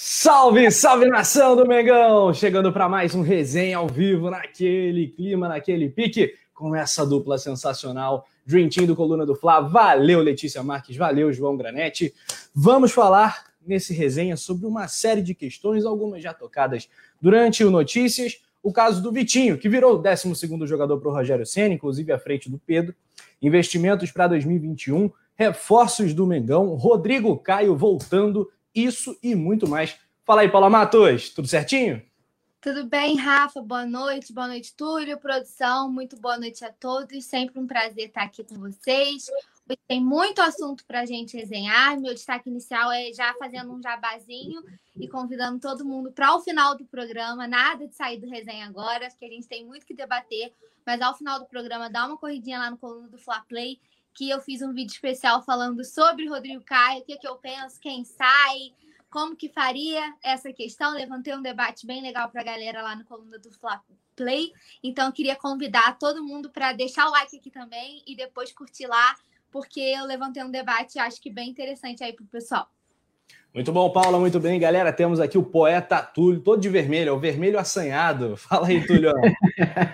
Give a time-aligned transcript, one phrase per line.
[0.00, 2.32] Salve, salve nação do Mengão!
[2.32, 8.24] Chegando para mais um resenha ao vivo, naquele clima, naquele pique, com essa dupla sensacional,
[8.46, 9.58] Dream Team do Coluna do Fla.
[9.58, 12.14] Valeu, Letícia Marques, valeu, João Granete.
[12.54, 16.88] Vamos falar nesse resenha sobre uma série de questões, algumas já tocadas
[17.20, 18.40] durante o Notícias.
[18.62, 20.32] O caso do Vitinho, que virou o 12
[20.64, 22.94] jogador para o Rogério Senna, inclusive à frente do Pedro.
[23.42, 28.48] Investimentos para 2021, reforços do Mengão, Rodrigo Caio voltando
[28.84, 29.96] isso e muito mais.
[30.24, 32.02] Fala aí, Paula Matos, tudo certinho?
[32.60, 33.62] Tudo bem, Rafa?
[33.62, 35.90] Boa noite, boa noite, Túlio, produção.
[35.90, 37.24] Muito boa noite a todos.
[37.24, 39.26] Sempre um prazer estar aqui com vocês.
[39.86, 42.00] Tem muito assunto para a gente resenhar.
[42.00, 44.60] Meu destaque inicial é já fazendo um jabazinho
[44.96, 47.46] e convidando todo mundo para o final do programa.
[47.46, 50.52] Nada de sair do resenha agora, porque a gente tem muito que debater.
[50.84, 53.78] Mas ao final do programa, dá uma corridinha lá no coluna do Fla Play
[54.18, 57.36] que eu fiz um vídeo especial falando sobre Rodrigo Caio, o que, é que eu
[57.36, 58.74] penso, quem sai,
[59.08, 60.92] como que faria essa questão.
[60.92, 63.80] Levantei um debate bem legal para a galera lá no coluna do Fla
[64.16, 64.52] Play.
[64.82, 69.16] Então, queria convidar todo mundo para deixar o like aqui também e depois curtir lá,
[69.52, 72.68] porque eu levantei um debate, acho que bem interessante aí para o pessoal.
[73.58, 74.92] Muito bom, Paula, muito bem, galera.
[74.92, 78.36] Temos aqui o poeta Túlio, todo de vermelho, é o vermelho assanhado.
[78.38, 79.12] Fala aí, Túlio.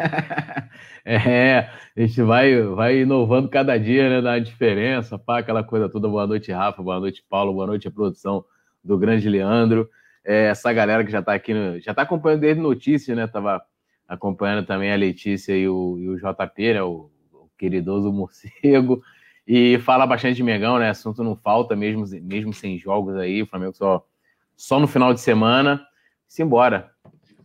[1.03, 4.20] é, a gente vai, vai inovando cada dia, né?
[4.20, 6.07] Dá diferença, pá, aquela coisa toda.
[6.07, 8.45] Boa noite, Rafa, boa noite, Paulo, boa noite a produção
[8.85, 9.89] do grande Leandro.
[10.23, 13.27] É, essa galera que já está aqui, no, já está acompanhando desde notícias, né?
[13.27, 13.62] Tava
[14.07, 16.83] acompanhando também a Letícia e o, e o JP, né?
[16.83, 19.03] O, o queridoso morcego.
[19.47, 20.91] E fala bastante de Mengão, né?
[20.91, 23.42] Assunto não falta, mesmo, mesmo sem jogos aí.
[23.42, 24.06] O Flamengo só,
[24.56, 25.86] só no final de semana.
[26.27, 26.91] Simbora.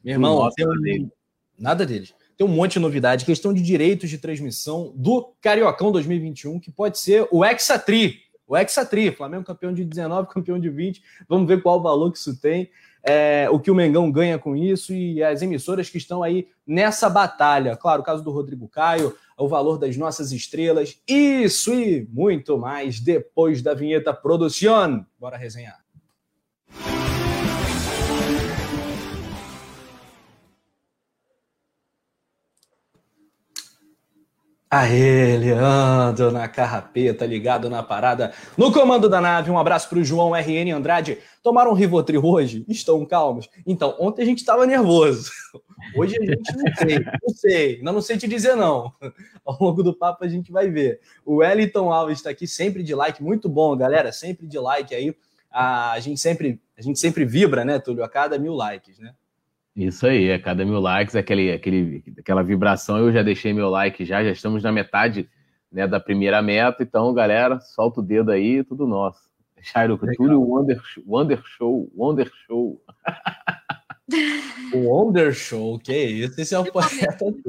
[0.04, 1.12] Meu irmão, Nossa, nada, dele.
[1.58, 2.16] nada deles.
[2.38, 3.26] Tem um monte de novidade.
[3.26, 8.22] Questão de direitos de transmissão do Cariocão 2021, que pode ser o Hexatri.
[8.48, 11.04] O Hexatri, Flamengo campeão de 19, campeão de 20.
[11.28, 12.70] Vamos ver qual o valor que isso tem.
[13.04, 17.10] É, o que o Mengão ganha com isso e as emissoras que estão aí nessa
[17.10, 17.76] batalha.
[17.76, 23.00] Claro, o caso do Rodrigo Caio, o valor das nossas estrelas, isso e muito mais
[23.00, 25.06] depois da vinheta Produção.
[25.20, 25.89] Bora resenhar.
[34.72, 39.50] Aê, Leandro, na carrapeta, ligado na parada, no comando da nave.
[39.50, 41.18] Um abraço para o João RN Andrade.
[41.42, 42.64] Tomaram Rivotril hoje?
[42.68, 43.50] Estão calmos?
[43.66, 45.32] Então, ontem a gente estava nervoso.
[45.96, 48.94] Hoje a gente não sei, não sei, não, não sei te dizer não.
[49.44, 51.00] Ao longo do papo a gente vai ver.
[51.26, 55.16] O Wellington Alves está aqui sempre de like, muito bom, galera, sempre de like aí.
[55.50, 59.16] A gente sempre, a gente sempre vibra, né, Túlio, a cada mil likes, né?
[59.80, 62.98] Isso aí, a cada mil likes, aquele, aquele, aquela vibração.
[62.98, 65.30] Eu já deixei meu like já, já estamos na metade
[65.72, 66.84] né, da primeira meta.
[66.84, 69.30] Então, galera, solta o dedo aí, tudo nosso.
[69.62, 72.82] Jairo Túlio, Wonder, Wonder Show, Wonder Show.
[74.74, 76.42] o Wonder Show, que isso?
[76.42, 77.42] Esse é o poeta todo.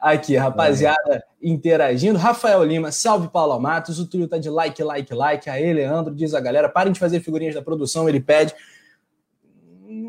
[0.00, 2.18] Aqui, rapaziada, interagindo.
[2.18, 3.98] Rafael Lima, salve Paulo Matos.
[3.98, 5.50] O Túlio tá de like, like, like.
[5.50, 8.54] Aí, Leandro, diz a galera, parem de fazer figurinhas da produção, ele pede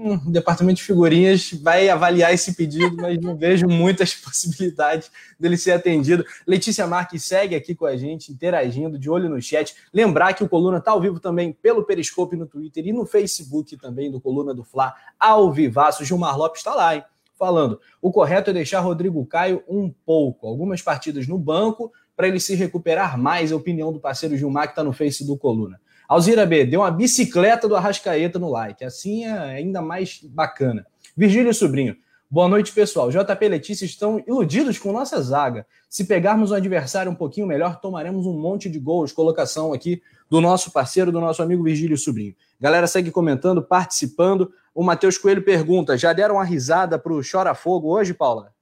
[0.06, 5.72] o departamento de figurinhas vai avaliar esse pedido, mas não vejo muitas possibilidades dele ser
[5.72, 6.26] atendido.
[6.46, 9.76] Letícia Marques segue aqui com a gente, interagindo, de olho no chat.
[9.94, 13.76] Lembrar que o Coluna está ao vivo também pelo Periscope no Twitter e no Facebook
[13.78, 16.06] também do Coluna do Fla, ao vivaço.
[16.06, 17.04] Gilmar Lopes está lá, hein?
[17.38, 22.40] Falando, o correto é deixar Rodrigo Caio um pouco, algumas partidas no banco, para ele
[22.40, 25.80] se recuperar mais, a opinião do parceiro Gilmar, que está no Face do Coluna.
[26.08, 28.86] Alzira B, deu uma bicicleta do Arrascaeta no like.
[28.86, 30.88] Assim é ainda mais bacana.
[31.18, 31.98] Virgílio Sobrinho,
[32.32, 33.10] boa noite, pessoal.
[33.10, 35.68] JP e Letícia estão iludidos com nossa zaga.
[35.90, 39.12] Se pegarmos um adversário um pouquinho melhor, tomaremos um monte de gols.
[39.12, 42.36] Colocação aqui do nosso parceiro, do nosso amigo Virgílio Sobrinho.
[42.58, 44.50] Galera, segue comentando, participando.
[44.74, 48.54] O Matheus Coelho pergunta: já deram uma risada pro Chora Fogo hoje, Paula?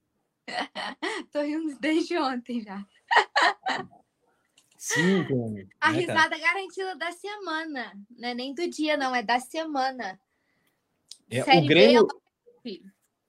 [1.32, 2.84] Tô rindo desde ontem já.
[4.86, 5.26] Sim,
[5.82, 7.92] A né, risada garantida da semana.
[8.16, 10.20] Não é nem do dia, não, é da semana.
[11.28, 12.08] É, o Grêmio.
[12.64, 12.84] B,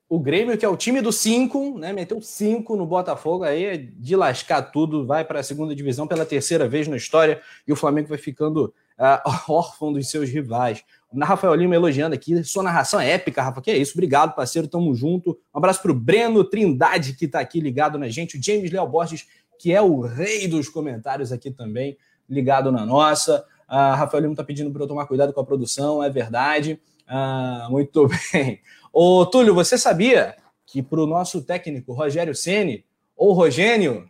[0.06, 1.94] o Grêmio, que é o time do 5, né?
[1.94, 6.26] Meteu 5 no Botafogo, aí é de lascar tudo, vai para a segunda divisão pela
[6.26, 10.84] terceira vez na história, e o Flamengo vai ficando uh, órfão dos seus rivais.
[11.10, 13.62] O Rafael Lima elogiando aqui, sua narração é épica, Rafa.
[13.62, 13.92] Que é isso?
[13.94, 15.30] Obrigado, parceiro, tamo junto.
[15.54, 19.26] Um abraço pro Breno Trindade, que tá aqui ligado na gente, o James Léo Borges
[19.58, 21.96] que é o rei dos comentários aqui também,
[22.28, 23.44] ligado na nossa.
[23.66, 26.80] A Rafael Lima está pedindo para eu tomar cuidado com a produção, é verdade.
[27.06, 28.60] Ah, muito bem.
[28.92, 32.84] Ô, Túlio, você sabia que para o nosso técnico Rogério Ceni
[33.16, 34.08] ou Rogênio,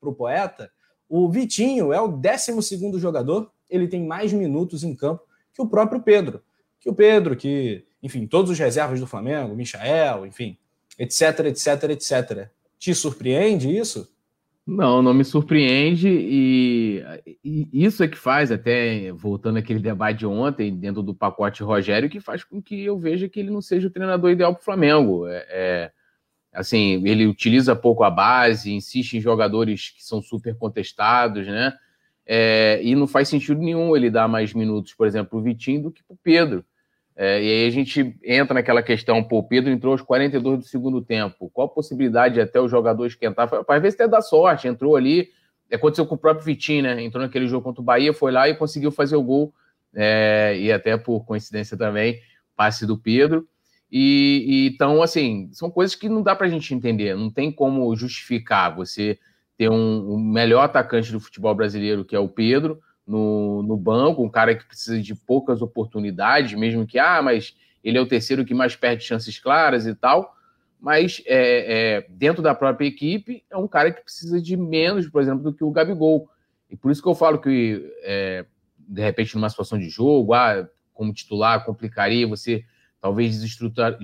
[0.00, 0.70] para o poeta,
[1.08, 5.22] o Vitinho é o 12 jogador, ele tem mais minutos em campo
[5.52, 6.42] que o próprio Pedro.
[6.78, 10.56] que o Pedro, que, enfim, todos os reservas do Flamengo, Michael, enfim,
[10.98, 12.48] etc, etc, etc.
[12.78, 14.08] Te surpreende isso?
[14.66, 17.00] Não, não me surpreende e,
[17.44, 22.10] e, isso é que faz, até voltando àquele debate de ontem, dentro do pacote Rogério,
[22.10, 24.64] que faz com que eu veja que ele não seja o treinador ideal para o
[24.64, 25.28] Flamengo.
[25.28, 25.92] É, é,
[26.52, 31.72] assim, ele utiliza pouco a base, insiste em jogadores que são super contestados, né?
[32.26, 35.84] É, e não faz sentido nenhum ele dar mais minutos, por exemplo, para o Vitinho
[35.84, 36.64] do que para o Pedro.
[37.18, 40.64] É, e aí a gente entra naquela questão, pô, o Pedro entrou aos 42 do
[40.66, 41.50] segundo tempo.
[41.50, 43.48] Qual a possibilidade de até o jogador esquentar?
[43.66, 45.30] Às vezes até dá sorte, entrou ali.
[45.72, 47.02] Aconteceu com o próprio Vitinho, né?
[47.02, 49.54] Entrou naquele jogo contra o Bahia, foi lá e conseguiu fazer o gol.
[49.94, 52.20] É, e até por coincidência também,
[52.54, 53.48] passe do Pedro.
[53.90, 57.16] E, e, então, assim, são coisas que não dá para a gente entender.
[57.16, 59.18] Não tem como justificar você
[59.56, 64.24] ter um, um melhor atacante do futebol brasileiro, que é o Pedro, no, no banco,
[64.24, 68.44] um cara que precisa de poucas oportunidades, mesmo que, ah, mas ele é o terceiro
[68.44, 70.34] que mais perde chances claras e tal,
[70.80, 75.22] mas é, é, dentro da própria equipe é um cara que precisa de menos, por
[75.22, 76.28] exemplo, do que o Gabigol.
[76.68, 78.44] E por isso que eu falo que, é,
[78.78, 82.64] de repente, numa situação de jogo, ah, como titular, complicaria, você
[83.00, 83.98] talvez desestruturar,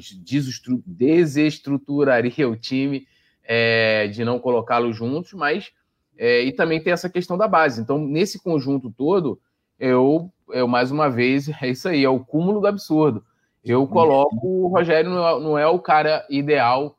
[0.87, 3.07] desestruturaria o time
[3.43, 5.73] é, de não colocá-los juntos, mas
[6.17, 7.81] é, e também tem essa questão da base.
[7.81, 9.41] Então, nesse conjunto todo,
[9.79, 13.25] eu, eu mais uma vez, é isso aí, é o cúmulo do absurdo.
[13.65, 16.99] Eu coloco o Rogério não é, não é o cara ideal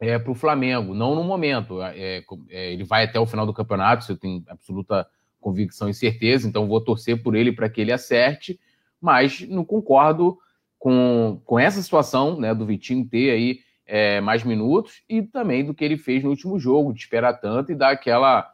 [0.00, 1.82] é, para o Flamengo, não no momento.
[1.82, 5.06] É, é, ele vai até o final do campeonato, isso eu tenho absoluta
[5.38, 8.58] convicção e certeza, então vou torcer por ele para que ele acerte,
[9.00, 10.38] mas não concordo
[10.78, 13.60] com, com essa situação né, do Vitinho ter aí
[13.92, 17.72] é, mais minutos e também do que ele fez no último jogo, de esperar tanto
[17.72, 18.48] e dar aquela,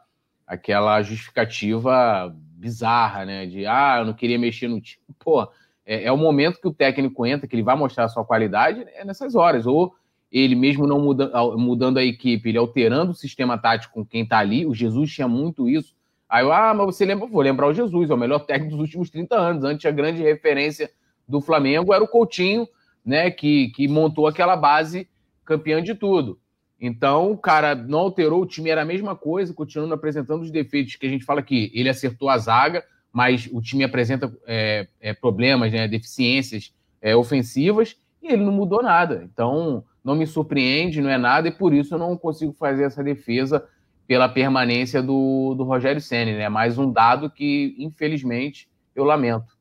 [0.47, 3.45] aquela justificativa bizarra, né?
[3.45, 4.99] De ah, eu não queria mexer no time.
[5.19, 5.47] Pô,
[5.85, 8.83] é, é, o momento que o técnico entra, que ele vai mostrar a sua qualidade,
[8.95, 9.67] é nessas horas.
[9.67, 9.93] Ou
[10.31, 14.39] ele mesmo não muda, mudando a equipe, ele alterando o sistema tático com quem tá
[14.39, 14.65] ali.
[14.65, 15.95] O Jesus tinha muito isso.
[16.27, 17.27] Aí eu, ah, mas você lembra?
[17.27, 19.63] Vou lembrar o Jesus, é o melhor técnico dos últimos 30 anos.
[19.63, 20.89] Antes a grande referência
[21.27, 22.67] do Flamengo era o Coutinho,
[23.05, 23.29] né?
[23.29, 25.07] Que, que montou aquela base
[25.47, 26.39] campeão de tudo.
[26.79, 30.95] Então, o cara não alterou, o time era a mesma coisa, continuando apresentando os defeitos
[30.95, 35.13] que a gente fala que ele acertou a zaga, mas o time apresenta é, é,
[35.13, 36.71] problemas, né, deficiências
[37.01, 39.27] é, ofensivas, e ele não mudou nada.
[39.33, 43.03] Então, não me surpreende, não é nada, e por isso eu não consigo fazer essa
[43.03, 43.65] defesa
[44.05, 46.37] pela permanência do, do Rogério Senna.
[46.37, 46.47] Né?
[46.47, 49.57] mais um dado que, infelizmente, eu lamento.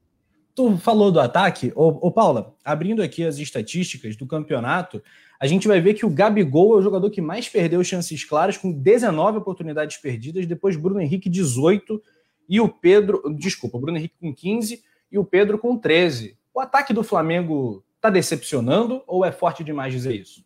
[0.54, 5.02] Tu falou do ataque, ô, ô Paula, abrindo aqui as estatísticas do campeonato,
[5.38, 8.56] a gente vai ver que o Gabigol é o jogador que mais perdeu chances claras,
[8.56, 12.02] com 19 oportunidades perdidas, depois Bruno Henrique, 18,
[12.48, 16.36] e o Pedro, desculpa, Bruno Henrique com 15 e o Pedro com 13.
[16.54, 20.44] O ataque do Flamengo está decepcionando ou é forte demais dizer isso?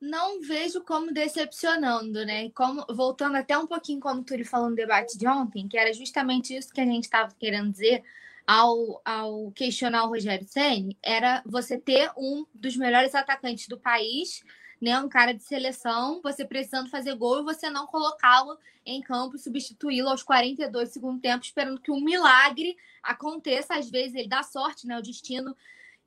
[0.00, 2.50] Não vejo como decepcionando, né?
[2.50, 5.92] Como, voltando até um pouquinho como o Turi falou no debate de ontem, que era
[5.92, 8.02] justamente isso que a gente estava querendo dizer
[8.46, 14.42] ao, ao questionar o Rogério Senni era você ter um dos melhores atacantes do país,
[14.80, 19.38] né, um cara de seleção, você precisando fazer gol e você não colocá-lo em campo
[19.38, 23.74] substituí-lo aos 42 do segundo tempo, esperando que um milagre aconteça.
[23.76, 24.98] Às vezes ele dá sorte, né?
[24.98, 25.56] O destino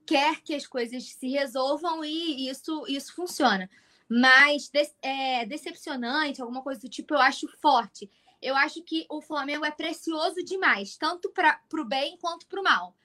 [0.06, 3.70] quer que as coisas se resolvam e isso, isso funciona.
[4.10, 4.70] Mas
[5.02, 8.12] é, decepcionante, alguma coisa do tipo, eu acho forte
[8.46, 12.64] eu acho que o Flamengo é precioso demais, tanto para o bem quanto para o
[12.64, 12.96] mal.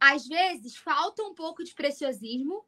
[0.00, 2.64] Às vezes falta um pouco de preciosismo.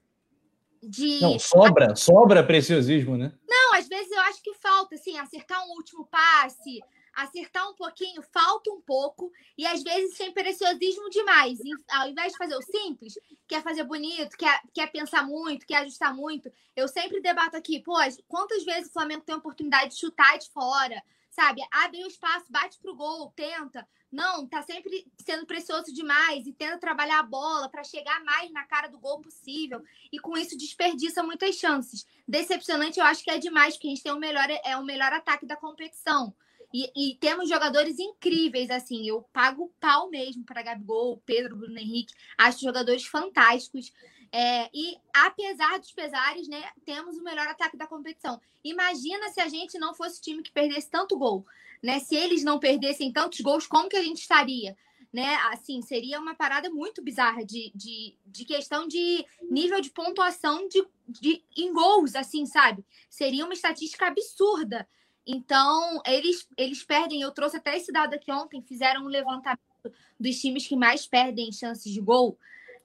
[0.83, 1.21] De...
[1.21, 3.33] Não, sobra, sobra preciosismo, né?
[3.49, 6.81] Não, às vezes eu acho que falta, assim, acertar um último passe,
[7.15, 11.59] acertar um pouquinho, falta um pouco, e às vezes tem preciosismo demais.
[11.91, 16.15] Ao invés de fazer o simples, quer fazer bonito, quer, quer pensar muito, quer ajustar
[16.15, 16.53] muito.
[16.77, 17.95] Eu sempre debato aqui, pô,
[18.29, 21.63] quantas vezes o Flamengo tem a oportunidade de chutar de fora, sabe?
[21.71, 23.87] Abre o espaço, bate pro gol, tenta.
[24.11, 28.65] Não, tá sempre sendo precioso demais e tenta trabalhar a bola para chegar mais na
[28.65, 29.83] cara do gol possível.
[30.13, 32.07] E com isso desperdiça muitas chances.
[32.27, 35.13] Decepcionante, eu acho que é demais, porque a gente tem o melhor, é o melhor
[35.13, 36.35] ataque da competição.
[36.73, 39.07] E, e temos jogadores incríveis, assim.
[39.07, 42.15] Eu pago pau mesmo para Gabigol, Pedro, Bruno Henrique.
[42.39, 43.93] Acho jogadores fantásticos.
[44.33, 48.41] É, e apesar dos pesares, né, temos o melhor ataque da competição.
[48.63, 51.45] Imagina se a gente não fosse o time que perdesse tanto gol,
[51.83, 51.99] né?
[51.99, 54.77] Se eles não perdessem tantos gols, como que a gente estaria?
[55.13, 55.35] Né?
[55.53, 60.87] Assim, seria uma parada muito bizarra de, de, de questão de nível de pontuação de,
[61.09, 62.85] de, em gols, assim, sabe?
[63.09, 64.87] Seria uma estatística absurda.
[65.27, 67.23] Então, eles, eles perdem.
[67.23, 69.61] Eu trouxe até esse dado aqui ontem, fizeram um levantamento
[70.19, 72.39] dos times que mais perdem chances de gol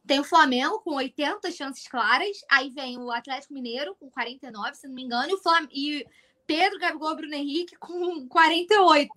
[0.05, 4.87] tem o Flamengo com 80 chances claras, aí vem o Atlético Mineiro com 49, se
[4.87, 6.05] não me engano, e o Flam e
[6.45, 9.11] Pedro, Gabigol, Bruno Henrique com 48.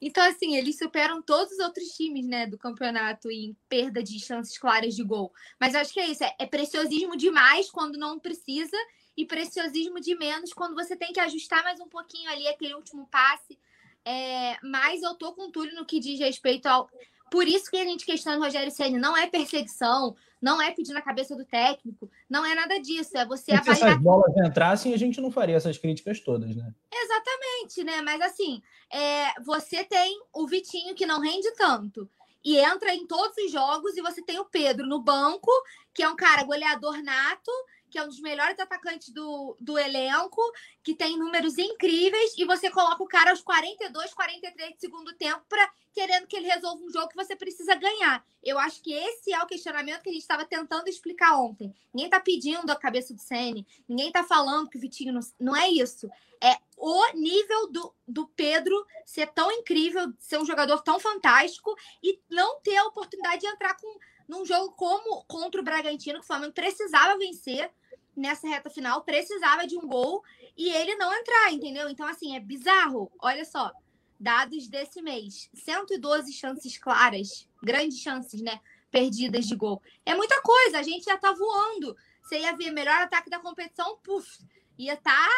[0.00, 4.58] Então, assim, eles superam todos os outros times, né, do campeonato em perda de chances
[4.58, 5.32] claras de gol.
[5.60, 8.76] Mas acho que é isso, é, é preciosismo demais quando não precisa
[9.16, 13.06] e preciosismo de menos quando você tem que ajustar mais um pouquinho ali aquele último
[13.06, 13.58] passe.
[14.04, 16.90] É, mas eu tô com o Túlio no que diz respeito ao.
[17.32, 20.92] Por isso que a gente questiona o Rogério Senna, não é perseguição, não é pedir
[20.92, 23.74] na cabeça do técnico, não é nada disso, é você avaliar.
[23.74, 26.74] Se essas bolas entrassem, a gente não faria essas críticas todas, né?
[26.92, 28.02] Exatamente, né?
[28.02, 28.62] Mas assim,
[28.92, 32.06] é, você tem o Vitinho que não rende tanto
[32.44, 35.50] e entra em todos os jogos, e você tem o Pedro no banco,
[35.94, 37.50] que é um cara goleador nato,
[37.92, 40.40] que é um dos melhores atacantes do, do elenco,
[40.82, 45.44] que tem números incríveis, e você coloca o cara aos 42, 43 de segundo tempo
[45.46, 48.24] para querendo que ele resolva um jogo que você precisa ganhar.
[48.42, 51.74] Eu acho que esse é o questionamento que a gente estava tentando explicar ontem.
[51.92, 55.54] Ninguém está pedindo a cabeça do Sene, ninguém está falando que o Vitinho não, não
[55.54, 56.10] é isso.
[56.42, 62.18] É o nível do, do Pedro ser tão incrível, ser um jogador tão fantástico e
[62.30, 66.26] não ter a oportunidade de entrar com num jogo como contra o Bragantino, que o
[66.26, 67.70] Flamengo precisava vencer
[68.16, 70.22] nessa reta final, precisava de um gol
[70.56, 71.88] e ele não entrar, entendeu?
[71.88, 73.10] Então, assim, é bizarro.
[73.20, 73.72] Olha só,
[74.18, 78.60] dados desse mês: 112 chances claras, grandes chances, né?
[78.90, 79.82] Perdidas de gol.
[80.04, 81.96] É muita coisa, a gente já tá voando.
[82.22, 84.38] Você ia ver melhor ataque da competição, puf,
[84.78, 85.28] ia tá,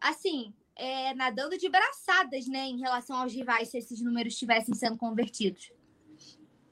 [0.00, 4.98] assim, é, nadando de braçadas, né, em relação aos rivais, se esses números estivessem sendo
[4.98, 5.72] convertidos.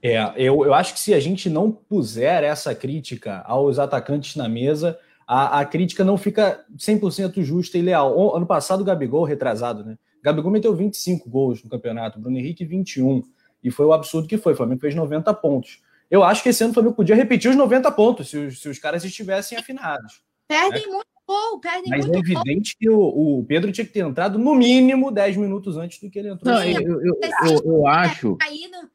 [0.02, 4.46] É, eu, eu acho que se a gente não puser essa crítica aos atacantes na
[4.46, 8.16] mesa, a, a crítica não fica 100% justa e leal.
[8.16, 9.96] O, ano passado, o Gabigol, retrasado, né?
[10.22, 13.22] Gabigol meteu 25 gols no campeonato, Bruno Henrique 21.
[13.62, 14.52] E foi o absurdo que foi.
[14.52, 15.82] O Flamengo fez 90 pontos.
[16.10, 18.68] Eu acho que esse ano o Flamengo podia repetir os 90 pontos se os, se
[18.68, 20.22] os caras estivessem afinados.
[20.46, 20.92] Perdem né?
[20.92, 24.38] muito gol, perdem Mas muito é evidente que o, o, Pedro tinha que ter entrado
[24.38, 26.54] no mínimo 10 minutos antes do que ele entrou.
[26.54, 28.36] Não, eu, eu, eu, eu, acho.
[28.42, 28.88] Aí no,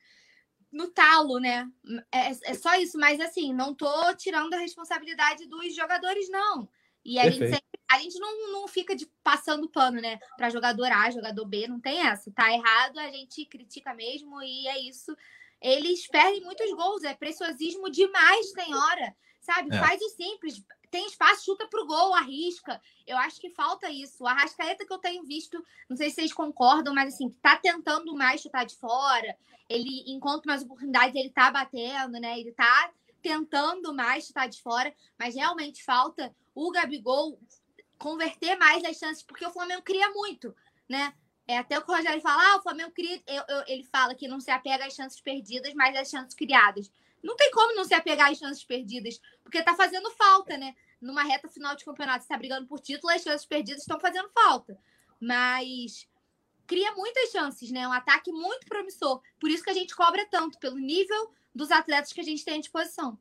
[0.72, 1.70] no talo, né?
[2.12, 6.70] É, é, só isso, mas assim, não tô tirando a responsabilidade dos jogadores, não.
[7.04, 10.20] E a gente, sempre, a gente não, não fica de, passando pano, né?
[10.38, 12.32] Para jogador A, jogador B, não tem essa.
[12.32, 15.16] Tá errado, a gente critica mesmo e é isso.
[15.62, 19.16] Eles perdem muitos gols, é preciosismo demais, tem hora,
[19.50, 19.76] sabe?
[19.76, 19.80] É.
[19.80, 22.80] Faz o simples, tem espaço, chuta pro gol, arrisca.
[23.08, 24.24] Eu acho que falta isso.
[24.24, 28.14] O Arrascaeta que eu tenho visto, não sei se vocês concordam, mas assim, tá tentando
[28.16, 29.36] mais chutar de fora.
[29.68, 32.40] Ele encontra mais oportunidades, ele tá batendo, né?
[32.40, 32.92] Ele tá
[33.22, 37.40] tentando mais chutar de fora, mas realmente falta o Gabigol
[37.98, 40.56] converter mais as chances, porque o Flamengo cria muito,
[40.88, 41.14] né?
[41.48, 44.14] É até o que o Rogério fala, ah, o Flamengo cria, eu, eu, ele fala
[44.14, 46.92] que não se apega às chances perdidas, mas às chances criadas.
[47.24, 50.74] Não tem como não se apegar às chances perdidas, porque tá fazendo falta, né?
[51.02, 54.78] Numa reta final de campeonato, está brigando por título, as chances perdidas estão fazendo falta.
[55.20, 56.08] Mas
[56.66, 57.88] cria muitas chances, né?
[57.88, 59.22] Um ataque muito promissor.
[59.40, 62.56] Por isso que a gente cobra tanto, pelo nível dos atletas que a gente tem
[62.56, 63.18] à disposição.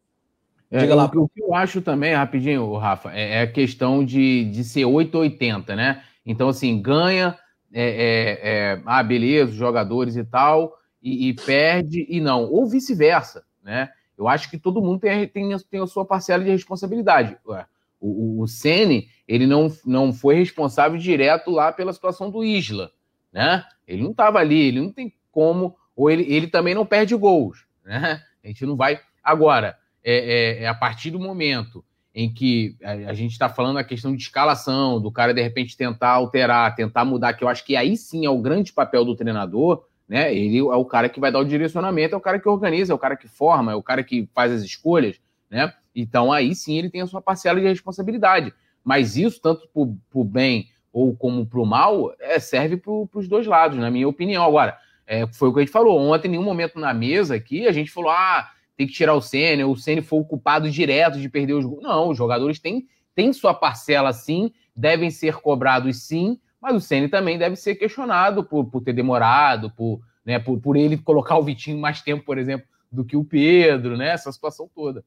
[0.71, 1.07] É, Diga lá.
[1.07, 5.75] O que eu acho também, rapidinho, Rafa, é, é a questão de, de ser 880,
[5.75, 6.05] né?
[6.26, 7.38] Então, assim, ganha,
[7.73, 12.45] é, é, é, ah, beleza, jogadores e tal, e, e perde, e não.
[12.45, 13.90] Ou vice-versa né?
[14.16, 17.37] Eu acho que todo mundo tem, tem, tem a sua parcela de responsabilidade.
[17.44, 22.90] O, o, o Sene, ele não, não foi responsável direto lá pela situação do Isla,
[23.30, 23.62] né?
[23.87, 27.66] Ele não estava ali, ele não tem como, ou ele, ele também não perde gols,
[27.84, 28.22] né?
[28.42, 28.98] A gente não vai.
[29.22, 31.84] Agora, é, é, é a partir do momento
[32.14, 35.76] em que a, a gente está falando a questão de escalação, do cara de repente
[35.76, 39.14] tentar alterar, tentar mudar, que eu acho que aí sim é o grande papel do
[39.14, 40.34] treinador, né?
[40.34, 42.96] Ele é o cara que vai dar o direcionamento, é o cara que organiza, é
[42.96, 45.72] o cara que forma, é o cara que faz as escolhas, né?
[45.94, 48.54] Então aí sim ele tem a sua parcela de responsabilidade.
[48.82, 53.28] Mas isso, tanto para o bem ou como para o mal, é, serve para os
[53.28, 54.42] dois lados, na minha opinião.
[54.42, 57.66] Agora, é, foi o que a gente falou ontem, em nenhum momento na mesa aqui,
[57.66, 61.20] a gente falou, ah, tem que tirar o Senna, o Senna foi o culpado direto
[61.20, 61.82] de perder os gols.
[61.82, 67.08] Não, os jogadores têm, têm sua parcela sim, devem ser cobrados sim, mas o Ceni
[67.08, 71.42] também deve ser questionado por, por ter demorado, por, né, por, por ele colocar o
[71.42, 74.08] Vitinho mais tempo, por exemplo, do que o Pedro, né?
[74.08, 75.04] Essa situação toda.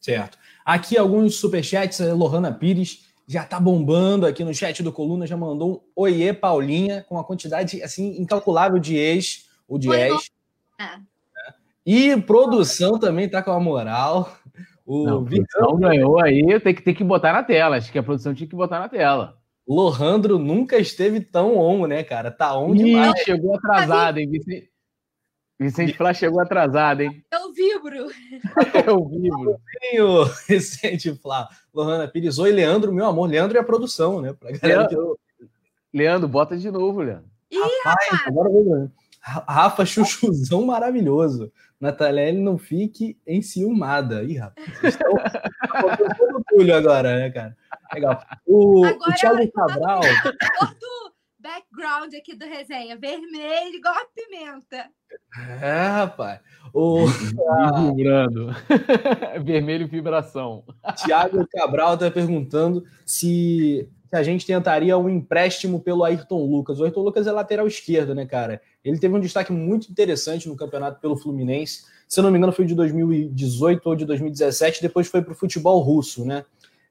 [0.00, 0.38] Certo.
[0.64, 5.36] Aqui alguns superchats, a Lohana Pires já tá bombando aqui no chat do Coluna, já
[5.36, 10.30] mandou um oiê, Paulinha, com uma quantidade assim incalculável de ex, ou de ex.
[10.78, 10.98] É.
[11.86, 14.36] E produção também tá com a moral.
[14.86, 17.76] O Não, produção ganhou aí, tem que, tem que botar na tela.
[17.76, 19.38] Acho que a produção tinha que botar na tela.
[19.66, 22.30] Lohandro nunca esteve tão on, né, cara?
[22.30, 23.18] Tá on demais.
[23.20, 24.30] chegou atrasado, hein?
[25.58, 27.24] Vicente Flá chegou atrasado, hein?
[27.32, 28.08] Eu vibro.
[28.86, 29.60] Eu vibro.
[30.02, 32.38] O Vicente Flá, Lohana Pires.
[32.38, 33.28] Oi, Leandro, meu amor.
[33.28, 34.32] Leandro e a produção, né?
[34.32, 35.18] Pra galera que eu...
[35.92, 37.30] Leandro, bota de novo, Leandro.
[37.50, 38.26] Ih, Rapaz, rapaz.
[38.26, 38.90] agora eu vou ver.
[39.20, 41.50] Rafa Chuchuzão maravilhoso.
[41.80, 44.22] Natalele não fique enciumada.
[44.24, 45.14] Ih, rapaz, vocês estão
[46.50, 47.56] Túlio agora, né, cara?
[47.94, 48.22] Legal.
[48.46, 50.00] O, o Agora, Thiago Cabral.
[50.60, 52.96] Outro background aqui do resenha.
[52.96, 54.86] Vermelho, igual a pimenta.
[55.60, 56.40] É, rapaz.
[56.72, 58.54] O Vibrando.
[59.44, 60.64] Vermelho vibração.
[61.04, 66.80] Thiago Cabral está perguntando se, se a gente tentaria um empréstimo pelo Ayrton Lucas.
[66.80, 68.62] O Ayrton Lucas é lateral esquerdo, né, cara?
[68.82, 71.84] Ele teve um destaque muito interessante no campeonato pelo Fluminense.
[72.08, 74.80] Se eu não me engano, foi de 2018 ou de 2017.
[74.80, 76.44] Depois foi para o futebol russo, né?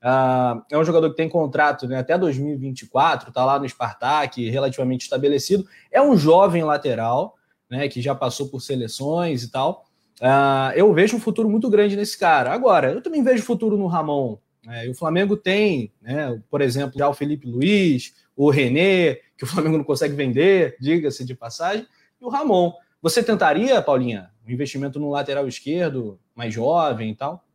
[0.05, 5.03] Ah, é um jogador que tem contrato né, até 2024, está lá no Spartak, relativamente
[5.03, 5.65] estabelecido.
[5.89, 7.35] É um jovem lateral,
[7.69, 9.85] né, que já passou por seleções e tal.
[10.21, 12.51] Ah, eu vejo um futuro muito grande nesse cara.
[12.51, 14.37] Agora, eu também vejo futuro no Ramon.
[14.65, 19.45] Né, e o Flamengo tem, né, por exemplo, já o Felipe Luiz, o René, que
[19.45, 21.87] o Flamengo não consegue vender, diga-se de passagem,
[22.19, 22.73] e o Ramon.
[23.01, 27.45] Você tentaria, Paulinha, um investimento no lateral esquerdo, mais jovem e tal?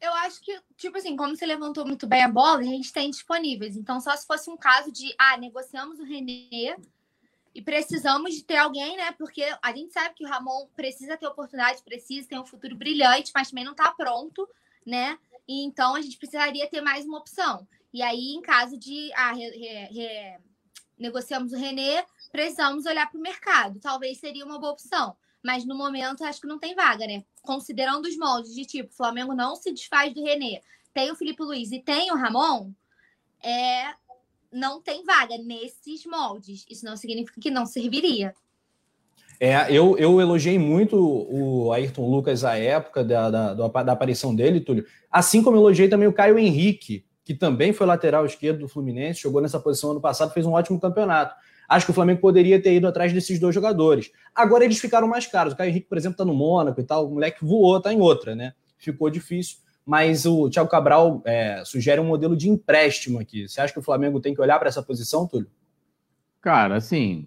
[0.00, 3.10] Eu acho que, tipo assim, como você levantou muito bem a bola, a gente tem
[3.10, 3.76] disponíveis.
[3.76, 6.76] Então, só se fosse um caso de, ah, negociamos o René
[7.54, 9.10] e precisamos de ter alguém, né?
[9.12, 13.32] Porque a gente sabe que o Ramon precisa ter oportunidade, precisa ter um futuro brilhante,
[13.34, 14.48] mas também não tá pronto,
[14.86, 15.18] né?
[15.46, 17.66] E então a gente precisaria ter mais uma opção.
[17.92, 20.38] E aí, em caso de, ah, re- re- re-
[20.96, 23.80] negociamos o René, precisamos olhar para o mercado.
[23.80, 25.16] Talvez seria uma boa opção.
[25.48, 27.24] Mas no momento acho que não tem vaga, né?
[27.40, 30.60] Considerando os moldes de tipo, Flamengo não se desfaz do René,
[30.92, 32.70] tem o Felipe Luiz e tem o Ramon,
[33.42, 33.94] é,
[34.52, 36.66] não tem vaga nesses moldes.
[36.68, 38.34] Isso não significa que não serviria.
[39.40, 44.60] É, eu, eu elogiei muito o Ayrton Lucas à época da, da, da aparição dele,
[44.60, 44.84] Túlio.
[45.10, 49.40] Assim como elogiei também o Caio Henrique, que também foi lateral esquerdo do Fluminense, jogou
[49.40, 51.34] nessa posição ano passado, fez um ótimo campeonato.
[51.68, 54.10] Acho que o Flamengo poderia ter ido atrás desses dois jogadores.
[54.34, 55.52] Agora eles ficaram mais caros.
[55.52, 57.06] O Caio Henrique, por exemplo, está no Mônaco e tal.
[57.06, 58.54] O moleque voou, tá em outra, né?
[58.78, 59.58] Ficou difícil.
[59.84, 63.46] Mas o Thiago Cabral é, sugere um modelo de empréstimo aqui.
[63.46, 65.50] Você acha que o Flamengo tem que olhar para essa posição, Túlio?
[66.40, 67.26] Cara, assim,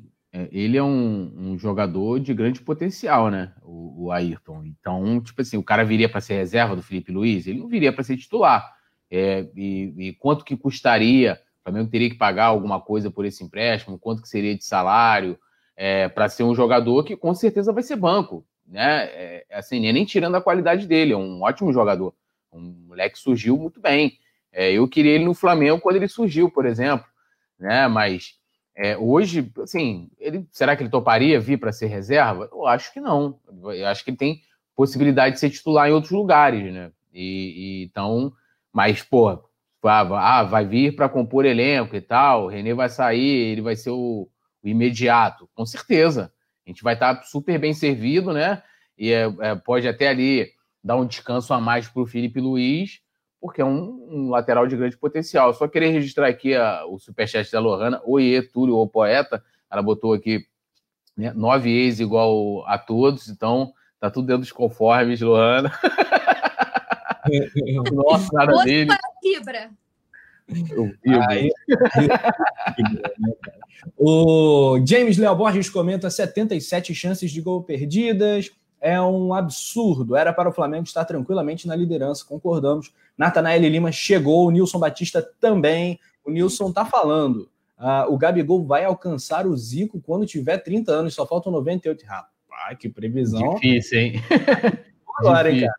[0.51, 3.51] ele é um, um, jogador de grande potencial, né?
[3.63, 4.63] O, o, Ayrton.
[4.63, 7.45] Então, tipo assim, o cara viria para ser reserva do Felipe Luiz?
[7.45, 8.73] Ele não viria para ser titular.
[9.09, 11.37] É, e, e, quanto que custaria?
[11.61, 13.99] O Flamengo teria que pagar alguma coisa por esse empréstimo?
[13.99, 15.37] Quanto que seria de salário?
[15.77, 19.05] É, para ser um jogador que com certeza vai ser banco, né?
[19.13, 22.13] É, assim, nem tirando a qualidade dele, é um ótimo jogador.
[22.51, 24.17] Um moleque surgiu muito bem.
[24.51, 27.05] É, eu queria ele no Flamengo quando ele surgiu, por exemplo,
[27.59, 27.87] né?
[27.87, 28.35] Mas
[28.75, 32.49] é, hoje, assim, ele, será que ele toparia vir para ser reserva?
[32.51, 33.39] Eu acho que não.
[33.63, 34.41] Eu acho que ele tem
[34.75, 36.91] possibilidade de ser titular em outros lugares, né?
[37.13, 38.33] E, e então,
[38.73, 39.43] mas pô,
[39.87, 42.45] ah, vai vir para compor elenco e tal.
[42.45, 44.29] O René vai sair, ele vai ser o,
[44.63, 46.31] o imediato, com certeza.
[46.65, 48.61] A gente vai estar super bem servido, né?
[48.97, 50.47] E é, é, pode até ali
[50.83, 53.01] dar um descanso a mais para o Felipe Luiz,
[53.39, 55.53] porque é um, um, lateral de grande potencial.
[55.53, 59.43] Só querer registrar aqui a, o superchat da Lohana, Oiê, Túlio ou Poeta.
[59.71, 60.45] Ela botou aqui
[61.17, 65.71] né, nove ex igual a todos, então tá tudo dentro dos conformes, Lohana.
[67.93, 68.91] Nossa, nada dele.
[70.69, 70.91] Eu.
[71.29, 71.49] Aí,
[73.97, 78.51] o James Léo Borges comenta 77 chances de gol perdidas.
[78.79, 80.15] É um absurdo.
[80.15, 82.91] Era para o Flamengo estar tranquilamente na liderança, concordamos.
[83.17, 85.99] Natanael Lima chegou, o Nilson Batista também.
[86.25, 87.49] O Nilson tá falando.
[87.77, 92.05] Uh, o Gabigol vai alcançar o Zico quando tiver 30 anos, só faltam 98.
[92.05, 93.55] Rapaz, que previsão.
[93.55, 94.13] Difícil, hein?
[95.17, 95.73] Agora, hein, cara?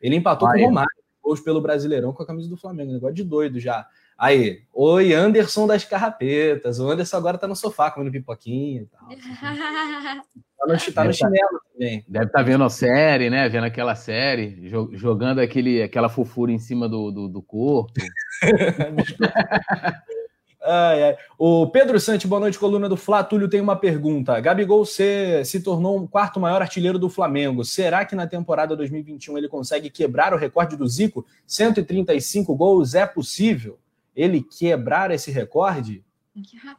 [0.00, 0.58] Ele empatou vai.
[0.58, 2.92] com o Romário, hoje pelo Brasileirão com a camisa do Flamengo.
[2.92, 3.86] Negócio de doido já.
[4.18, 6.78] Aí, oi, Anderson das Carrapetas.
[6.78, 9.08] O Anderson agora tá no sofá comendo pipoquinha e tal.
[10.58, 12.04] tá no, tá no chinelo também.
[12.08, 13.48] Deve estar tá vendo a série, né?
[13.48, 17.92] Vendo aquela série, jogando aquele, aquela fofura em cima do, do, do corpo.
[20.64, 21.16] ai, ai.
[21.38, 23.22] O Pedro Santi, boa noite, coluna do Flá.
[23.22, 24.38] Túlio tem uma pergunta.
[24.40, 27.64] Gabigol se, se tornou um quarto maior artilheiro do Flamengo.
[27.64, 31.26] Será que na temporada 2021 ele consegue quebrar o recorde do Zico?
[31.46, 33.78] 135 gols é possível?
[34.14, 36.04] ele quebrar esse recorde?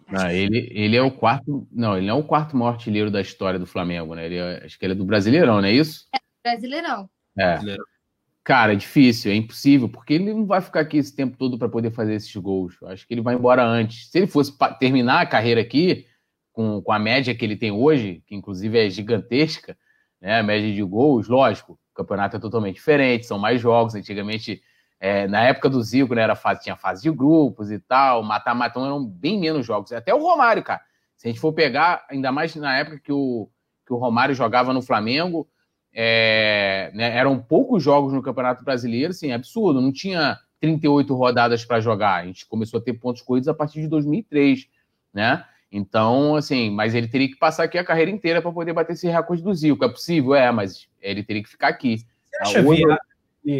[0.09, 1.67] Não, ele, ele é o quarto.
[1.71, 4.25] Não, ele não é o quarto maior artilheiro da história do Flamengo, né?
[4.25, 6.07] Ele é, acho que ele é do Brasileirão, não é isso?
[6.13, 7.09] É, Brasileirão.
[7.37, 7.51] É.
[7.51, 7.85] Brasileirão.
[8.43, 11.69] Cara, é difícil, é impossível, porque ele não vai ficar aqui esse tempo todo para
[11.69, 12.75] poder fazer esses gols.
[12.81, 14.09] Eu acho que ele vai embora antes.
[14.09, 16.05] Se ele fosse terminar a carreira aqui,
[16.51, 19.77] com, com a média que ele tem hoje, que inclusive é gigantesca,
[20.21, 20.39] né?
[20.39, 23.95] A média de gols, lógico, o campeonato é totalmente diferente, são mais jogos.
[23.95, 24.61] Antigamente,
[24.99, 28.79] é, na época do Zico, né, era fase, tinha fase de grupos e tal, mata-mata
[28.79, 29.91] eram bem menos jogos.
[29.91, 30.81] Até o Romário, cara.
[31.17, 33.49] Se a gente for pegar, ainda mais na época que o,
[33.85, 35.47] que o Romário jogava no Flamengo,
[35.93, 39.79] é, né, eram poucos jogos no Campeonato Brasileiro, assim, absurdo.
[39.79, 42.21] Não tinha 38 rodadas para jogar.
[42.21, 44.67] A gente começou a ter pontos corridos a partir de 2003,
[45.13, 45.45] né?
[45.71, 49.07] Então, assim, mas ele teria que passar aqui a carreira inteira para poder bater esse
[49.07, 49.83] recorde do Zico.
[49.83, 50.35] É possível?
[50.35, 51.97] É, mas ele teria que ficar aqui.
[51.97, 52.83] Você acha Hoje...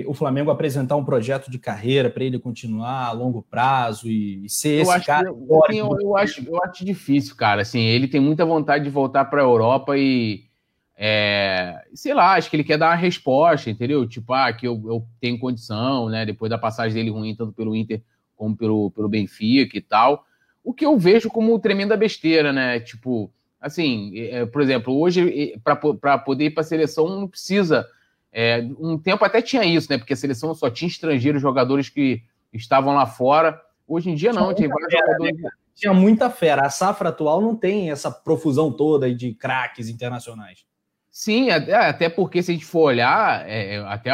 [0.06, 4.78] o Flamengo apresentar um projeto de carreira para ele continuar a longo prazo e, ser
[4.78, 5.28] eu esse acho, cara?
[5.28, 7.64] Eu, assim, eu, eu, acho, eu acho difícil, cara.
[7.64, 10.46] Assim, ele tem muita vontade de voltar para a Europa e,
[10.96, 14.08] é, sei lá, acho que ele quer dar uma resposta, entendeu?
[14.08, 16.26] Tipo, ah, que eu, eu tenho condição, né?
[16.26, 18.02] Depois da passagem dele ruim, tanto pelo Inter
[18.36, 20.26] como pelo, pelo Benfica e tal
[20.64, 22.80] o que eu vejo como tremenda besteira, né?
[22.80, 23.30] Tipo,
[23.60, 27.86] assim, é, por exemplo, hoje, para poder ir para a seleção, não precisa.
[28.32, 29.98] É, um tempo até tinha isso, né?
[29.98, 33.62] Porque a seleção só tinha estrangeiros, jogadores que estavam lá fora.
[33.88, 35.42] Hoje em dia, não, tinha vários fera, jogadores.
[35.42, 35.50] Né?
[35.76, 36.66] Tinha muita fera.
[36.66, 40.66] A safra atual não tem essa profusão toda de craques internacionais.
[41.16, 44.12] Sim, até porque se a gente for olhar, é, até.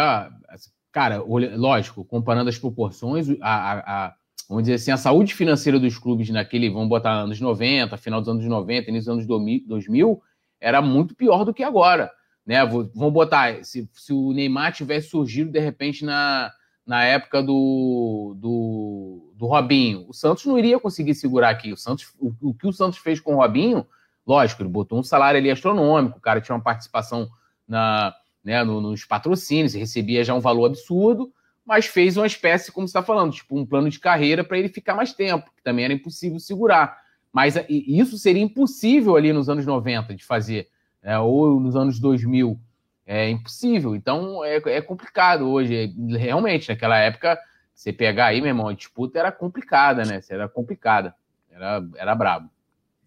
[0.92, 1.24] Cara,
[1.56, 4.16] lógico, comparando as proporções, a, a
[4.50, 8.28] vamos dizer assim, a saúde financeira dos clubes naquele, vamos botar anos 90, final dos
[8.28, 10.22] anos 90, início dos anos 2000,
[10.60, 12.12] era muito pior do que agora.
[12.46, 12.66] Né?
[12.66, 16.52] Vamos botar, se, se o Neymar tivesse surgido de repente na,
[16.86, 21.72] na época do, do, do Robinho, o Santos não iria conseguir segurar aqui.
[21.72, 23.86] O, Santos, o, o que o Santos fez com o Robinho,
[24.30, 27.28] lógico, ele botou um salário ali astronômico, o cara tinha uma participação
[27.68, 28.14] na,
[28.44, 31.34] né, no, nos patrocínios, recebia já um valor absurdo,
[31.66, 34.70] mas fez uma espécie, como você está falando, tipo um plano de carreira para ele
[34.70, 36.96] ficar mais tempo, que também era impossível segurar.
[37.34, 40.68] Mas isso seria impossível ali nos anos 90 de fazer,
[41.02, 42.60] é, ou nos anos 2000.
[43.06, 43.96] É impossível.
[43.96, 45.94] Então é, é complicado hoje.
[46.18, 47.40] Realmente, naquela época,
[47.74, 50.22] você pegar aí, meu irmão, a disputa era complicada, né?
[50.30, 51.16] Era complicada.
[51.52, 52.50] Era, era brabo.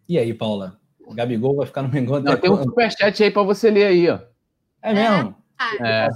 [0.08, 0.81] E aí, Paula?
[1.06, 4.08] O Gabigol vai ficar no Mengão Não, tem um superchat aí para você ler aí,
[4.08, 4.18] ó.
[4.82, 5.34] É mesmo?
[5.80, 6.06] É.
[6.06, 6.08] é.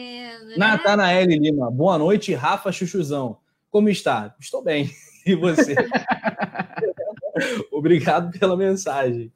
[0.00, 0.54] É, né?
[0.56, 3.38] Natanael Lima, boa noite, Rafa Chuchuzão.
[3.68, 4.34] Como está?
[4.38, 4.90] Estou bem.
[5.26, 5.74] E você?
[7.70, 9.30] Obrigado pela mensagem.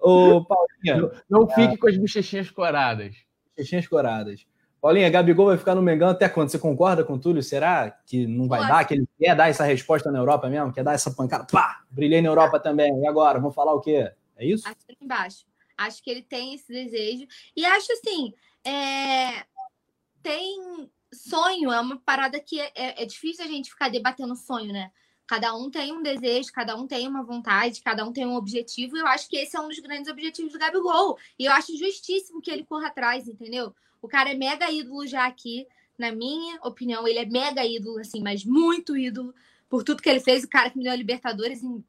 [0.00, 1.12] Ô, Paulinha.
[1.28, 3.14] Não, não fique ah, com as bochechinhas coradas.
[3.56, 4.44] Bochechinhas coradas.
[4.80, 6.48] Paulinha, Gabigol vai ficar no Mengão até quando?
[6.48, 7.44] Você concorda com o Túlio?
[7.44, 8.72] Será que não vai Pode.
[8.72, 8.84] dar?
[8.84, 10.72] Que ele quer dar essa resposta na Europa mesmo?
[10.72, 11.46] Quer dar essa pancada?
[11.52, 11.82] Pá!
[11.90, 12.92] Brilhei na Europa também.
[13.00, 13.38] E agora?
[13.38, 14.10] Vamos falar o quê?
[14.36, 14.68] É isso?
[14.68, 15.46] Aqui embaixo.
[15.76, 17.26] Acho que ele tem esse desejo.
[17.54, 18.32] E acho assim.
[18.64, 19.46] É
[20.26, 24.72] tem sonho, é uma parada que é, é, é, difícil a gente ficar debatendo sonho,
[24.72, 24.90] né?
[25.24, 28.96] Cada um tem um desejo, cada um tem uma vontade, cada um tem um objetivo,
[28.96, 31.16] e eu acho que esse é um dos grandes objetivos do Gabigol.
[31.38, 33.72] E eu acho justíssimo que ele corra atrás, entendeu?
[34.02, 35.64] O cara é mega ídolo já aqui,
[35.96, 39.32] na minha opinião, ele é mega ídolo, assim, mas muito ídolo
[39.68, 40.42] por tudo que ele fez.
[40.42, 41.84] O cara que me deu a Libertadores em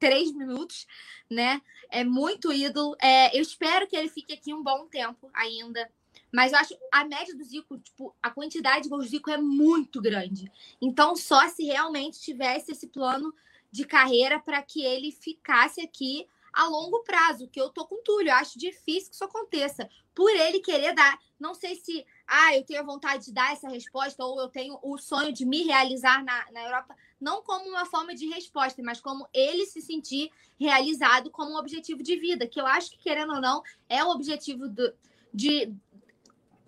[0.00, 0.86] três minutos,
[1.30, 1.62] né?
[1.90, 2.96] É muito ídolo.
[3.00, 5.88] É, eu espero que ele fique aqui um bom tempo ainda.
[6.32, 9.36] Mas eu acho a média do Zico, tipo, a quantidade de gols do Zico é
[9.36, 10.50] muito grande.
[10.80, 13.34] Então, só se realmente tivesse esse plano
[13.70, 18.30] de carreira para que ele ficasse aqui a longo prazo, que eu tô com Túlio,
[18.30, 19.88] eu acho difícil que isso aconteça.
[20.14, 23.68] Por ele querer dar, não sei se, ah, eu tenho a vontade de dar essa
[23.68, 27.86] resposta ou eu tenho o sonho de me realizar na, na Europa, não como uma
[27.86, 32.60] forma de resposta, mas como ele se sentir realizado como um objetivo de vida, que
[32.60, 34.92] eu acho que, querendo ou não, é o objetivo do,
[35.32, 35.72] de,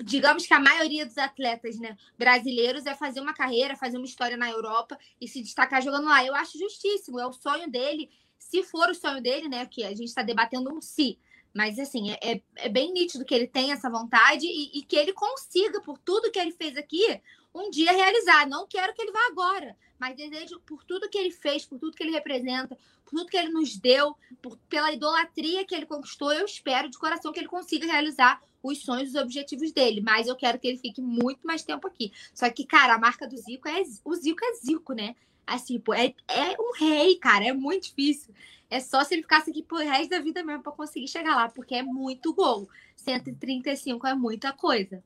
[0.02, 4.36] digamos que a maioria dos atletas né, brasileiros é fazer uma carreira, fazer uma história
[4.36, 6.24] na Europa e se destacar jogando lá.
[6.24, 8.10] Eu acho justíssimo, é o sonho dele.
[8.38, 9.64] Se for o sonho dele, né?
[9.66, 11.18] Que a gente está debatendo um si.
[11.54, 14.96] Mas, assim, é, é, é bem nítido que ele tem essa vontade e, e, que
[14.96, 17.20] ele consiga, por tudo que ele fez aqui,
[17.54, 18.48] um dia realizar.
[18.48, 21.96] Não quero que ele vá agora, mas desejo por tudo que ele fez, por tudo
[21.96, 26.32] que ele representa, por tudo que ele nos deu, por, pela idolatria que ele conquistou.
[26.32, 30.36] Eu espero de coração que ele consiga realizar os sonhos, os objetivos dele, mas eu
[30.36, 32.12] quero que ele fique muito mais tempo aqui.
[32.32, 35.16] Só que, cara, a marca do Zico é o Zico é Zico, né?
[35.44, 38.32] Assim, pô, é, é um rei, cara, é muito difícil.
[38.72, 41.48] É só se ele ficasse aqui pro resto da vida mesmo para conseguir chegar lá,
[41.48, 42.68] porque é muito gol.
[42.96, 45.02] 135 é muita coisa.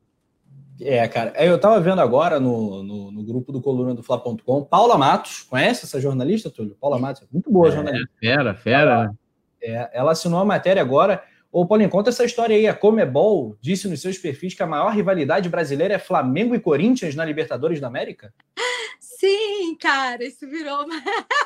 [0.80, 4.64] É, cara, é, eu tava vendo agora no, no, no grupo do coluna do Fla.com,
[4.64, 6.76] Paula Matos, conhece essa jornalista, Túlio?
[6.80, 8.08] Paula Matos, muito boa é, jornalista.
[8.20, 8.90] Fera, fera.
[8.90, 9.14] Ela,
[9.62, 11.22] é, ela assinou a matéria agora
[11.58, 12.68] Ô, Paulinho, conta essa história aí.
[12.68, 17.14] A Comebol disse nos seus perfis que a maior rivalidade brasileira é Flamengo e Corinthians
[17.14, 18.30] na Libertadores da América?
[19.00, 20.94] Sim, cara, isso virou uma,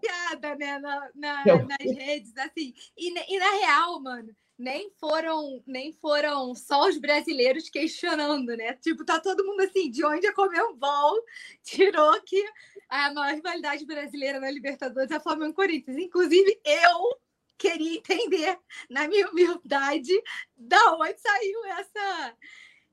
[0.00, 2.74] piada, né, na, na, nas redes, assim.
[2.96, 8.74] E, e, na real, mano, nem foram nem foram só os brasileiros questionando, né?
[8.74, 11.16] Tipo, tá todo mundo assim, de onde a Comembol
[11.62, 12.42] tirou que
[12.88, 15.98] a maior rivalidade brasileira na Libertadores é Flamengo e Corinthians.
[15.98, 17.18] Inclusive, eu
[17.58, 18.58] queria entender,
[18.90, 20.12] na minha humildade,
[20.56, 22.36] da onde saiu essa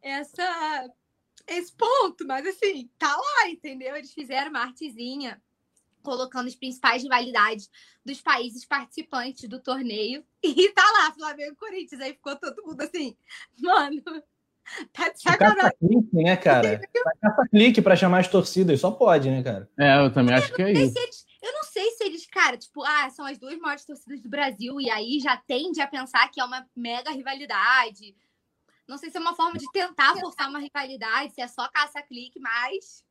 [0.01, 0.89] essa
[1.47, 3.95] esse ponto, mas assim, tá lá, entendeu?
[3.95, 5.41] Eles fizeram uma artezinha
[6.01, 7.69] colocando as principais rivalidades
[8.05, 10.23] dos países participantes do torneio.
[10.43, 12.01] E tá lá, Flamengo e Corinthians.
[12.01, 13.15] Aí ficou todo mundo assim,
[13.59, 14.01] mano,
[14.91, 15.77] tá de sacanagem.
[15.79, 16.79] Clique, né, cara?
[17.21, 19.69] Caça clique pra chamar as torcidas, só pode, né, cara?
[19.79, 20.97] É, eu também acho que é isso.
[20.97, 24.29] Eles, eu não sei se eles, cara, tipo, ah, são as duas maiores torcidas do
[24.29, 28.15] Brasil, e aí já tende a pensar que é uma mega rivalidade.
[28.87, 32.39] Não sei se é uma forma de tentar forçar uma rivalidade, se é só caça-clique,
[32.39, 33.03] mas.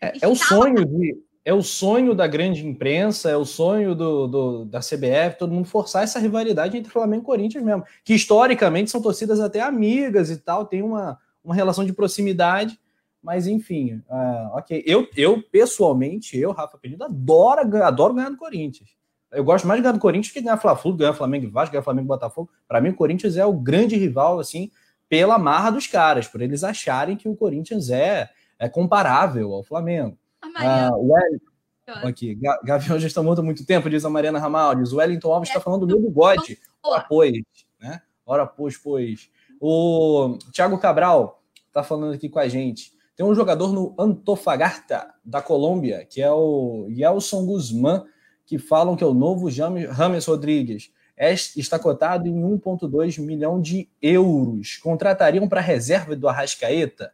[0.00, 4.26] É, é o sonho de é o sonho da grande imprensa, é o sonho do,
[4.26, 8.90] do, da CBF, todo mundo forçar essa rivalidade entre Flamengo e Corinthians mesmo, que historicamente
[8.90, 12.80] são torcidas até amigas e tal, tem uma, uma relação de proximidade,
[13.22, 14.82] mas enfim, uh, ok.
[14.86, 18.90] Eu, eu, pessoalmente, eu, Rafa Penido, adoro, adoro ganhar do Corinthians.
[19.30, 21.82] Eu gosto mais de ganhar do Corinthians que ganhar Fla-Flu, ganhar Flamengo e Vasco, ganhar
[21.82, 22.50] Flamengo e Botafogo.
[22.68, 24.70] Para mim, o Corinthians é o grande rival, assim,
[25.08, 30.16] pela marra dos caras, por eles acharem que o Corinthians é, é comparável ao Flamengo.
[30.56, 31.54] Ah, o Wellington.
[31.86, 34.92] Aqui, Gavião já está morto há muito tempo, diz a Mariana Ramaldes.
[34.92, 36.58] O Wellington Alves está falando do meu bigode.
[36.82, 37.42] Ora, pois,
[37.78, 38.00] né?
[38.24, 39.30] Ora, pois, pois.
[39.60, 42.92] O Thiago Cabral está falando aqui com a gente.
[43.16, 48.04] Tem um jogador no Antofagasta, da Colômbia, que é o Yelson Guzmán,
[48.44, 50.90] que falam que é o novo James Rodrigues.
[51.16, 54.78] É, está cotado em 1,2 milhão de euros.
[54.78, 57.12] Contratariam para reserva do Arrascaeta?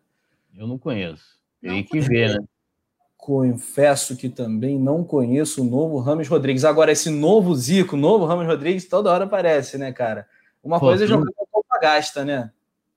[0.56, 1.38] Eu não conheço.
[1.60, 2.46] Tem que ver, né?
[3.30, 6.64] Confesso que também não conheço o novo Rames Rodrigues.
[6.64, 10.26] Agora, esse novo Zico, novo Rames Rodrigues, toda hora aparece, né, cara?
[10.60, 12.50] Uma Pô, coisa é jogar com a gasta, né?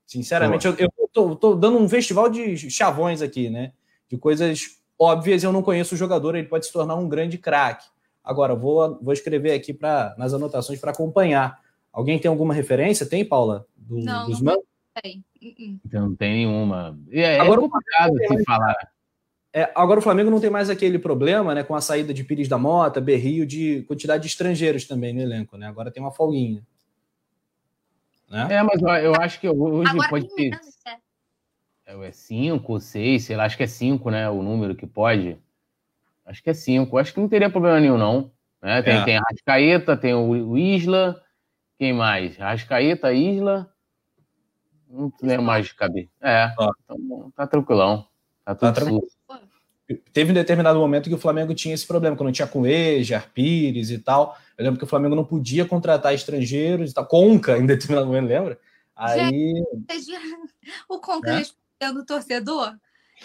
[0.08, 3.74] Sinceramente, eu, eu tô, tô, dando um festival de chavões aqui, né?
[4.10, 7.86] De coisas óbvias, eu não conheço o jogador, ele pode se tornar um grande craque.
[8.24, 11.60] Agora, vou, vou escrever aqui pra, nas anotações para acompanhar.
[11.92, 13.06] Alguém tem alguma referência?
[13.06, 13.68] Tem, Paula?
[13.78, 14.64] Do, não, dos não
[15.00, 15.24] tem.
[15.86, 17.00] Então, não tem nenhuma.
[17.12, 18.93] É, Agora, é complicado se falar.
[19.56, 22.48] É, agora o Flamengo não tem mais aquele problema, né, com a saída de Pires
[22.48, 25.68] da Mota, Berrio, de quantidade de estrangeiros também no elenco, né?
[25.68, 26.66] Agora tem uma folguinha.
[28.28, 28.48] Né?
[28.50, 30.60] É, mas eu acho que hoje agora pode ter.
[31.86, 34.28] É, é cinco, seis, sei lá, acho que é cinco, né?
[34.28, 35.38] O número que pode.
[36.26, 36.98] Acho que é cinco.
[36.98, 38.32] Acho que não teria problema nenhum, não.
[38.60, 38.82] Né?
[38.82, 39.06] Tem, é.
[39.06, 41.22] tem a Rascaeta, tem o, Isla.
[41.78, 42.38] Quem mais?
[42.38, 43.70] Rascaeta, Isla.
[44.90, 46.10] Não lembro mais de caber.
[46.20, 48.08] É, então, tá tranquilão.
[48.44, 49.08] Tá tudo tá tranquilo
[50.14, 53.98] teve um determinado momento que o Flamengo tinha esse problema, quando tinha Cueja, Pires e
[53.98, 54.38] tal.
[54.58, 57.06] Eu lembro que o Flamengo não podia contratar estrangeiros e tal.
[57.06, 58.60] Conca, em determinado momento, lembra?
[58.96, 59.54] Aí.
[60.88, 61.38] o Conca é?
[61.38, 62.76] respondendo o torcedor,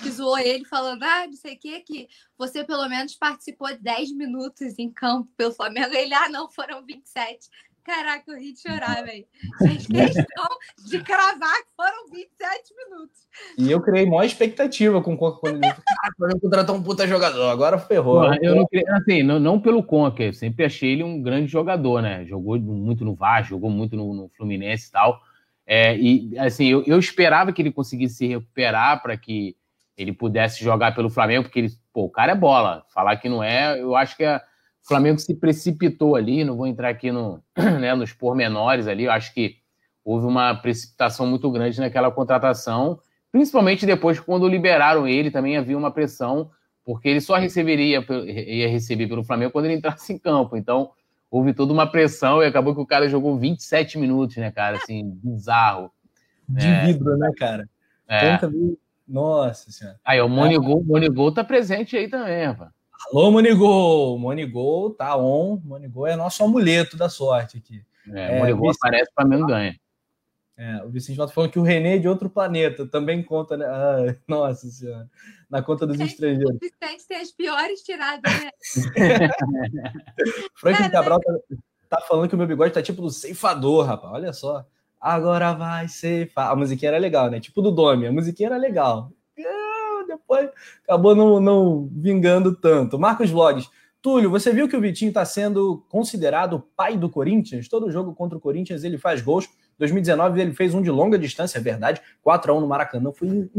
[0.03, 3.83] que zoou ele, falando: ah, não sei o que, que você pelo menos participou de
[3.83, 5.95] 10 minutos em campo pelo Flamengo.
[5.95, 7.49] Ele, ah, não, foram 27.
[7.89, 9.25] Caraca, eu ri de chorar, velho.
[9.57, 10.49] Fez questão
[10.87, 13.17] de cravar que foram 27 minutos.
[13.57, 15.75] E eu criei maior expectativa com o Conca quando ele
[16.19, 18.21] falou: contratar um puta jogador, agora ferrou.
[18.21, 22.03] Pô, eu não, assim, não, não pelo Conca, eu sempre achei ele um grande jogador,
[22.03, 22.27] né?
[22.27, 25.23] Jogou muito no Vasco, jogou muito no, no Fluminense e tal.
[25.67, 29.57] É, e assim, eu, eu esperava que ele conseguisse se recuperar para que
[29.97, 32.85] ele pudesse jogar pelo Flamengo, porque ele, pô, o cara é bola.
[32.93, 34.43] Falar que não é, eu acho que é
[34.89, 37.43] o Flamengo se precipitou ali, não vou entrar aqui no,
[37.79, 39.57] né, nos pormenores ali, eu acho que
[40.03, 42.99] houve uma precipitação muito grande naquela contratação,
[43.31, 46.51] principalmente depois quando liberaram ele, também havia uma pressão,
[46.87, 50.93] porque ele só receberia, ia receber pelo Flamengo quando ele entrasse em campo, então
[51.31, 55.05] houve toda uma pressão e acabou que o cara jogou 27 minutos, né, cara, assim,
[55.23, 55.93] bizarro.
[56.49, 57.69] De é, vidro, né, cara?
[58.09, 58.39] É.
[59.07, 60.01] Nossa senhora.
[60.03, 62.78] Aí, o Monigol, o Monigol tá presente aí também, rapaz.
[63.07, 64.19] Alô, Monigol!
[64.19, 65.61] Monigol tá on.
[65.65, 67.83] Monigol é nosso amuleto da sorte aqui.
[68.13, 68.79] É, é Monigol Vicente...
[68.87, 69.79] aparece para mim ganha.
[70.57, 73.65] É, o Vicente Valdo falando que o René é de outro planeta, também conta, né?
[73.65, 75.09] Ah, nossa senhora,
[75.49, 76.57] na conta dos estrangeiros.
[76.57, 78.51] O Vicente tem as piores tiradas, né?
[80.57, 81.59] Franklin Cabral tá,
[81.89, 84.67] tá, falando que o meu bigode tá tipo do ceifador, rapaz, olha só.
[85.01, 86.51] Agora vai ceifar.
[86.51, 87.39] A musiquinha era legal, né?
[87.39, 89.13] Tipo do Domi, a musiquinha era legal
[90.09, 90.51] depois
[90.83, 92.99] acabou não, não vingando tanto.
[92.99, 93.69] Marcos Vlogs.
[94.01, 97.69] Túlio, você viu que o Vitinho está sendo considerado o pai do Corinthians?
[97.69, 99.49] Todo jogo contra o Corinthians ele faz gols.
[99.79, 102.01] 2019 ele fez um de longa distância, é verdade.
[102.23, 103.13] 4 a 1 no Maracanã.
[103.13, 103.51] Foi,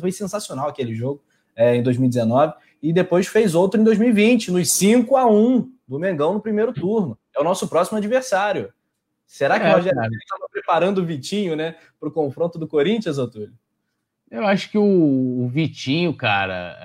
[0.00, 1.22] foi sensacional aquele jogo
[1.54, 2.54] é, em 2019.
[2.82, 7.16] E depois fez outro em 2020, nos 5 a 1 do Mengão no primeiro turno.
[7.36, 8.72] É o nosso próximo adversário.
[9.26, 13.16] Será que é, o Rogério estava preparando o Vitinho, né, para o confronto do Corinthians,
[13.18, 13.52] Otúlio?
[14.30, 16.78] Eu acho que o, o Vitinho, cara,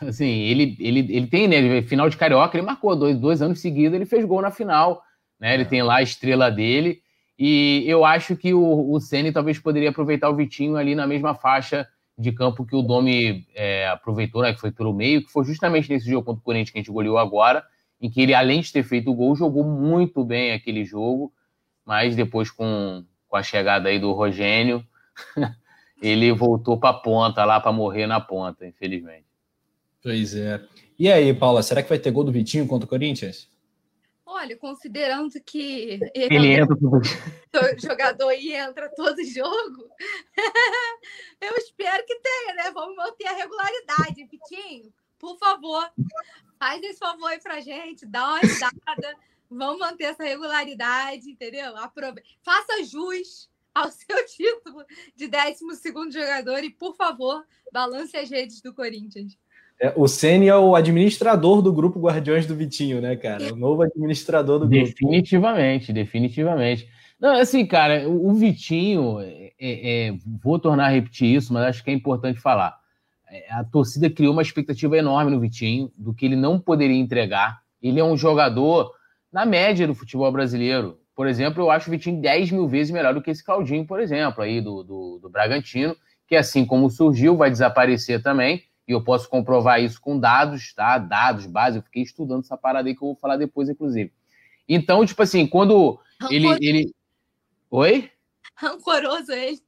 [0.00, 3.60] é, assim, ele, ele, ele tem, né, final de Carioca, ele marcou dois, dois anos
[3.60, 5.02] seguidos, ele fez gol na final,
[5.40, 5.66] né, ele é.
[5.66, 7.00] tem lá a estrela dele,
[7.38, 11.34] e eu acho que o, o Ceni talvez poderia aproveitar o Vitinho ali na mesma
[11.34, 15.44] faixa de campo que o Domi é, aproveitou, né, que foi pelo meio, que foi
[15.44, 17.64] justamente nesse jogo contra o Corinthians que a gente goleou agora,
[18.00, 21.32] em que ele, além de ter feito o gol, jogou muito bem aquele jogo,
[21.86, 24.84] mas depois com, com a chegada aí do Rogênio,
[26.00, 29.26] ele voltou para a ponta lá para morrer na ponta, infelizmente.
[30.02, 30.62] Pois é.
[30.98, 33.48] E aí, Paula, será que vai ter gol do Vitinho contra o Corinthians?
[34.24, 36.76] Olha, considerando que ele, ele é entra
[37.80, 39.88] jogador e entra todo jogo,
[41.40, 42.70] eu espero que tenha, né?
[42.72, 44.92] Vamos manter a regularidade, Vitinho.
[45.18, 45.90] Por favor,
[46.58, 49.16] faz esse favor aí pra gente, dá uma ajudada.
[49.50, 51.76] Vamos manter essa regularidade, entendeu?
[51.78, 52.22] Aprove...
[52.42, 54.84] Faça jus ao seu título
[55.16, 59.36] de 12 jogador e, por favor, balance as redes do Corinthians.
[59.80, 63.52] É, o Ceni é o administrador do grupo Guardiões do Vitinho, né, cara?
[63.52, 64.86] O novo administrador do grupo.
[64.86, 66.88] Definitivamente, definitivamente.
[67.20, 71.84] Não, assim, cara, o Vitinho, é, é, é, vou tornar a repetir isso, mas acho
[71.84, 72.76] que é importante falar.
[73.30, 77.60] É, a torcida criou uma expectativa enorme no Vitinho, do que ele não poderia entregar.
[77.80, 78.92] Ele é um jogador
[79.32, 80.98] na média do futebol brasileiro.
[81.18, 83.98] Por exemplo, eu acho o Vitinho 10 mil vezes melhor do que esse Claudinho, por
[83.98, 85.96] exemplo, aí do, do, do Bragantino,
[86.28, 88.62] que assim como surgiu, vai desaparecer também.
[88.86, 90.96] E eu posso comprovar isso com dados, tá?
[90.96, 91.78] Dados, base.
[91.78, 94.12] Eu fiquei estudando essa parada aí que eu vou falar depois, inclusive.
[94.68, 95.98] Então, tipo assim, quando
[96.30, 96.56] ele.
[96.60, 96.94] ele...
[97.68, 98.12] Oi?
[98.54, 99.58] Rancoroso ele.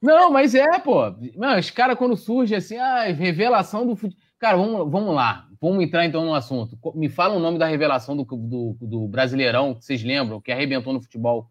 [0.00, 1.12] Não, mas é, pô.
[1.36, 4.22] Mano, os caras, quando surge assim, ah, revelação do futebol.
[4.38, 5.48] Cara, vamos, vamos lá.
[5.60, 6.78] Vamos entrar então no assunto.
[6.94, 10.92] Me fala o nome da revelação do, do, do Brasileirão, que vocês lembram, que arrebentou
[10.92, 11.50] no futebol.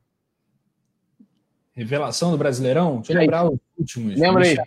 [1.76, 2.98] Revelação do Brasileirão?
[2.98, 4.20] Deixa eu lembrar os últimos.
[4.20, 4.58] Lembra aí.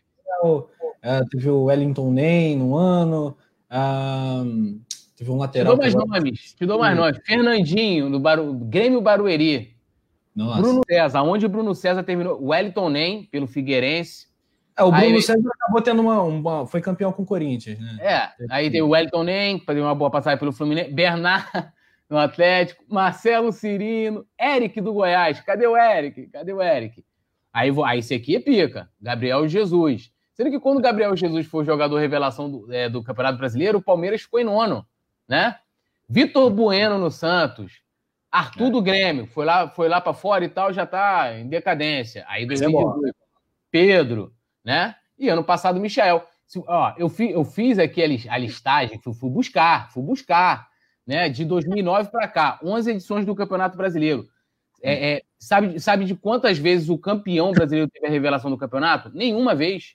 [0.45, 3.37] Uh, teve o Wellington Ney no ano.
[3.69, 4.81] Uh,
[5.17, 5.73] teve um lateral.
[5.73, 6.21] Te dou mais agora...
[6.21, 6.55] nomes.
[6.55, 7.21] Te dou mais nomes.
[7.27, 8.55] Fernandinho, do Baru...
[8.55, 9.77] Grêmio Barueri.
[10.35, 10.63] Nossa.
[10.63, 11.23] Bruno César.
[11.23, 12.43] Onde o Bruno César terminou?
[12.43, 14.32] Wellington Ney, pelo Figueirense.
[14.77, 17.99] É, o Bruno aí, César acabou tendo uma, uma, Foi campeão com o Corinthians, né?
[18.01, 21.47] É, aí tem o Wellington Nem, que fazia uma boa passagem pelo Fluminense, Bernard
[22.09, 25.41] no Atlético, Marcelo Cirino, Eric do Goiás.
[25.41, 26.27] Cadê o Eric?
[26.29, 27.05] Cadê o Eric?
[27.53, 30.11] Aí, aí esse aqui é pica, Gabriel Jesus.
[30.35, 33.83] Sendo que quando o Gabriel Jesus foi jogador revelação do, é, do Campeonato Brasileiro, o
[33.83, 34.87] Palmeiras ficou em nono,
[35.29, 35.59] né?
[36.09, 37.83] Vitor Bueno no Santos.
[38.31, 38.71] Arthur é.
[38.71, 42.25] do Grêmio, foi lá, foi lá para fora e tal, já tá em decadência.
[42.27, 43.09] Aí 2018.
[43.09, 43.13] É
[43.71, 44.33] Pedro,
[44.65, 44.95] né?
[45.19, 46.27] E ano passado, Michel.
[46.67, 50.69] Ó, eu, fi, eu fiz aqui a listagem, fui, fui buscar, fui buscar,
[51.07, 51.29] né?
[51.29, 54.29] De 2009 para cá, 11 edições do Campeonato Brasileiro.
[54.83, 59.11] É, é, sabe, sabe de quantas vezes o campeão brasileiro teve a revelação do campeonato?
[59.15, 59.95] Nenhuma vez.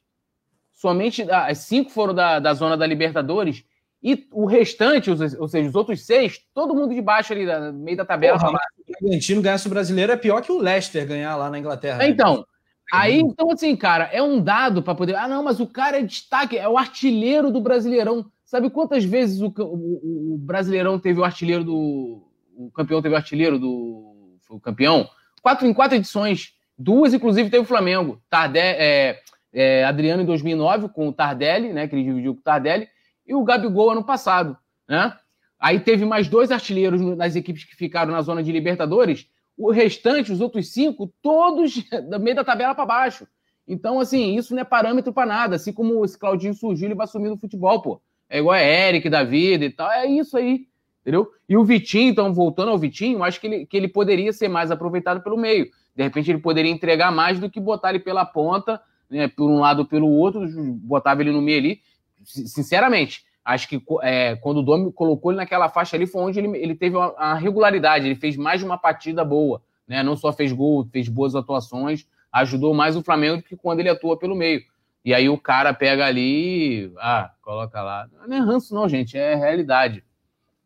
[0.71, 3.65] Somente as cinco foram da, da zona da Libertadores
[4.01, 7.97] e o restante, ou seja, os outros seis, todo mundo de baixo ali, no meio
[7.97, 8.37] da tabela.
[8.37, 11.97] Porra, o Argentino ganhar o brasileiro é pior que o Leicester ganhar lá na Inglaterra.
[11.97, 12.09] Né?
[12.09, 12.45] Então,
[12.91, 15.15] Aí, então, assim, cara, é um dado para poder.
[15.15, 18.25] Ah, não, mas o cara é destaque, é o artilheiro do Brasileirão.
[18.45, 22.23] Sabe quantas vezes o, o, o Brasileirão teve o artilheiro do.
[22.55, 24.37] O campeão teve o artilheiro do.
[24.49, 25.09] O campeão?
[25.41, 26.53] Quatro em quatro edições.
[26.77, 28.21] Duas, inclusive, teve o Flamengo.
[28.29, 29.19] Tardelli, é,
[29.53, 31.87] é, Adriano em 2009, com o Tardelli, né?
[31.87, 32.87] Que ele dividiu com o Tardelli.
[33.27, 35.13] E o Gabigol ano passado, né?
[35.59, 40.31] Aí teve mais dois artilheiros nas equipes que ficaram na zona de Libertadores o restante,
[40.31, 43.27] os outros cinco, todos do meio da tabela para baixo.
[43.67, 45.55] Então, assim, isso não é parâmetro para nada.
[45.55, 48.01] Assim como esse Claudinho surgiu, ele vai assumir no futebol, pô.
[48.29, 49.91] É igual a Eric da vida e tal.
[49.91, 50.67] É isso aí,
[51.01, 51.29] entendeu?
[51.49, 54.71] E o Vitinho, então, voltando ao Vitinho, acho que ele, que ele poderia ser mais
[54.71, 55.69] aproveitado pelo meio.
[55.95, 59.59] De repente, ele poderia entregar mais do que botar ele pela ponta, né, por um
[59.59, 61.81] lado ou pelo outro, botava ele no meio ali.
[62.23, 66.57] Sinceramente, Acho que é, quando o Domi colocou ele naquela faixa ali foi onde ele,
[66.57, 70.03] ele teve uma, uma, regularidade, ele fez mais de uma partida boa, né?
[70.03, 73.87] Não só fez gol, fez boas atuações, ajudou mais o Flamengo do que quando ele
[73.87, 74.61] atua pelo meio.
[75.05, 78.09] E aí o cara pega ali, ah, coloca lá.
[78.27, 80.03] Não é ranço, não, gente, é realidade.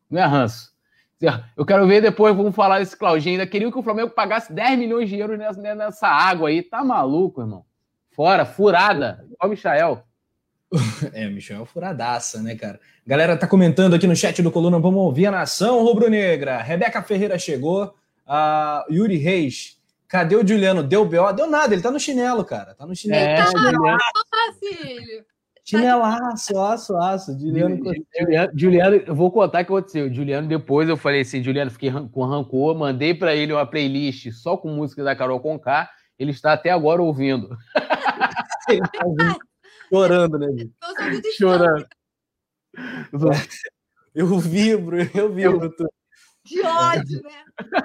[0.10, 0.72] Não é ranço.
[1.56, 3.34] Eu quero ver depois, vamos falar desse Claudinho.
[3.34, 6.64] Ainda queria que o Flamengo pagasse 10 milhões de euros nessa, nessa água aí.
[6.64, 7.64] Tá maluco, irmão?
[8.10, 9.24] Fora, furada.
[9.40, 10.04] Ó, Michael.
[11.14, 12.80] É, Michel é furadaça, né, cara?
[13.06, 16.62] Galera tá comentando aqui no chat do Coluna, vamos ouvir a nação rubro-negra.
[16.62, 17.94] Rebeca Ferreira chegou,
[18.26, 19.78] a Yuri Reis.
[20.08, 20.84] Cadê o Juliano?
[20.84, 21.32] Deu BO?
[21.34, 22.74] Deu nada, ele tá no chinelo, cara.
[22.76, 23.22] Tá no chinelo.
[23.22, 23.46] É, tá,
[24.60, 25.26] filho.
[25.64, 27.40] Chinelaço, aço, aço.
[27.40, 27.80] Juliano,
[28.20, 30.14] Juliano, Juliano, eu vou contar o que aconteceu.
[30.14, 34.58] Juliano, depois eu falei assim: Juliano, fiquei com rancor, mandei para ele uma playlist só
[34.58, 35.90] com música da Carol Conká.
[36.20, 37.56] Ele está até agora ouvindo.
[39.92, 40.48] Chorando, né?
[41.38, 41.88] Chorando.
[44.14, 45.74] Eu vibro, eu vibro.
[45.80, 45.90] Eu...
[46.44, 47.30] Que ódio, né?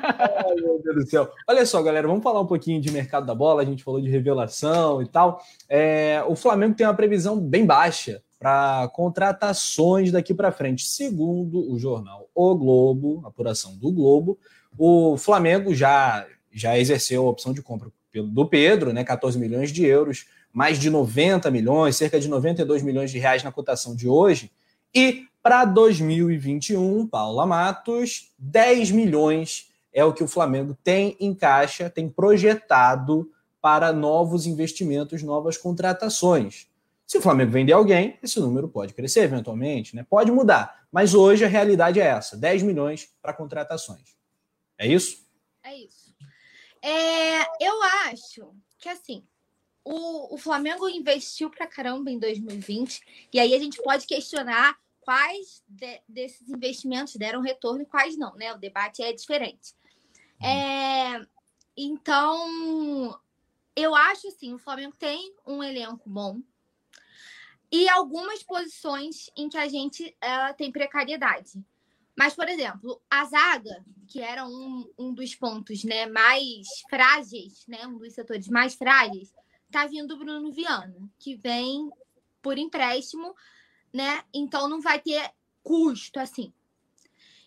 [0.01, 1.31] Ai, meu Deus do céu.
[1.47, 3.63] Olha só, galera, vamos falar um pouquinho de mercado da bola.
[3.63, 5.41] A gente falou de revelação e tal.
[5.69, 10.85] É, o Flamengo tem uma previsão bem baixa para contratações daqui para frente.
[10.85, 14.37] Segundo o jornal O Globo, apuração do Globo,
[14.77, 19.05] o Flamengo já, já exerceu a opção de compra do Pedro, né?
[19.05, 20.27] 14 milhões de euros,
[20.57, 24.51] mais de 90 milhões, cerca de 92 milhões de reais na cotação de hoje.
[24.95, 31.91] E para 2021, Paula Matos, 10 milhões é o que o Flamengo tem em caixa,
[31.91, 33.31] tem projetado
[33.61, 36.67] para novos investimentos, novas contratações.
[37.07, 40.07] Se o Flamengo vender alguém, esse número pode crescer eventualmente, né?
[40.09, 40.87] pode mudar.
[40.91, 44.17] Mas hoje a realidade é essa: 10 milhões para contratações.
[44.79, 45.19] É isso?
[45.63, 46.17] É isso.
[46.81, 49.23] É, eu acho que assim,
[49.87, 55.63] o, o Flamengo investiu para caramba em 2020, e aí a gente pode questionar quais
[55.69, 58.53] de, desses investimentos deram retorno e quais não, né?
[58.53, 59.75] O debate é diferente.
[60.43, 60.47] Uhum.
[60.49, 61.27] É,
[61.77, 63.21] então,
[63.77, 66.41] eu acho assim, o Flamengo tem um elenco bom
[67.71, 71.65] e algumas posições em que a gente ela tem precariedade.
[72.19, 77.87] Mas, por exemplo, a zaga, que era um, um dos pontos né, mais frágeis, né,
[77.87, 79.33] um dos setores mais frágeis,
[79.81, 81.91] tá vindo o Bruno Viana, que vem
[82.43, 83.35] por empréstimo
[83.97, 84.23] né?
[84.33, 86.53] Então não vai ter custo assim.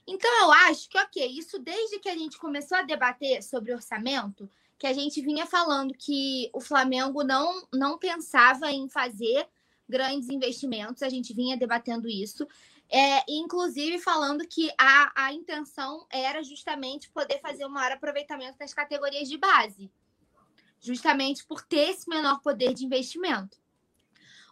[0.08, 4.50] Então eu acho que, ok, isso desde que a gente começou a debater sobre orçamento,
[4.80, 9.48] que a gente vinha falando que o Flamengo não, não pensava em fazer
[9.88, 12.48] grandes investimentos, a gente vinha debatendo isso.
[12.92, 18.74] É, inclusive falando que a, a intenção era justamente poder fazer o maior aproveitamento das
[18.74, 19.92] categorias de base,
[20.80, 23.58] justamente por ter esse menor poder de investimento.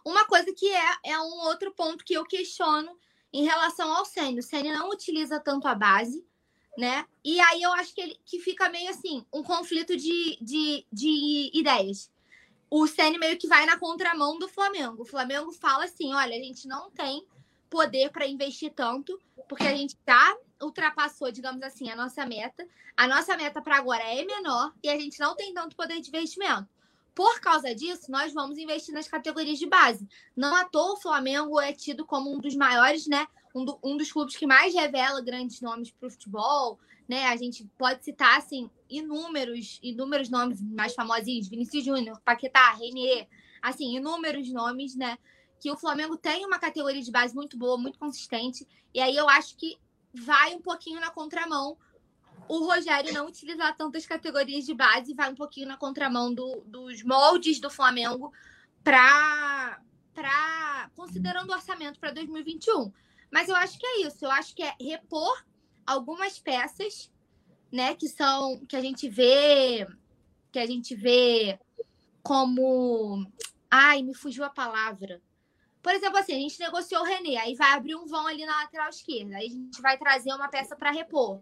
[0.04, 2.96] Uma coisa que é, é um outro ponto que eu questiono
[3.32, 4.40] em relação ao Sênio.
[4.40, 6.24] O Sênio não utiliza tanto a base,
[6.76, 7.06] né?
[7.24, 11.50] E aí eu acho que, ele, que fica meio assim, um conflito de, de, de
[11.52, 12.10] ideias.
[12.70, 15.02] O Sênio meio que vai na contramão do Flamengo.
[15.02, 17.26] O Flamengo fala assim: olha, a gente não tem
[17.68, 22.66] poder para investir tanto, porque a gente já ultrapassou, digamos assim, a nossa meta.
[22.96, 26.08] A nossa meta para agora é menor e a gente não tem tanto poder de
[26.08, 26.68] investimento.
[27.14, 30.08] Por causa disso, nós vamos investir nas categorias de base.
[30.36, 33.26] Não à toa o Flamengo é tido como um dos maiores, né?
[33.52, 36.78] Um, do, um dos clubes que mais revela grandes nomes para o futebol,
[37.08, 37.26] né?
[37.26, 41.48] A gente pode citar, assim, inúmeros, inúmeros nomes mais famosinhos.
[41.48, 43.26] Vinícius Júnior, Paquetá, Renier,
[43.60, 45.18] assim, inúmeros nomes, né?
[45.58, 48.64] Que o Flamengo tem uma categoria de base muito boa, muito consistente.
[48.94, 49.76] E aí eu acho que
[50.18, 51.76] vai um pouquinho na contramão
[52.48, 57.02] o Rogério não utilizar tantas categorias de base vai um pouquinho na contramão do, dos
[57.02, 58.32] moldes do Flamengo
[58.82, 59.80] para
[60.14, 62.92] para considerando o orçamento para 2021.
[63.30, 65.44] Mas eu acho que é isso, eu acho que é repor
[65.86, 67.12] algumas peças,
[67.70, 69.86] né, que são que a gente vê
[70.50, 71.60] que a gente vê
[72.22, 73.30] como
[73.70, 75.22] ai, me fugiu a palavra.
[75.88, 78.58] Por exemplo, assim, a gente negociou o René, aí vai abrir um vão ali na
[78.58, 81.40] lateral esquerda, aí a gente vai trazer uma peça para repor.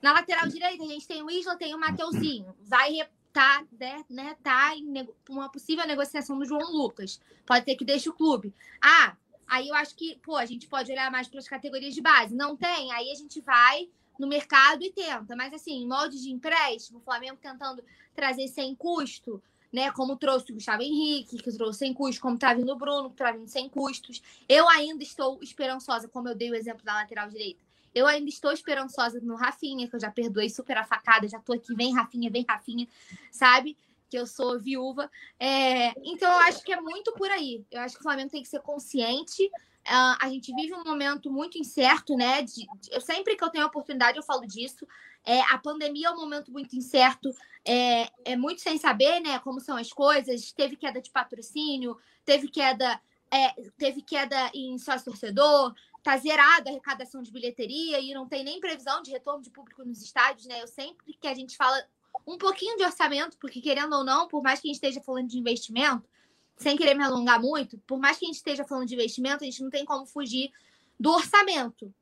[0.00, 2.54] Na lateral direita, a gente tem o Isla, tem o Mateuzinho.
[2.60, 3.00] Vai
[3.32, 7.20] tá, né, né, tá em uma possível negociação do João Lucas.
[7.44, 8.54] Pode ter que deixe o clube.
[8.80, 12.00] Ah, aí eu acho que, pô, a gente pode olhar mais para as categorias de
[12.00, 12.32] base.
[12.32, 12.92] Não tem?
[12.92, 13.88] Aí a gente vai
[14.20, 15.34] no mercado e tenta.
[15.34, 17.82] Mas assim, em molde de empréstimo, o Flamengo tentando
[18.14, 19.42] trazer sem custo,
[19.74, 19.90] né?
[19.90, 23.16] Como trouxe o Gustavo Henrique, que trouxe sem custo, como tá vindo o Bruno, que
[23.16, 24.22] tá vindo sem custos.
[24.48, 27.60] Eu ainda estou esperançosa, como eu dei o exemplo da lateral direita
[27.94, 31.52] eu ainda estou esperançosa no Rafinha, que eu já perdoei super a facada, já tô
[31.52, 32.88] aqui, vem Rafinha, vem Rafinha,
[33.30, 33.78] sabe?
[34.10, 35.08] Que eu sou viúva.
[35.38, 37.64] É, então, eu acho que é muito por aí.
[37.70, 39.44] Eu acho que o Flamengo tem que ser consciente.
[39.86, 42.42] Uh, a gente vive um momento muito incerto, né?
[42.42, 44.86] De, eu, sempre que eu tenho oportunidade, eu falo disso.
[45.24, 49.38] É, a pandemia é um momento muito incerto, é, é muito sem saber, né?
[49.38, 50.52] Como são as coisas.
[50.52, 53.00] Teve queda de patrocínio, teve queda,
[53.30, 58.44] é, teve queda em sócio torcedor, tá zerada a arrecadação de bilheteria e não tem
[58.44, 60.62] nem previsão de retorno de público nos estádios, né?
[60.62, 61.82] Eu sempre que a gente fala
[62.26, 65.28] um pouquinho de orçamento, porque querendo ou não, por mais que a gente esteja falando
[65.28, 66.08] de investimento,
[66.56, 69.46] sem querer me alongar muito, por mais que a gente esteja falando de investimento, a
[69.46, 70.52] gente não tem como fugir
[71.00, 71.92] do orçamento.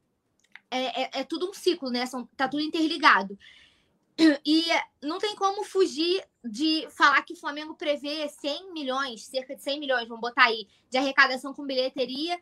[0.72, 2.06] É, é, é tudo um ciclo, né?
[2.06, 3.38] São, tá tudo interligado.
[4.44, 4.66] E
[5.02, 9.80] não tem como fugir de falar que o Flamengo prevê 100 milhões, cerca de 100
[9.80, 12.38] milhões, vamos botar aí, de arrecadação com bilheteria,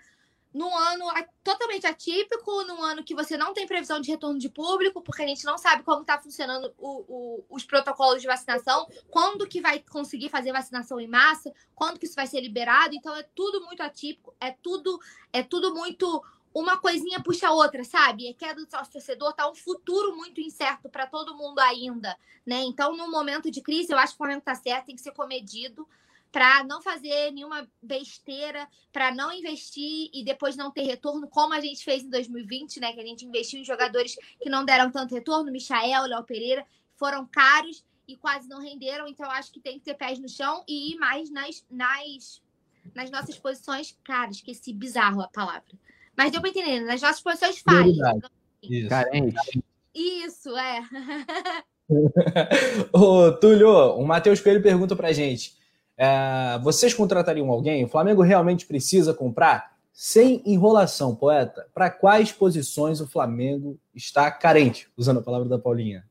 [0.52, 1.04] num ano
[1.44, 5.26] totalmente atípico, num ano que você não tem previsão de retorno de público, porque a
[5.26, 9.78] gente não sabe como está funcionando o, o, os protocolos de vacinação, quando que vai
[9.78, 12.94] conseguir fazer vacinação em massa, quando que isso vai ser liberado.
[12.94, 14.98] Então é tudo muito atípico, é tudo
[15.32, 16.22] é tudo muito
[16.52, 18.28] uma coisinha puxa a outra, sabe?
[18.28, 22.16] É que é do nosso torcedor, tá um futuro muito incerto para todo mundo ainda,
[22.44, 22.62] né?
[22.62, 25.12] Então, no momento de crise, eu acho que o Flamengo tá certo, tem que ser
[25.12, 25.88] comedido
[26.32, 31.60] para não fazer nenhuma besteira, para não investir e depois não ter retorno, como a
[31.60, 32.92] gente fez em 2020, né?
[32.92, 37.26] Que a gente investiu em jogadores que não deram tanto retorno, Michael, Léo Pereira, foram
[37.26, 39.06] caros e quase não renderam.
[39.06, 42.42] Então, eu acho que tem que ter pés no chão e ir mais nas, nas,
[42.94, 43.96] nas nossas posições.
[44.04, 45.78] Cara, esqueci bizarro a palavra
[46.16, 47.96] mas deu para entender, nas nossas posições falhas.
[48.62, 48.88] Isso.
[48.88, 49.64] Carente.
[49.94, 50.82] Isso, é.
[52.92, 55.54] Ô, Túlio, o Matheus Coelho pergunta pra gente:
[55.96, 57.84] é, vocês contratariam alguém?
[57.84, 59.78] O Flamengo realmente precisa comprar?
[59.92, 64.88] Sem enrolação, poeta, para quais posições o Flamengo está carente?
[64.96, 66.04] Usando a palavra da Paulinha.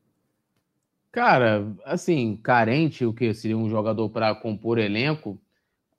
[1.12, 5.40] Cara, assim, carente, o que seria um jogador para compor elenco?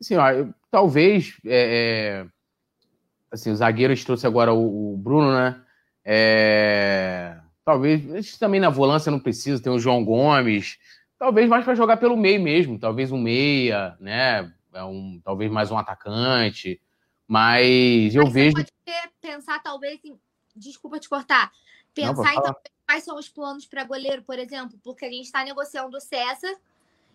[0.00, 2.26] Assim, ó, eu, talvez é, é
[3.30, 5.60] assim, os zagueiros trouxe agora o, o Bruno, né?
[6.04, 10.78] É, talvez também na volância não precisa, tem o João Gomes,
[11.18, 14.52] talvez mais para jogar pelo meio mesmo, talvez um meia, né?
[14.72, 16.80] É um, talvez mais um atacante,
[17.26, 18.56] mas eu mas vejo.
[18.56, 18.72] Pode
[19.20, 20.18] pensar talvez em,
[20.56, 21.52] desculpa te cortar,
[21.94, 22.54] pensar então
[22.86, 26.56] quais são os planos para goleiro, por exemplo, porque a gente está negociando o César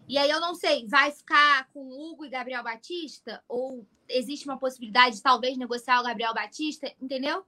[0.08, 3.44] e aí eu não sei, vai ficar com Hugo e Gabriel Batista?
[3.48, 6.92] Ou existe uma possibilidade de talvez negociar o Gabriel Batista?
[7.02, 7.44] Entendeu?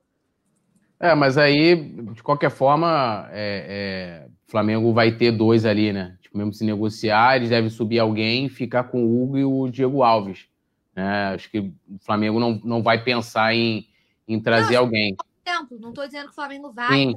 [1.00, 1.76] É, mas aí,
[2.14, 6.18] de qualquer forma, é, é, o Flamengo vai ter dois ali, né?
[6.22, 9.70] Tipo, mesmo se negociar, eles devem subir alguém e ficar com o Hugo e o
[9.70, 10.48] Diego Alves.
[10.96, 11.34] Né?
[11.36, 13.88] Acho que o Flamengo não, não vai pensar em,
[14.28, 15.16] em trazer não, alguém.
[15.46, 17.14] Exemplo, não estou dizendo que o Flamengo vai,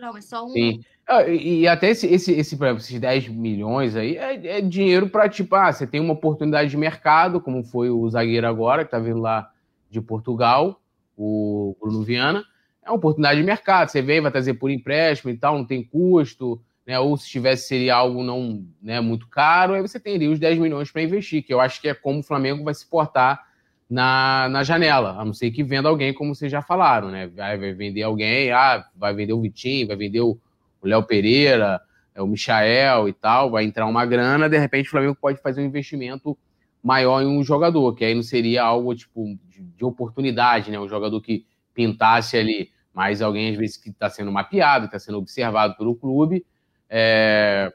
[0.00, 0.48] não, é só um.
[0.50, 0.80] Sim.
[1.06, 5.54] Ah, e, até esse, esse, esse, esses 10 milhões aí é, é dinheiro para, tipo,
[5.54, 9.20] ah, você tem uma oportunidade de mercado, como foi o zagueiro agora, que tá vindo
[9.20, 9.50] lá
[9.90, 10.80] de Portugal,
[11.16, 12.44] o Bruno Viana.
[12.82, 13.88] É uma oportunidade de mercado.
[13.88, 16.98] Você vem, vai trazer por empréstimo e tal, não tem custo, né?
[16.98, 20.90] Ou se tivesse, seria algo não né, muito caro, aí você teria os 10 milhões
[20.90, 23.47] para investir, que eu acho que é como o Flamengo vai se portar
[23.88, 27.26] na, na janela, a não ser que venda alguém, como vocês já falaram, né?
[27.28, 30.38] Vai, vai vender alguém, ah, vai vender o Vitinho, vai vender o
[30.82, 31.80] Léo Pereira,
[32.14, 35.62] é, o Michael e tal, vai entrar uma grana, de repente o Flamengo pode fazer
[35.62, 36.36] um investimento
[36.82, 40.78] maior em um jogador, que aí não seria algo tipo de, de oportunidade, né?
[40.78, 45.18] Um jogador que pintasse ali, mas alguém às vezes que está sendo mapeado, está sendo
[45.18, 46.44] observado pelo clube.
[46.90, 47.72] É...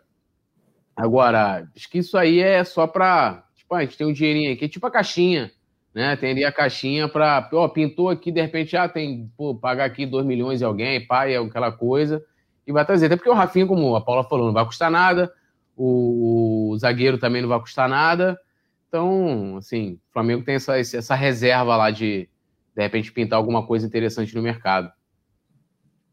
[0.95, 3.43] Agora, acho que isso aí é só para.
[3.55, 5.51] Tipo, a gente tem um dinheirinho aqui, tipo a caixinha,
[5.94, 6.16] né?
[6.16, 7.50] Tem ali a caixinha para.
[7.54, 11.36] Ó, pintou aqui, de repente, ah, tem, pô, pagar aqui 2 milhões e alguém, pai,
[11.36, 12.24] aquela coisa
[12.66, 13.08] e vai trazer.
[13.08, 15.32] Até porque o Rafinha, como a Paula falou, não vai custar nada,
[15.76, 18.39] o, o zagueiro também não vai custar nada.
[18.88, 22.30] Então, assim, o Flamengo tem essa, essa reserva lá de,
[22.76, 24.91] de repente, pintar alguma coisa interessante no mercado.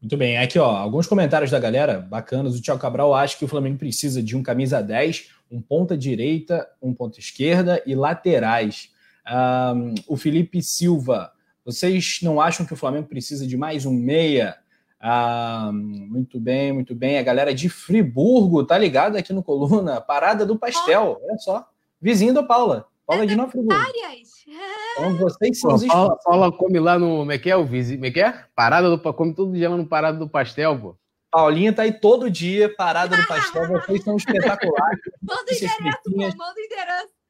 [0.01, 2.57] Muito bem, aqui ó, alguns comentários da galera bacanas.
[2.57, 6.67] O Thiago Cabral acha que o Flamengo precisa de um camisa 10, um ponta direita,
[6.81, 8.89] um ponta esquerda e laterais.
[9.31, 11.31] Um, o Felipe Silva,
[11.63, 14.57] vocês não acham que o Flamengo precisa de mais um meia?
[14.99, 17.17] Ah, muito bem, muito bem.
[17.17, 20.01] A galera de Friburgo tá ligada aqui no Coluna.
[20.01, 21.67] Parada do Pastel, olha só.
[21.99, 22.87] Vizinho da Paula.
[23.07, 23.81] Paula de Nova Friburgo.
[24.93, 27.19] Então vocês são os Paula, Paula come lá no.
[27.19, 27.99] Como é que é o vizinho?
[27.99, 28.45] Como é que é?
[28.53, 29.13] Parada do.
[29.13, 30.95] Come todo dia lá no Parada do Pastel, pô.
[31.31, 33.65] Paulinha tá aí todo dia, parada do pastel.
[33.71, 34.99] Vocês são espetaculares.
[35.21, 37.20] Manda endereço, pô, manda endereço.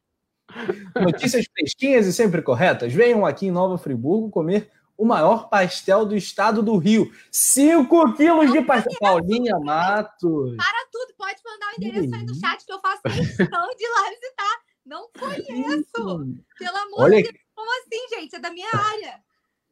[0.95, 2.93] Notícias fresquinhas e sempre corretas.
[2.93, 4.69] Venham aqui em Nova Friburgo comer
[5.01, 7.11] o maior pastel do estado do Rio.
[7.31, 8.99] 5 quilos de pastel.
[8.99, 10.55] Paulinha Matos.
[10.55, 14.09] Para tudo, pode mandar o endereço aí no chat que eu faço questão de lá
[14.09, 14.61] visitar.
[14.85, 16.35] Não conheço.
[16.59, 17.17] Pelo amor Olha...
[17.17, 17.35] de Deus.
[17.55, 18.35] Como assim, gente?
[18.35, 19.19] É da minha área.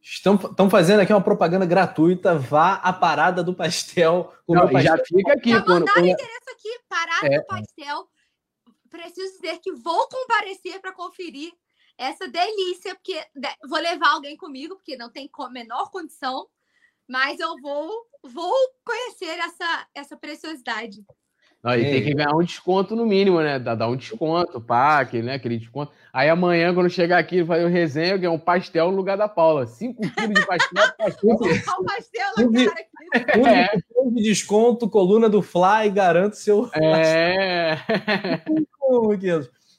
[0.01, 2.35] Estão, estão fazendo aqui uma propaganda gratuita.
[2.35, 4.33] Vá à parada do pastel.
[4.47, 4.81] Não, pastel.
[4.81, 5.51] Já fica aqui.
[5.51, 7.39] Já quando, mandaram o endereço aqui, parada é.
[7.39, 8.07] do pastel.
[8.89, 11.53] Preciso dizer que vou comparecer para conferir
[11.97, 13.21] essa delícia, porque
[13.67, 16.47] vou levar alguém comigo, porque não tem menor condição,
[17.07, 18.53] mas eu vou vou
[18.85, 21.05] conhecer essa, essa preciosidade.
[21.61, 23.59] Não, e tem que ganhar um desconto no mínimo, né?
[23.59, 25.33] Dar um desconto, pá, aquele, né?
[25.33, 25.91] aquele desconto.
[26.13, 29.67] Aí amanhã, quando chegar aqui, fazer o resenha, ganhar um pastel no lugar da Paula.
[29.67, 30.83] 5 quilos de pastel.
[30.97, 31.29] pastel.
[31.29, 33.45] Um pastel na cara aqui.
[33.45, 33.81] É.
[33.81, 36.69] cupom de desconto, coluna do Fly, garanto seu.
[36.73, 37.77] É.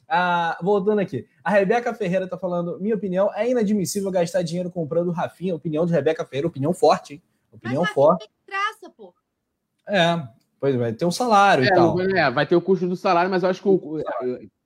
[0.06, 1.26] ah, voltando aqui.
[1.42, 5.54] A Rebeca Ferreira está falando: minha opinião, é inadmissível gastar dinheiro comprando o Rafinha.
[5.54, 7.22] Opinião de Rebeca Ferreira, opinião forte, hein?
[7.50, 8.28] Opinião Mas forte.
[8.46, 9.14] Graça, pô.
[9.88, 10.22] É,
[10.61, 12.00] pois vai ter um salário é, e tal.
[12.00, 14.02] É, vai ter o custo do salário, mas eu acho que, o,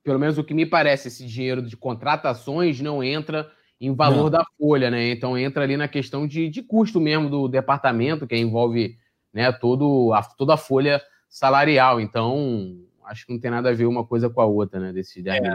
[0.02, 3.48] pelo menos o que me parece, esse dinheiro de contratações não entra
[3.80, 4.30] em valor não.
[4.30, 5.10] da folha, né?
[5.10, 8.96] Então entra ali na questão de, de custo mesmo do departamento, que envolve
[9.32, 12.00] né, todo a, toda a folha salarial.
[12.00, 14.92] Então, acho que não tem nada a ver uma coisa com a outra, né?
[14.92, 15.50] Desses 10 é.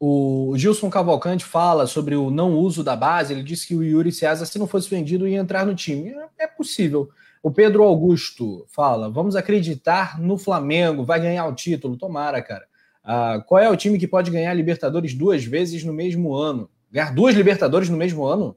[0.00, 3.32] O Gilson Cavalcante fala sobre o não uso da base.
[3.32, 6.10] Ele disse que o Yuri César, se não fosse vendido, ia entrar no time.
[6.10, 7.10] É, é possível.
[7.42, 11.96] O Pedro Augusto fala: vamos acreditar no Flamengo, vai ganhar o título.
[11.96, 12.66] Tomara, cara.
[13.02, 16.68] Ah, qual é o time que pode ganhar Libertadores duas vezes no mesmo ano?
[16.90, 18.56] Ganhar duas Libertadores no mesmo ano?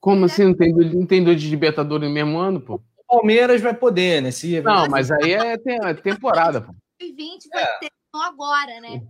[0.00, 0.44] Como assim?
[0.44, 2.74] Não tem, não tem dois Libertadores no mesmo ano, pô?
[2.74, 4.30] O Palmeiras vai poder, né?
[4.30, 4.60] Se...
[4.60, 6.74] Não, mas aí é, é temporada, pô.
[7.00, 7.66] 2020 vai é.
[7.80, 9.02] ter agora, né?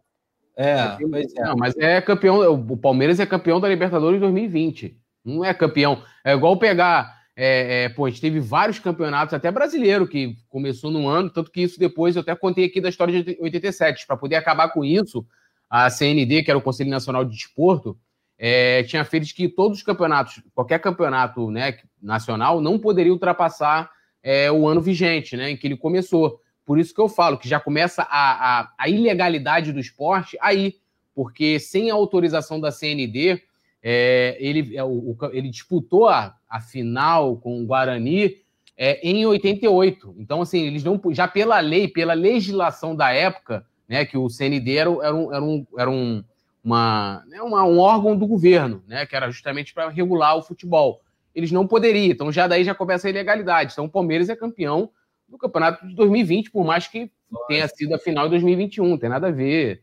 [0.57, 1.43] É, pois é.
[1.43, 2.53] Não, mas é campeão.
[2.53, 4.97] O Palmeiras é campeão da Libertadores 2020.
[5.25, 6.03] Não é campeão.
[6.25, 7.24] É igual pegar.
[7.37, 11.51] É, é, pô, a gente teve vários campeonatos, até brasileiro, que começou no ano, tanto
[11.51, 14.07] que isso depois eu até contei aqui da história de 87.
[14.07, 15.27] Para poder acabar com isso,
[15.69, 17.99] a CND, que era o Conselho Nacional de Desporto,
[18.39, 23.91] é, tinha feito que todos os campeonatos, qualquer campeonato né, nacional, não poderia ultrapassar
[24.23, 26.41] é, o ano vigente, né, em que ele começou.
[26.65, 30.77] Por isso que eu falo que já começa a, a, a ilegalidade do esporte aí,
[31.15, 33.43] porque sem a autorização da CND,
[33.87, 38.37] é, ele, é, o, ele disputou a, a final com o Guarani
[38.79, 40.15] é, em 88.
[40.19, 44.77] Então, assim, eles não já pela lei, pela legislação da época, né, que o CND
[44.77, 46.25] era, era um, era um, era um,
[46.65, 51.03] uma, né, uma, um órgão do governo, né, que era justamente para regular o futebol.
[51.35, 53.75] Eles não poderiam, então já daí já começa a ilegalidade.
[53.75, 54.89] Então o Palmeiras é campeão
[55.29, 57.11] do campeonato de 2020, por mais que
[57.49, 59.83] tenha sido a final de 2021, não tem nada a ver.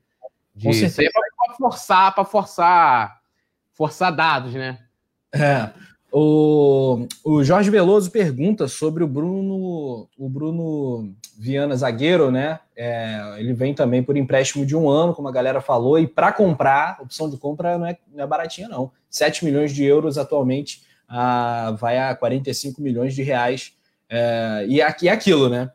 [0.56, 3.21] De, isso aí é para forçar, para forçar,
[3.82, 4.78] forçar dados, né?
[5.34, 5.70] É.
[6.12, 12.60] O, o Jorge Veloso pergunta sobre o Bruno, o Bruno Viana zagueiro, né?
[12.76, 16.32] É, ele vem também por empréstimo de um ano, como a galera falou, e para
[16.32, 18.92] comprar, opção de compra não é, não é baratinha, não.
[19.10, 23.74] 7 milhões de euros atualmente ah, vai a 45 milhões de reais.
[24.08, 25.72] É, e aqui é aquilo, né?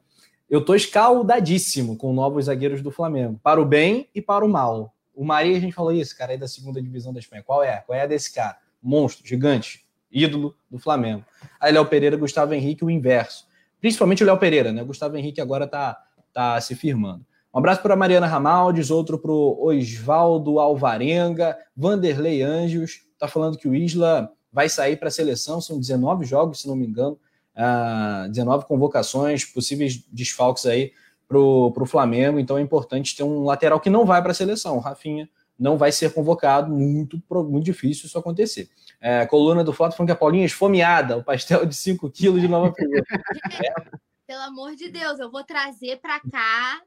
[0.49, 4.95] Eu tô escaldadíssimo com novos zagueiros do Flamengo, para o bem e para o mal.
[5.17, 7.43] O Maria, a gente falou isso, cara, aí da segunda divisão da Espanha.
[7.43, 7.79] Qual é?
[7.79, 8.59] Qual é a desse cara?
[8.83, 11.25] Monstro, gigante ídolo do Flamengo.
[11.59, 13.47] Aí Léo Pereira, Gustavo Henrique, o inverso.
[13.81, 14.83] Principalmente o Léo Pereira, né?
[14.83, 15.99] O Gustavo Henrique agora tá,
[16.33, 17.25] tá se firmando.
[17.53, 23.75] Um abraço para Mariana Ramaldes, outro para Osvaldo Alvarenga, Vanderlei Anjos, tá falando que o
[23.75, 27.19] Isla vai sair para a seleção, são 19 jogos, se não me engano,
[27.57, 30.93] uh, 19 convocações, possíveis desfalques aí
[31.29, 34.77] para o Flamengo, então é importante ter um lateral que não vai para a seleção.
[34.77, 38.69] O Rafinha não vai ser convocado, muito, muito difícil isso acontecer.
[39.01, 42.41] É, coluna do Foto falando que a Paulinha é esfomeada, o pastel de 5 quilos
[42.41, 43.07] de Nova Friburgo.
[43.65, 43.99] é.
[44.27, 46.81] Pelo amor de Deus, eu vou trazer para cá,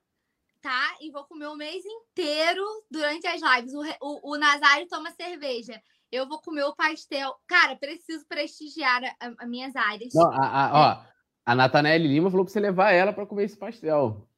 [0.61, 0.95] tá?
[1.01, 3.73] E vou comer o mês inteiro durante as lives.
[3.73, 5.81] O, o, o Nazário toma cerveja.
[6.11, 7.33] Eu vou comer o pastel.
[7.47, 10.13] Cara, preciso prestigiar as minhas áreas.
[10.13, 11.09] Não, a, a, ó,
[11.45, 14.28] a Natanelli Lima falou para você levar ela para comer esse pastel.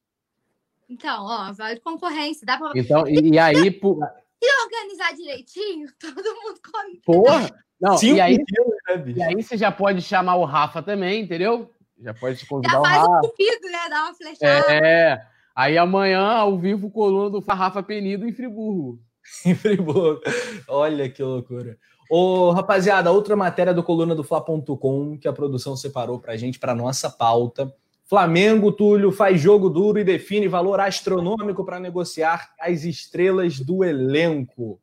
[0.91, 2.45] Então, ó, vale concorrência.
[2.45, 2.71] Dá pra...
[2.75, 3.97] Então, e, e aí, por,
[4.43, 7.01] se organizar direitinho, todo mundo come.
[7.05, 7.49] Porra!
[7.79, 11.73] Não, e aí, né, e aí você já pode chamar o Rafa também, entendeu?
[11.99, 13.05] Já pode te convidar já o Rafa.
[13.05, 13.89] o cupido, né?
[13.89, 14.71] Dá uma flechada.
[14.71, 15.25] É.
[15.55, 18.99] Aí amanhã, ao vivo, coluna do Rafa Penido em Friburgo.
[19.45, 20.21] em Friburgo.
[20.67, 21.77] Olha que loucura.
[22.09, 26.75] Ô, rapaziada, outra matéria do coluna do Fla.com que a produção separou pra gente, pra
[26.75, 27.73] nossa pauta.
[28.11, 34.81] Flamengo, Túlio, faz jogo duro e define valor astronômico para negociar as estrelas do elenco.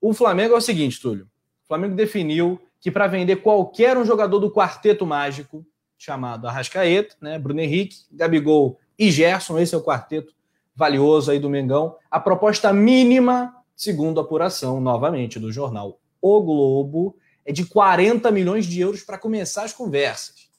[0.00, 1.24] O Flamengo é o seguinte, Túlio.
[1.64, 5.66] O Flamengo definiu que para vender qualquer um jogador do quarteto mágico,
[5.98, 10.32] chamado Arrascaeta, né, Bruno Henrique, Gabigol e Gerson, esse é o quarteto
[10.72, 17.16] valioso aí do Mengão, a proposta mínima, segundo a apuração, novamente, do jornal O Globo,
[17.44, 20.49] é de 40 milhões de euros para começar as conversas.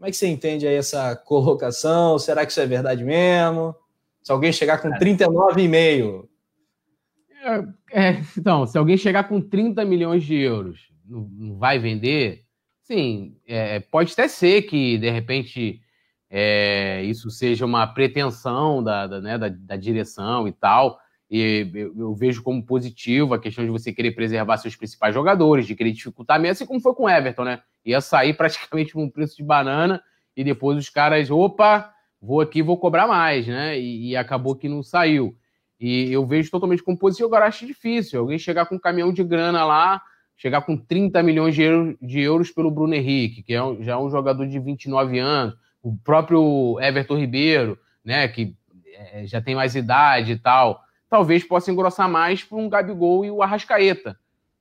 [0.00, 2.18] Como é que você entende aí essa colocação?
[2.18, 3.76] Será que isso é verdade mesmo?
[4.22, 6.26] Se alguém chegar com 39,5.
[7.92, 12.46] É, é, então, se alguém chegar com 30 milhões de euros, não, não vai vender?
[12.82, 15.82] Sim, é, pode até ser que, de repente,
[16.30, 20.98] é, isso seja uma pretensão da, da, né, da, da direção e tal.
[21.30, 25.66] E eu, eu, vejo como positivo a questão de você querer preservar seus principais jogadores,
[25.66, 27.60] de querer dificultar mesmo, assim como foi com o Everton, né?
[27.84, 30.02] Ia sair praticamente um preço de banana
[30.36, 33.78] e depois os caras, opa, vou aqui, vou cobrar mais, né?
[33.78, 35.36] E, e acabou que não saiu.
[35.78, 38.20] E eu vejo totalmente como positivo, agora acho difícil.
[38.20, 40.02] Alguém chegar com um caminhão de grana lá,
[40.36, 43.92] chegar com 30 milhões de euros, de euros pelo Bruno Henrique, que é um, já
[43.92, 48.54] é um jogador de 29 anos, o próprio Everton Ribeiro, né, que
[49.12, 53.30] é, já tem mais idade e tal, talvez possa engrossar mais para um Gabigol e
[53.30, 54.18] o Arrascaeta.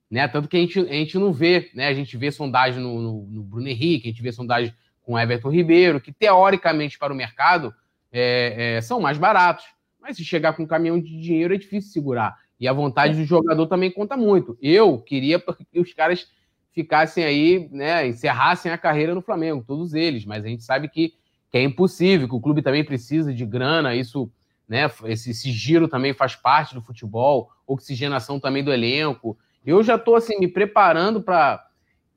[0.10, 0.28] Né?
[0.28, 1.88] Tanto que a gente, a gente não vê, né?
[1.88, 5.50] A gente vê sondagem no, no, no Bruno Henrique, a gente vê sondagem com Everton
[5.50, 7.74] Ribeiro, que teoricamente para o mercado
[8.12, 9.66] é, é, são mais baratos.
[10.00, 12.36] Mas se chegar com um caminhão de dinheiro é difícil segurar.
[12.60, 14.58] E a vontade do jogador também conta muito.
[14.62, 15.40] Eu queria
[15.72, 16.28] que os caras
[16.72, 21.14] ficassem aí, né, encerrassem a carreira no Flamengo, todos eles, mas a gente sabe que,
[21.50, 24.32] que é impossível, que o clube também precisa de grana, isso,
[24.68, 29.38] né, esse, esse giro também faz parte do futebol, oxigenação também do elenco.
[29.66, 31.66] Eu já estou assim me preparando para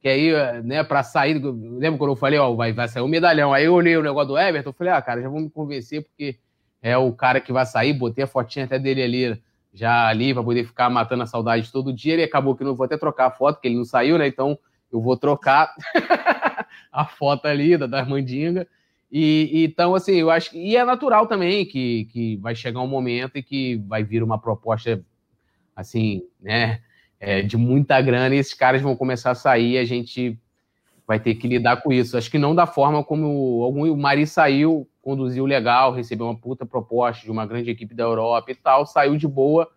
[0.00, 0.32] que aí,
[0.62, 3.52] né, para sair, lembra quando eu falei, ó, vai, vai sair o medalhão.
[3.52, 6.38] Aí eu olhei o negócio do Everton, falei, ah, cara, já vou me convencer porque
[6.82, 10.42] é o cara que vai sair, botei a fotinha até dele ali, já ali, para
[10.42, 12.14] poder ficar matando a saudade todo dia.
[12.14, 14.26] Ele acabou que não vou até trocar a foto, porque ele não saiu, né?
[14.26, 14.58] Então
[14.92, 15.72] eu vou trocar
[16.90, 18.66] a foto ali da, da mandinga.
[19.10, 20.58] E, então, assim, eu acho que.
[20.58, 24.38] E é natural também que, que vai chegar um momento e que vai vir uma
[24.38, 25.04] proposta,
[25.76, 26.80] assim, né?
[27.24, 29.78] É, de muita grana e esses caras vão começar a sair.
[29.78, 30.36] A gente
[31.06, 32.18] vai ter que lidar com isso.
[32.18, 36.64] Acho que não da forma como algum, o Mari saiu conduziu legal, recebeu uma puta
[36.64, 39.68] proposta de uma grande equipe da Europa e tal, saiu de boa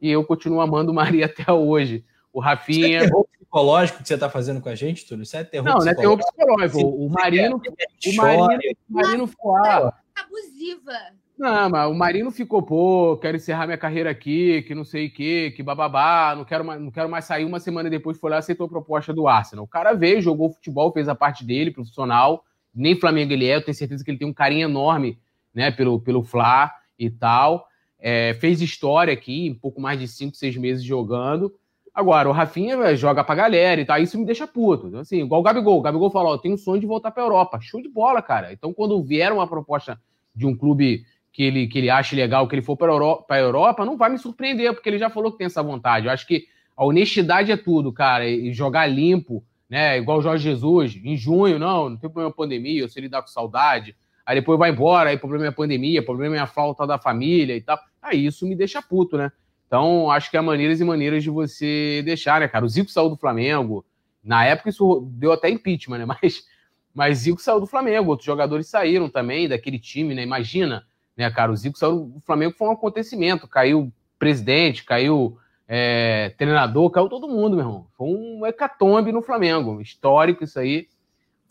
[0.00, 2.02] e eu continuo amando o Maria até hoje.
[2.32, 2.86] O Rafinha.
[2.86, 5.24] Isso é terror psicológico que você está fazendo com a gente, Túlio?
[5.24, 6.02] Isso é terror não, psicológico?
[6.02, 7.04] Não, não é terror psicológico.
[7.04, 9.56] O, Marino, o Marino, o Marino ficou.
[9.56, 10.92] Ah, abusiva.
[11.40, 15.10] Não, mas o Marino ficou, pô, quero encerrar minha carreira aqui, que não sei o
[15.10, 18.36] quê, que bababá, não quero, mais, não quero mais sair uma semana depois, foi lá
[18.36, 19.64] e aceitou a proposta do Arsenal.
[19.64, 23.64] O cara veio, jogou futebol, fez a parte dele, profissional, nem Flamengo ele é, eu
[23.64, 25.18] tenho certeza que ele tem um carinho enorme
[25.54, 27.66] né, pelo, pelo Fla e tal.
[27.98, 31.54] É, fez história aqui, um pouco mais de 5, 6 meses jogando.
[31.94, 34.88] Agora, o Rafinha joga pra galera e tal, isso me deixa puto.
[34.88, 35.78] Então, assim, igual o Gabigol.
[35.78, 37.58] O Gabigol falou: tem um sonho de voltar pra Europa.
[37.62, 38.52] Show de bola, cara.
[38.52, 39.98] Então, quando vier uma proposta
[40.34, 43.84] de um clube que ele, que ele ache legal, que ele for para Europa, Europa,
[43.84, 46.06] não vai me surpreender, porque ele já falou que tem essa vontade.
[46.06, 48.28] Eu acho que a honestidade é tudo, cara.
[48.28, 49.98] E jogar limpo, né?
[49.98, 53.28] Igual o Jorge Jesus, em junho, não, não tem problema pandemia, se ele dá com
[53.28, 53.96] saudade.
[54.26, 57.56] Aí depois vai embora, aí problema é a pandemia, problema é a falta da família
[57.56, 57.78] e tal.
[58.02, 59.30] Aí isso me deixa puto, né?
[59.66, 62.64] Então, acho que há maneiras e maneiras de você deixar, né, cara?
[62.64, 63.84] O Zico saiu do Flamengo.
[64.22, 66.06] Na época isso deu até impeachment, né?
[66.22, 66.44] Mas,
[66.92, 70.24] mas Zico saiu do Flamengo, outros jogadores saíram também daquele time, né?
[70.24, 70.84] Imagina,
[71.20, 71.52] né, cara?
[71.52, 73.46] O Zico saiu do Flamengo foi um acontecimento.
[73.46, 77.86] Caiu presidente, caiu é, treinador, caiu todo mundo, meu irmão.
[77.96, 79.80] Foi um hecatombe no Flamengo.
[79.80, 80.88] Histórico isso aí.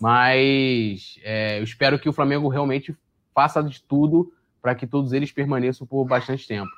[0.01, 2.95] Mas é, eu espero que o Flamengo realmente
[3.33, 6.71] faça de tudo para que todos eles permaneçam por bastante tempo.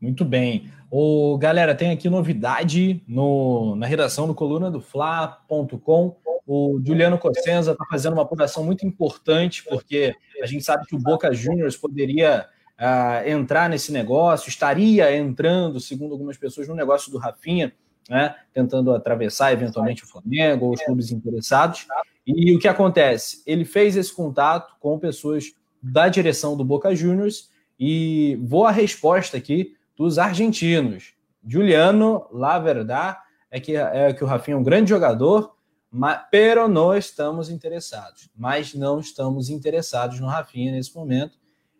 [0.00, 0.70] Muito bem.
[0.90, 6.16] O, galera, tem aqui novidade no, na redação do coluna do Fla.com.
[6.46, 10.98] O Juliano Cossenza está fazendo uma apuração muito importante, porque a gente sabe que o
[10.98, 12.46] Boca Juniors poderia
[12.78, 17.72] uh, entrar nesse negócio, estaria entrando, segundo algumas pessoas, no negócio do Rafinha,
[18.08, 21.88] né, tentando atravessar eventualmente o Flamengo ou os clubes interessados.
[22.24, 23.42] E o que acontece?
[23.44, 29.36] Ele fez esse contato com pessoas da direção do Boca Juniors e vou a resposta
[29.36, 31.14] aqui dos argentinos.
[31.46, 33.18] Juliano, la verdade
[33.50, 35.55] é que, é que o Rafinha é um grande jogador,
[35.90, 38.28] mas, pero não estamos interessados.
[38.36, 41.38] Mas não estamos interessados no Rafinha nesse momento.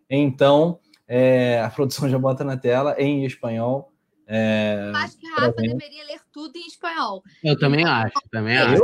[0.09, 3.93] Então, é, a produção já bota na tela em espanhol.
[4.27, 7.23] É, acho que a Rafa deveria ler tudo em espanhol.
[7.45, 8.83] Eu também acho, também acho.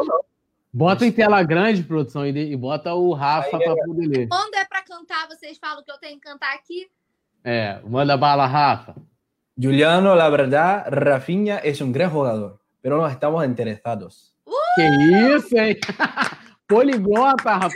[0.73, 3.85] Bota em tela grande, produção, e, bota o Rafa para é.
[3.85, 4.29] poder ler.
[4.29, 6.89] Quando é para cantar, vocês falam que eu tenho que cantar aqui?
[7.45, 8.95] É, manda bala, Rafa.
[9.55, 14.32] Juliano, la verdad, Rafinha es un gran jugador, pero no estamos interesados.
[14.53, 14.75] Uh!
[14.75, 15.77] Que isso, hein?
[16.69, 17.75] Poliglota, rapaz.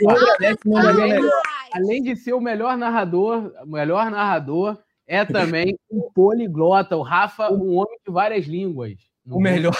[1.73, 6.97] Além de ser o melhor narrador, o melhor narrador é também um poliglota.
[6.97, 8.95] O Rafa, um homem de várias línguas.
[9.29, 9.75] O melhor,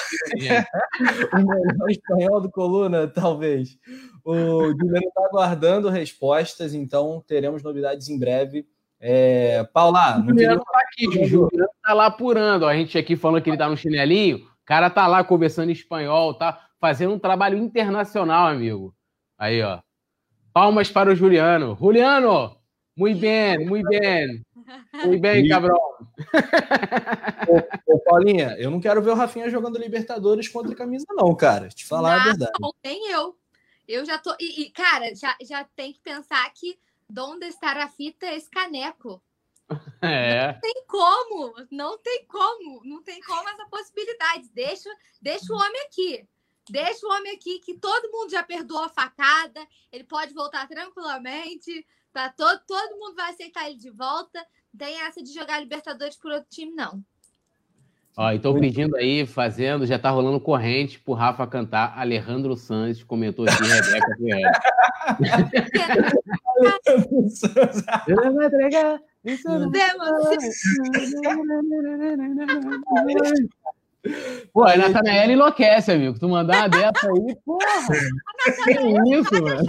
[1.33, 3.77] o melhor espanhol do Coluna, talvez.
[4.23, 4.35] O
[4.71, 8.67] Juliano está aguardando respostas, então teremos novidades em breve.
[8.99, 12.65] É, Paula, o Juliano está aqui, o Juliano está lá apurando.
[12.65, 15.73] A gente aqui falando que ele está no chinelinho, o cara tá lá conversando em
[15.73, 18.95] espanhol, tá fazendo um trabalho internacional, amigo.
[19.37, 19.79] Aí, ó.
[20.53, 21.77] Palmas para o Juliano.
[21.79, 22.57] Juliano,
[22.97, 24.43] muito bem, muito bem.
[25.05, 25.77] Muito bem, cabrão.
[27.47, 31.35] Ô, ô, Paulinha, eu não quero ver o Rafinha jogando Libertadores contra a camisa, não,
[31.35, 31.69] cara.
[31.69, 32.51] Te falar não, a verdade.
[32.59, 33.37] Não, nem eu.
[33.87, 34.35] Eu já tô.
[34.39, 36.77] E, e, cara, já, já tem que pensar que
[37.19, 39.21] onde estará a fita esse caneco?
[40.01, 40.53] É.
[40.53, 44.49] Não tem como, não tem como, não tem como essa possibilidade.
[44.53, 44.89] Deixa,
[45.21, 46.25] deixa o homem aqui.
[46.69, 51.85] Deixa o homem aqui que todo mundo já perdoou a facada, ele pode voltar tranquilamente,
[52.13, 54.39] tá todo, todo mundo vai aceitar ele de volta.
[54.73, 57.03] Não tem essa de jogar Libertadores por outro time, não.
[58.19, 61.93] Ó, então pedindo aí, fazendo, já tá rolando corrente pro Rafa cantar.
[61.99, 64.51] Alejandro Sanz comentou aqui, Rebeca Ferreira.
[68.07, 68.99] Eu vou entregar.
[74.53, 76.17] Pô, a Natanael enlouquece, amigo.
[76.19, 77.87] Tu mandar uma dessa aí, porra.
[78.63, 79.65] Que isso, mano?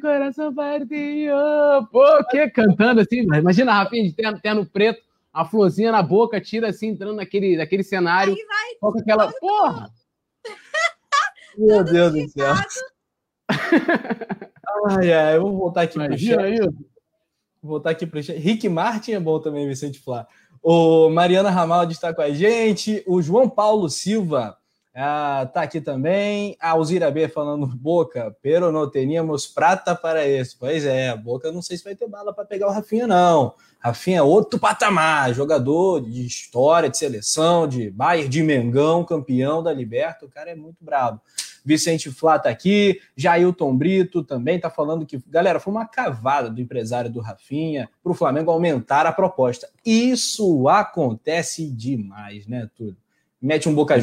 [0.00, 1.88] Coração partido.
[1.90, 5.02] Pô, que cantando assim, imagina, Rafinha, de terno, terno preto,
[5.32, 8.34] a florzinha na boca, tira assim, entrando naquele, naquele cenário.
[8.34, 8.74] Aí vai.
[8.80, 9.32] Toca aquela.
[9.32, 9.90] Porra!
[11.56, 12.54] Meu Deus do céu.
[14.86, 16.54] Ai, ai, eu vou voltar aqui pro Imagina chat.
[16.54, 16.70] isso.
[17.60, 18.38] Vou voltar aqui pro chat.
[18.38, 20.26] Rick Martin é bom também, Vicente Flá.
[20.70, 23.02] O Mariana Ramaldi está com a gente.
[23.06, 24.54] O João Paulo Silva
[24.94, 26.58] ah, tá aqui também.
[26.60, 30.58] A Alzira B falando Boca, pero não teníamos prata para isso.
[30.60, 33.54] Pois é, Boca não sei se vai ter bala para pegar o Rafinha, não.
[33.80, 39.72] Rafinha é outro patamar, jogador de história, de seleção, de Bayern, de Mengão, campeão da
[39.72, 40.26] Liberta.
[40.26, 41.18] O cara é muito brabo.
[41.68, 46.60] Vicente Flá tá aqui, Jailton Brito também tá falando que, galera, foi uma cavada do
[46.62, 49.68] empresário do Rafinha para o Flamengo aumentar a proposta.
[49.84, 52.96] Isso acontece demais, né, Túlio?
[53.40, 54.00] Mete um Boca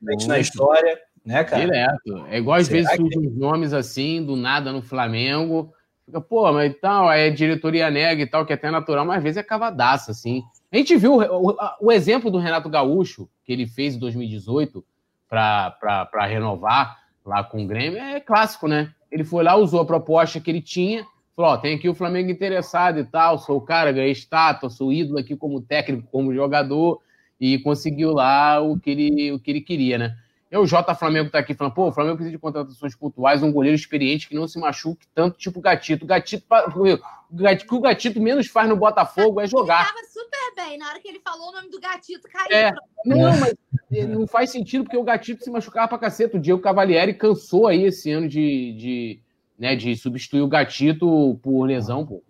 [0.00, 1.64] repente na história, né, cara?
[1.66, 2.26] Direto.
[2.30, 5.72] É igual às Será vezes que surgem uns nomes assim, do nada no Flamengo.
[6.06, 6.72] Fica, pô, mas
[7.08, 10.12] aí a diretoria nega e tal, que é até natural, mas às vezes é cavadaça,
[10.12, 10.42] assim.
[10.72, 14.82] A gente viu o, o- o exemplo do Renato Gaúcho, que ele fez em 2018
[15.28, 18.92] para renovar lá com o Grêmio, é clássico, né?
[19.10, 21.04] Ele foi lá, usou a proposta que ele tinha,
[21.34, 24.92] falou: ó, tem aqui o Flamengo interessado e tal, sou o cara, ganhei estátua, sou
[24.92, 27.00] ídolo aqui como técnico, como jogador,
[27.40, 30.16] e conseguiu lá o que ele, o que ele queria, né?
[30.50, 33.50] E o J Flamengo tá aqui falando, pô, o Flamengo precisa de contratações pontuais, um
[33.52, 36.04] goleiro experiente que não se machuque tanto, tipo o Gatito.
[36.04, 36.46] O Gatito,
[36.76, 39.88] o Gat- o que o Gatito menos faz no Botafogo é Ele jogar.
[39.88, 40.78] tava super bem.
[40.78, 42.56] Na hora que ele falou o nome do gatito, caiu.
[42.56, 42.72] É.
[43.04, 43.54] Não, mas
[43.90, 46.36] não faz sentido porque o Gatito se machucava pra caceta.
[46.36, 49.20] O Diego Cavalieri cansou aí esse ano de, de,
[49.58, 52.22] né, de substituir o Gatito por lesão, pô.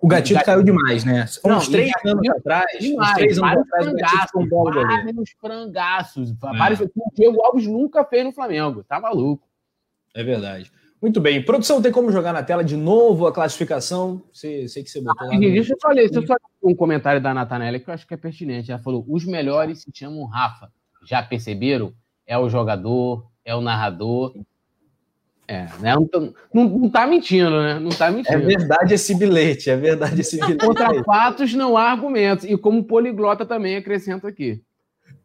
[0.00, 1.24] O Gatito caiu demais, né?
[1.44, 4.48] Não, uns três anos Gatito atrás, uns Demais, três anos vários atrás, o Gatito um
[4.48, 4.88] goleiro.
[4.88, 6.32] vários frangaços.
[6.38, 8.84] Vários que o Diego Alves nunca fez no Flamengo.
[8.84, 9.46] Tá maluco.
[10.14, 10.70] É verdade.
[11.00, 11.42] Muito bem.
[11.42, 14.22] Produção, tem como jogar na tela de novo a classificação?
[14.32, 15.34] Sei, sei que você botou lá.
[15.34, 17.94] no- Deixa eu só ler, deixa eu só ler um comentário da Natanella que eu
[17.94, 18.70] acho que é pertinente.
[18.70, 20.70] Ela falou: os melhores se chamam Rafa.
[21.06, 21.92] Já perceberam?
[22.26, 24.34] É o jogador, é o narrador.
[25.46, 25.94] É, né?
[25.94, 26.20] Não, tá-
[26.54, 27.78] não, não tá mentindo, né?
[27.78, 28.46] Não tá É mentindo.
[28.46, 30.64] verdade esse bilhete, é verdade esse bilhete.
[30.64, 32.46] Contra fatos não há argumentos.
[32.46, 34.62] E como poliglota também acrescento aqui.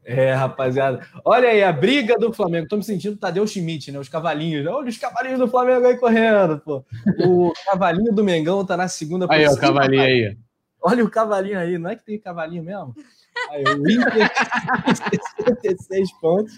[0.04, 1.06] É, rapaziada.
[1.24, 2.68] Olha aí, a briga do Flamengo.
[2.68, 4.00] Tô me sentindo Tadeu Schmidt, né?
[4.00, 4.66] Os cavalinhos.
[4.68, 6.84] Olha os cavalinhos do Flamengo aí correndo, pô.
[7.26, 9.74] O cavalinho do Mengão tá na segunda Aí, ó, o posição.
[9.74, 10.38] cavalinho aí.
[10.82, 11.78] Olha o cavalinho aí.
[11.78, 12.94] Não é que tem cavalinho mesmo?
[13.52, 14.30] Aí, o Inter
[14.84, 16.58] tem 66 pontos.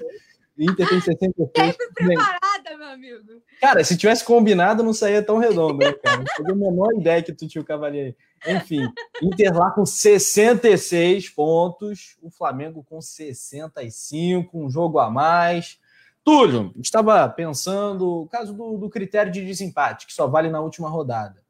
[0.58, 1.68] O Inter tem 66.
[1.68, 3.42] Sempre preparada, meu amigo.
[3.60, 6.18] Cara, se tivesse combinado, não saía tão redondo, né, cara?
[6.18, 8.16] Não tenho a menor ideia que tu tinha o cavalinho aí.
[8.56, 8.92] Enfim,
[9.22, 15.80] Inter lá com 66 pontos, o Flamengo com 65, um jogo a mais.
[16.24, 20.90] Túlio, estava pensando o caso do, do critério de desempate, que só vale na última
[20.90, 21.42] rodada.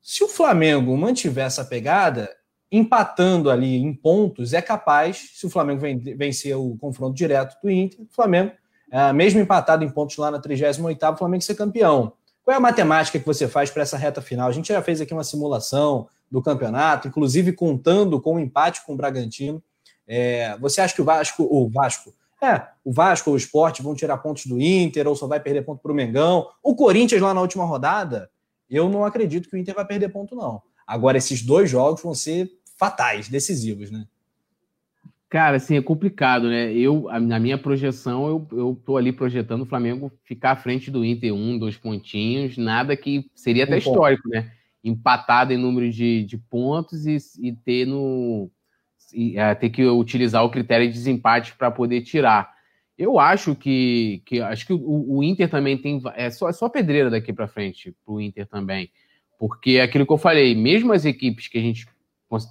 [0.00, 2.34] Se o Flamengo mantiver essa pegada,
[2.70, 7.70] empatando ali em pontos, é capaz, se o Flamengo ven- vencer o confronto direto do
[7.70, 8.52] Inter, o Flamengo
[8.90, 12.12] é, mesmo empatado em pontos lá na 38ª, o Flamengo ser campeão.
[12.42, 14.48] Qual é a matemática que você faz para essa reta final?
[14.48, 18.94] A gente já fez aqui uma simulação do campeonato, inclusive contando com o empate com
[18.94, 19.62] o Bragantino.
[20.06, 22.12] É, você acha que o Vasco, o Vasco,
[22.42, 25.62] é, o Vasco ou o Sport vão tirar pontos do Inter ou só vai perder
[25.62, 26.48] ponto para o Mengão?
[26.62, 28.28] O Corinthians lá na última rodada,
[28.68, 30.62] eu não acredito que o Inter vai perder ponto, não.
[30.86, 32.50] Agora, esses dois jogos vão ser
[32.80, 34.06] fatais, decisivos, né?
[35.28, 36.72] Cara, assim, é complicado, né?
[36.72, 41.04] Eu, na minha projeção, eu, eu tô ali projetando o Flamengo ficar à frente do
[41.04, 43.90] Inter, um, dois pontinhos, nada que seria até Um ponto.
[43.90, 44.50] histórico, né?
[44.82, 48.50] Empatado em número de, de pontos e, e ter no.
[49.12, 52.50] e, é, ter que utilizar o critério de desempate para poder tirar.
[52.96, 56.02] Eu acho que, que acho que o, o Inter também tem.
[56.16, 58.90] É só, é só pedreira daqui para frente pro Inter também.
[59.38, 61.86] Porque é aquilo que eu falei, mesmo as equipes que a gente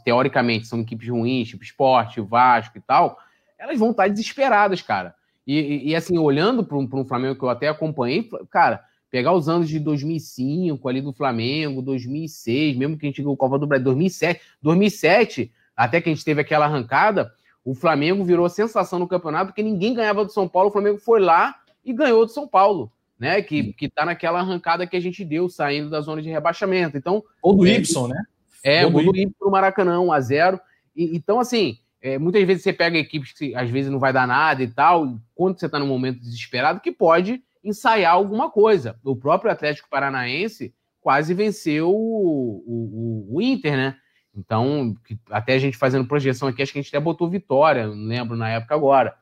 [0.03, 3.17] teoricamente são equipes ruins, tipo esporte, Vasco e tal,
[3.57, 5.15] elas vão estar desesperadas, cara.
[5.45, 9.49] E, e assim, olhando para um, um Flamengo que eu até acompanhei, cara, pegar os
[9.49, 13.65] anos de 2005 ali do Flamengo, 2006, mesmo que a gente ganhou o Copa do
[13.65, 19.07] Brasil, 2007, 2007, até que a gente teve aquela arrancada, o Flamengo virou sensação no
[19.07, 22.47] campeonato porque ninguém ganhava do São Paulo, o Flamengo foi lá e ganhou do São
[22.47, 23.41] Paulo, né?
[23.41, 26.97] Que, que tá naquela arrancada que a gente deu saindo da zona de rebaixamento.
[26.97, 28.23] Então, ou do é, Y, né?
[28.63, 30.59] É, o Y pro Maracanã, 1 a 0.
[30.95, 34.27] E, então assim, é, muitas vezes você pega equipes que às vezes não vai dar
[34.27, 38.97] nada e tal, quando você está num momento desesperado, que pode ensaiar alguma coisa.
[39.03, 43.95] O próprio Atlético Paranaense quase venceu o, o, o Inter, né?
[44.35, 44.95] Então,
[45.29, 48.37] até a gente fazendo projeção aqui, acho que a gente até botou vitória, não lembro
[48.37, 49.15] na época agora.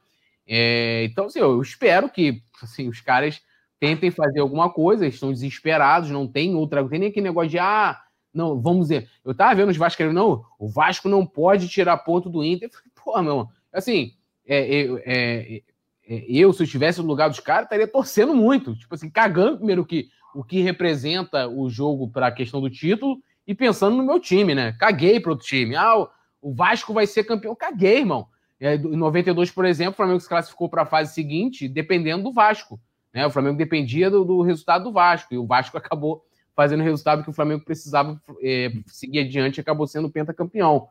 [0.45, 3.41] É, então, assim, eu espero que assim, os caras
[3.79, 7.59] tentem fazer alguma coisa, estão desesperados, não tem outra, não tem nem aquele negócio de
[7.59, 7.99] ah,
[8.37, 12.29] não, vamos dizer, eu tava vendo os vascaínos, não, o Vasco não pode tirar ponto
[12.29, 12.69] do Inter.
[13.03, 14.13] Pô, meu, assim,
[14.47, 15.61] é, é, é,
[16.07, 19.57] é, eu, se eu estivesse no lugar dos caras, estaria torcendo muito, tipo assim, cagando
[19.57, 24.05] primeiro que, o que representa o jogo para a questão do título e pensando no
[24.05, 24.73] meu time, né?
[24.79, 25.75] Caguei para outro time.
[25.75, 26.07] Ah,
[26.41, 27.55] o Vasco vai ser campeão.
[27.55, 28.27] Caguei, irmão.
[28.59, 32.79] Em 92, por exemplo, o Flamengo se classificou para a fase seguinte dependendo do Vasco.
[33.13, 33.25] Né?
[33.25, 36.23] O Flamengo dependia do, do resultado do Vasco e o Vasco acabou
[36.57, 40.87] fazendo o resultado que o Flamengo precisava é, seguir adiante e acabou sendo pentacampeão.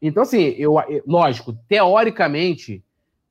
[0.00, 2.82] Então, assim, eu, é, lógico, teoricamente,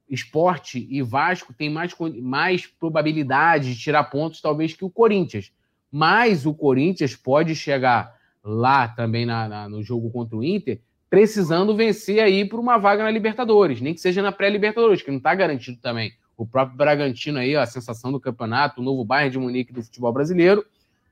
[0.08, 5.52] esporte e Vasco tem mais, mais probabilidade de tirar pontos, talvez, que o Corinthians.
[5.92, 10.80] Mas o Corinthians pode chegar lá também na, na, no jogo contra o Inter,
[11.10, 15.18] precisando vencer aí por uma vaga na Libertadores, nem que seja na pré-Libertadores, que não
[15.18, 16.14] está garantido também.
[16.38, 19.82] O próprio Bragantino aí, ó, a sensação do campeonato, o novo Bayern de Munique do
[19.82, 20.64] futebol brasileiro,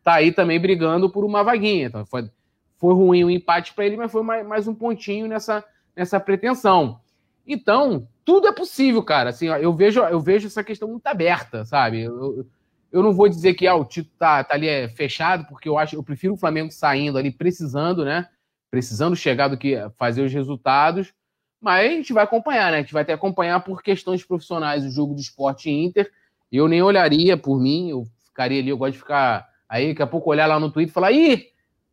[0.07, 1.87] tá aí também brigando por uma vaguinha.
[1.87, 2.31] Então, foi,
[2.77, 5.61] foi ruim o empate para ele, mas foi mais, mais, um pontinho nessa,
[5.93, 7.01] nessa pretensão.
[7.45, 9.31] Então, tudo é possível, cara.
[9.31, 12.03] Assim, ó, eu vejo eu vejo essa questão muito aberta, sabe?
[12.03, 12.47] Eu,
[12.89, 15.77] eu não vou dizer que ah, o título tá, tá ali é, fechado, porque eu
[15.77, 18.29] acho eu prefiro o Flamengo saindo ali, precisando, né?
[18.71, 21.13] Precisando chegar do que fazer os resultados.
[21.59, 22.77] Mas a gente vai acompanhar, né?
[22.77, 26.09] A gente vai que acompanhar por questões profissionais o jogo do esporte Inter.
[26.49, 30.07] Eu nem olharia por mim, eu ficaria ali, eu gosto de ficar Aí daqui a
[30.07, 31.47] pouco olhar lá no Twitter e falar: ih,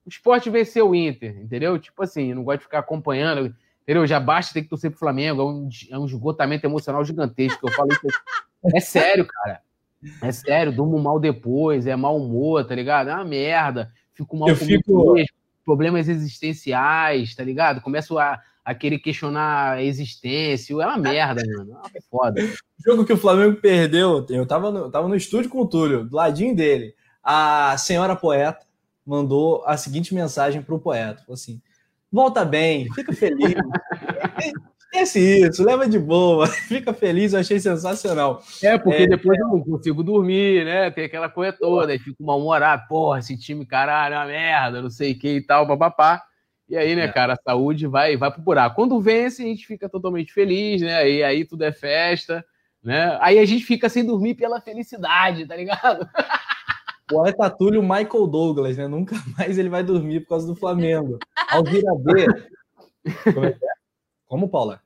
[0.05, 1.79] o esporte venceu o Inter, entendeu?
[1.79, 4.07] Tipo assim, não gosto de ficar acompanhando, entendeu?
[4.07, 7.67] Já basta ter que torcer pro Flamengo, é um, é um esgotamento emocional gigantesco.
[7.67, 8.07] Eu falo isso.
[8.75, 9.61] É sério, cara.
[10.23, 13.09] É sério, durmo mal depois, é mau humor, tá ligado?
[13.09, 13.91] É uma merda.
[14.13, 15.15] Fico mal eu com fico...
[15.65, 17.81] problemas existenciais, tá ligado?
[17.81, 20.75] Começo a, a querer questionar a existência.
[20.75, 21.79] É uma merda, mano.
[21.95, 22.43] É foda.
[22.43, 25.67] O jogo que o Flamengo perdeu, eu tava no, eu tava no estúdio com o
[25.67, 26.95] Túlio, do ladinho dele
[27.25, 28.67] a senhora poeta
[29.07, 31.61] mandou a seguinte mensagem para o poeta: falou assim,
[32.13, 33.55] volta bem, fica feliz.
[34.95, 38.41] Esquece isso, leva de boa, fica feliz, eu achei sensacional.
[38.63, 40.89] É, porque é, depois eu não consigo dormir, né?
[40.93, 44.91] Tem aquela coisa toda, aí fico mal-humorado, porra, esse time, caralho, é uma merda, não
[44.91, 46.23] sei o que e tal, papapá.
[46.69, 47.13] E aí, né, é.
[47.13, 48.77] cara, a saúde vai, vai pro buraco.
[48.77, 51.11] Quando vence, a gente fica totalmente feliz, né?
[51.11, 52.45] E aí tudo é festa,
[52.83, 53.19] né?
[53.21, 56.09] Aí a gente fica sem dormir pela felicidade, tá ligado?
[57.07, 58.89] Poeta Túlio Michael Douglas, né?
[58.89, 61.19] Nunca mais ele vai dormir por causa do Flamengo.
[61.51, 62.27] Alvira B.
[63.33, 63.69] Como é que é?
[64.27, 64.81] Como, Paula?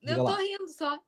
[0.00, 0.38] Diga Eu tô lá.
[0.38, 0.98] rindo só.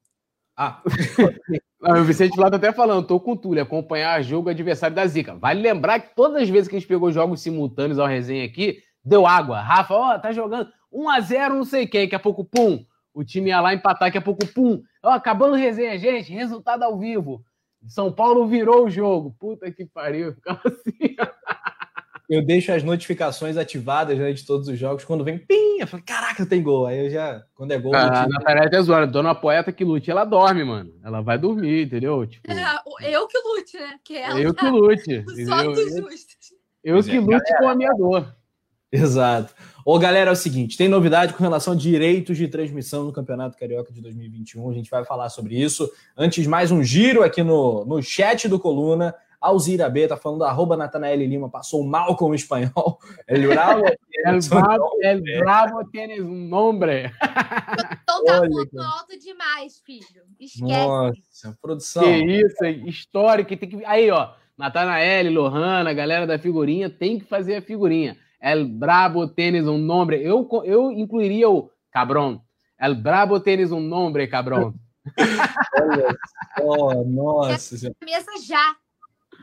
[0.57, 0.83] Ah.
[1.81, 5.35] o Vicente Flávio tá até falando, tô com o Túlio, acompanhar jogo adversário da Zica.
[5.35, 8.79] Vale lembrar que todas as vezes que a gente pegou jogos simultâneos ao resenha aqui,
[9.05, 9.61] deu água.
[9.61, 12.85] Rafa, ó, tá jogando 1x0, não sei quem, daqui a pouco, pum.
[13.13, 14.83] O time ia lá empatar, daqui a pouco, pum.
[15.03, 17.45] Ó, acabando o resenha, gente, resultado ao vivo.
[17.89, 19.35] São Paulo virou o jogo.
[19.39, 20.35] Puta que pariu.
[20.37, 21.17] Ficava assim.
[22.29, 25.05] Eu deixo as notificações ativadas né, de todos os jogos.
[25.05, 26.87] Quando vem, pim, eu falo, caraca, tem gol.
[26.87, 27.95] Aí eu já, quando é gol.
[27.95, 29.13] Ah, a Natália é zoando.
[29.13, 30.95] Dona Poeta que lute, ela dorme, mano.
[31.05, 32.27] Ela vai dormir, entendeu?
[32.27, 32.51] Tipo...
[32.51, 33.99] É, eu que lute, né?
[34.03, 35.25] Que ela eu que lute.
[35.47, 36.55] Só dos justos.
[36.83, 38.35] Eu que lute com a minha dor.
[38.95, 39.53] Exato.
[39.85, 43.59] Ô, galera, é o seguinte: tem novidade com relação a direitos de transmissão no Campeonato
[43.59, 44.71] Carioca de 2021.
[44.71, 45.91] A gente vai falar sobre isso.
[46.17, 49.15] Antes, mais um giro aqui no, no chat do Coluna.
[49.41, 52.99] Alzira B tá falando arroba Natanael Lima, passou mal com o espanhol.
[53.27, 57.11] El bravo, el bravo, el bravo tienes um nome.
[58.03, 60.23] Então tá muito alto demais, filho.
[60.41, 60.63] Esquece.
[60.63, 62.05] Nossa, produção.
[62.05, 63.55] Que isso, histórico.
[63.55, 63.85] Tem que...
[63.85, 68.17] Aí, ó, Natanael, Lohana, galera da figurinha, tem que fazer a figurinha.
[68.45, 70.23] El Brabo tênis um nome.
[70.23, 72.43] Eu, eu incluiria o cabrão.
[72.79, 74.75] El Brabo tênis um nome, cabrão.
[75.81, 76.17] Olha
[76.59, 77.95] só, nossa.
[77.99, 78.77] Começa já.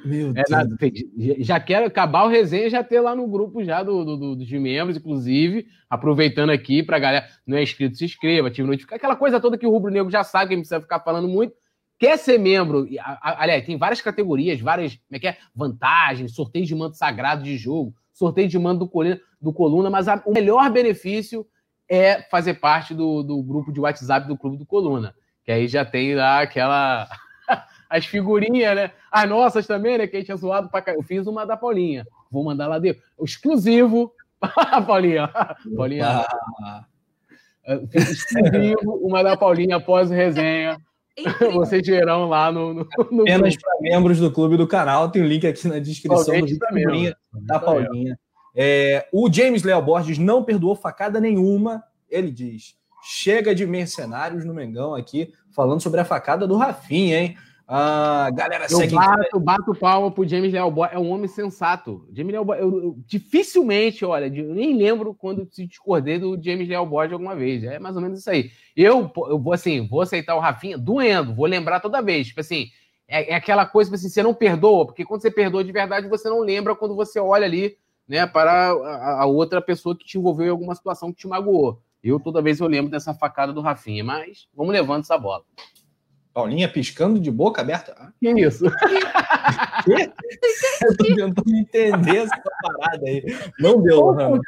[0.06, 1.45] Meu é, Deus.
[1.45, 4.60] já quero acabar o resenha já ter lá no grupo já do, do, do, de
[4.60, 9.39] membros, inclusive, aproveitando aqui para galera, não é inscrito, se inscreva, ative notificação, aquela coisa
[9.39, 11.54] toda que o Rubro Negro já sabe, que a gente precisa ficar falando muito.
[11.99, 12.88] quer ser membro,
[13.22, 15.38] aliás, tem várias categorias, várias, como é que é?
[15.54, 20.07] Vantagens, sorteio de manto sagrado de jogo, sorteio de manto do Coluna, do coluna mas
[20.07, 21.45] a, o melhor benefício
[21.89, 25.13] é fazer parte do, do grupo de WhatsApp do Clube do Coluna.
[25.43, 27.09] Que aí já tem lá aquela.
[27.89, 28.91] as figurinhas, né?
[29.11, 30.07] As nossas também, né?
[30.07, 30.93] Que a gente é zoado pra cá.
[30.93, 32.07] Eu fiz uma da Paulinha.
[32.32, 33.01] Vou mandar lá dentro.
[33.22, 34.13] Exclusivo.
[34.88, 35.30] Paulinha.
[35.76, 36.26] Paulinha.
[36.63, 36.86] Ah.
[37.93, 40.80] Exclusivo, uma da Paulinha após resenha.
[41.53, 42.74] Vocês verão lá no.
[42.74, 45.09] no, no Apenas para membros do clube do canal.
[45.09, 46.59] Tem o um link aqui na descrição do vídeo
[47.34, 48.18] da Paulinha.
[48.55, 51.84] É, o James Léo Borges não perdoou facada nenhuma.
[52.09, 57.38] Ele diz: chega de mercenários no Mengão aqui, falando sobre a facada do Rafinha, hein?
[57.74, 58.93] Ah, galera, eu segue.
[58.93, 62.05] Bato, bato palma pro James Leal Boy, é um homem sensato.
[62.11, 66.67] James Leal Boy, eu, eu, dificilmente, olha, eu nem lembro quando se discordei do James
[66.67, 67.63] Leal Boy alguma vez.
[67.63, 68.51] É mais ou menos isso aí.
[68.76, 72.28] Eu, eu vou assim, vou aceitar o Rafinha doendo, vou lembrar toda vez.
[72.28, 72.67] Tipo assim,
[73.07, 76.09] é, é aquela coisa, tipo assim, você não perdoa, porque quando você perdoa de verdade,
[76.09, 80.17] você não lembra quando você olha ali, né, para a, a outra pessoa que te
[80.17, 81.82] envolveu em alguma situação que te magoou.
[82.03, 85.45] Eu toda vez eu lembro dessa facada do Rafinha, mas vamos levando essa bola.
[86.34, 87.93] Paulinha piscando de boca aberta.
[87.97, 88.65] Ah, que isso?
[90.82, 93.23] eu tô tentando entender essa parada aí.
[93.59, 94.39] Não deu, Ramos.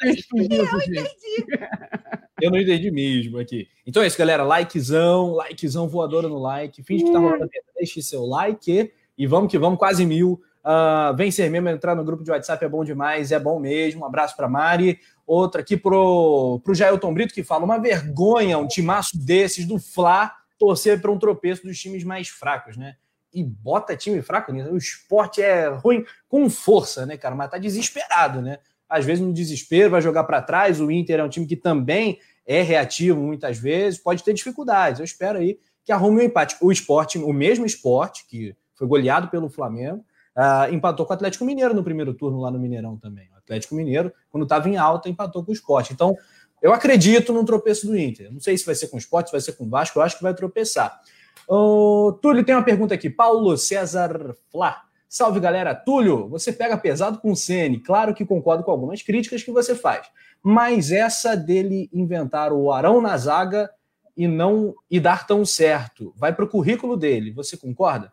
[2.42, 3.68] Eu não entendi mesmo aqui.
[3.86, 4.44] Então é isso, galera.
[4.44, 6.82] Likezão, likezão voadora no like.
[6.84, 7.50] Finge que tá rolando.
[7.76, 10.42] Deixe seu like e vamos que vamos, quase mil.
[10.64, 14.04] Uh, vem ser mesmo, entrar no grupo de WhatsApp é bom demais, é bom mesmo.
[14.04, 15.00] Um abraço para Mari.
[15.28, 20.32] Outra aqui pro, pro Jailton Brito, que fala: uma vergonha um timaço desses do Fla
[20.64, 22.96] torcer para um tropeço dos times mais fracos, né?
[23.34, 24.72] E bota time fraco nisso.
[24.72, 27.36] O esporte é ruim com força, né, cara?
[27.36, 28.60] Mas tá desesperado, né?
[28.88, 30.80] Às vezes no desespero vai jogar para trás.
[30.80, 35.00] O Inter é um time que também é reativo muitas vezes, pode ter dificuldades.
[35.00, 36.56] Eu espero aí que arrume um empate.
[36.62, 40.06] O esporte, o mesmo esporte, que foi goleado pelo Flamengo,
[40.38, 43.28] uh, empatou com o Atlético Mineiro no primeiro turno lá no Mineirão também.
[43.34, 45.92] O Atlético Mineiro, quando estava em alta, empatou com o esporte.
[45.92, 46.16] Então,
[46.64, 48.32] eu acredito no tropeço do Inter.
[48.32, 50.04] Não sei se vai ser com o Sport, se vai ser com o Vasco, eu
[50.04, 50.98] acho que vai tropeçar.
[51.46, 53.10] O Túlio tem uma pergunta aqui.
[53.10, 54.82] Paulo César Flá.
[55.10, 55.76] Salve, galera.
[55.76, 57.80] Túlio, você pega pesado com o Ceni.
[57.80, 60.08] Claro que concordo com algumas críticas que você faz.
[60.42, 63.70] Mas essa dele inventar o Arão na zaga
[64.16, 67.32] e não e dar tão certo, vai para o currículo dele.
[67.32, 68.10] Você concorda?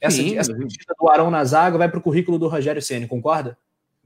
[0.00, 3.56] Essa, Sim, essa do Arão na zaga vai para o currículo do Rogério Ceni, concorda?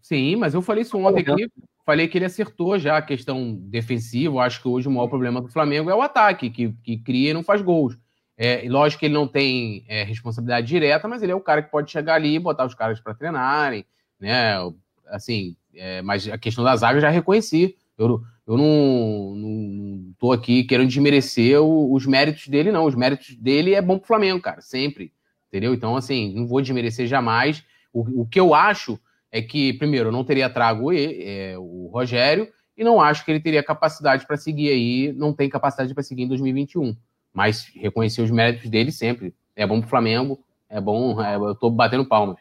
[0.02, 1.50] Sim, mas eu falei isso ontem aqui.
[1.86, 4.42] Falei que ele acertou já a questão defensiva.
[4.42, 7.32] Acho que hoje o maior problema do Flamengo é o ataque, que, que cria e
[7.32, 7.96] não faz gols.
[8.36, 11.70] É, lógico que ele não tem é, responsabilidade direta, mas ele é o cara que
[11.70, 13.86] pode chegar ali e botar os caras para treinarem,
[14.18, 14.56] né?
[15.06, 17.76] Assim, é, mas a questão da zaga eu já reconheci.
[17.96, 22.84] Eu, eu não, não tô aqui querendo desmerecer os méritos dele, não.
[22.84, 25.12] Os méritos dele é bom pro Flamengo, cara, sempre.
[25.46, 25.72] Entendeu?
[25.72, 27.64] Então, assim, não vou desmerecer jamais.
[27.92, 28.98] O, o que eu acho
[29.36, 33.40] é que, primeiro, eu não teria trago é, o Rogério e não acho que ele
[33.40, 36.96] teria capacidade para seguir aí, não tem capacidade para seguir em 2021.
[37.34, 39.34] Mas reconhecer os méritos dele sempre.
[39.54, 42.38] É bom para o Flamengo, é bom, é, eu estou batendo palmas.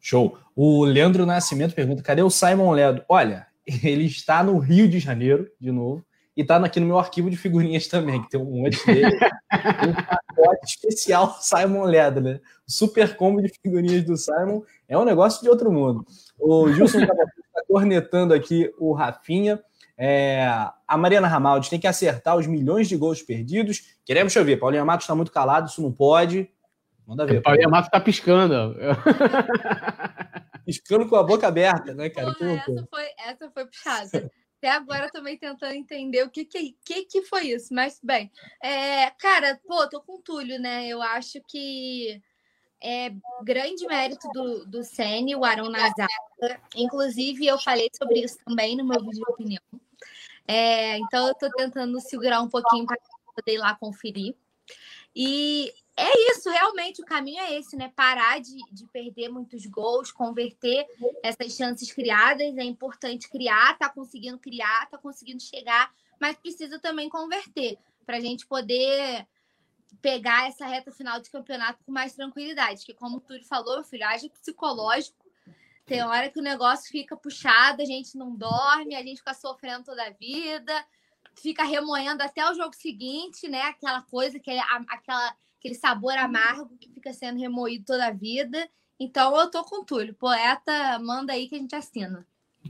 [0.00, 0.38] Show.
[0.56, 3.04] O Leandro Nascimento pergunta: cadê o Simon Ledo?
[3.06, 3.46] Olha,
[3.84, 6.02] ele está no Rio de Janeiro, de novo,
[6.36, 9.06] e está aqui no meu arquivo de figurinhas também, que tem um monte dele.
[9.86, 12.40] um pacote especial Simon né?
[12.66, 16.04] O super combo de figurinhas do Simon é um negócio de outro mundo.
[16.38, 17.14] O Gilson está
[17.68, 19.62] cornetando aqui o Rafinha.
[19.96, 20.44] É,
[20.88, 23.96] a Mariana Ramaldi tem que acertar os milhões de gols perdidos.
[24.04, 26.50] Queremos, deixa eu ver, Paulinho Matos está muito calado, isso não pode.
[27.06, 27.42] Manda ver.
[27.42, 28.74] Paulinho Matos está piscando.
[30.66, 32.34] piscando com a boca aberta, né, cara?
[32.34, 34.30] Porra, essa, foi, essa foi puxada.
[34.64, 38.32] Até agora também tentando entender o que que, que, que foi isso, mas bem.
[38.62, 40.88] É, cara, pô, tô com o Túlio, né?
[40.88, 42.18] Eu acho que
[42.82, 43.12] é
[43.42, 46.08] grande mérito do, do Sene, o Arão Nazar.
[46.74, 49.62] Inclusive, eu falei sobre isso também no meu vídeo de opinião.
[50.48, 52.96] É, então, eu estou tentando segurar um pouquinho para
[53.36, 54.34] poder ir lá conferir.
[55.14, 57.92] E é isso, realmente, o caminho é esse, né?
[57.94, 60.86] Parar de, de perder muitos gols, converter
[61.22, 62.56] essas chances criadas.
[62.56, 68.20] É importante criar, tá conseguindo criar, tá conseguindo chegar, mas precisa também converter para a
[68.20, 69.26] gente poder
[70.02, 72.84] pegar essa reta final de campeonato com mais tranquilidade.
[72.84, 75.24] Que, como o Túlio falou, meu filho, age psicológico.
[75.86, 79.84] Tem hora que o negócio fica puxado, a gente não dorme, a gente fica sofrendo
[79.84, 80.86] toda a vida,
[81.36, 83.62] fica remoendo até o jogo seguinte, né?
[83.62, 88.68] Aquela coisa, que é aquela, aquele sabor amargo que fica sendo remoído toda a vida.
[89.00, 90.14] Então eu tô com o Túlio.
[90.14, 92.26] Poeta, manda aí que a gente assina.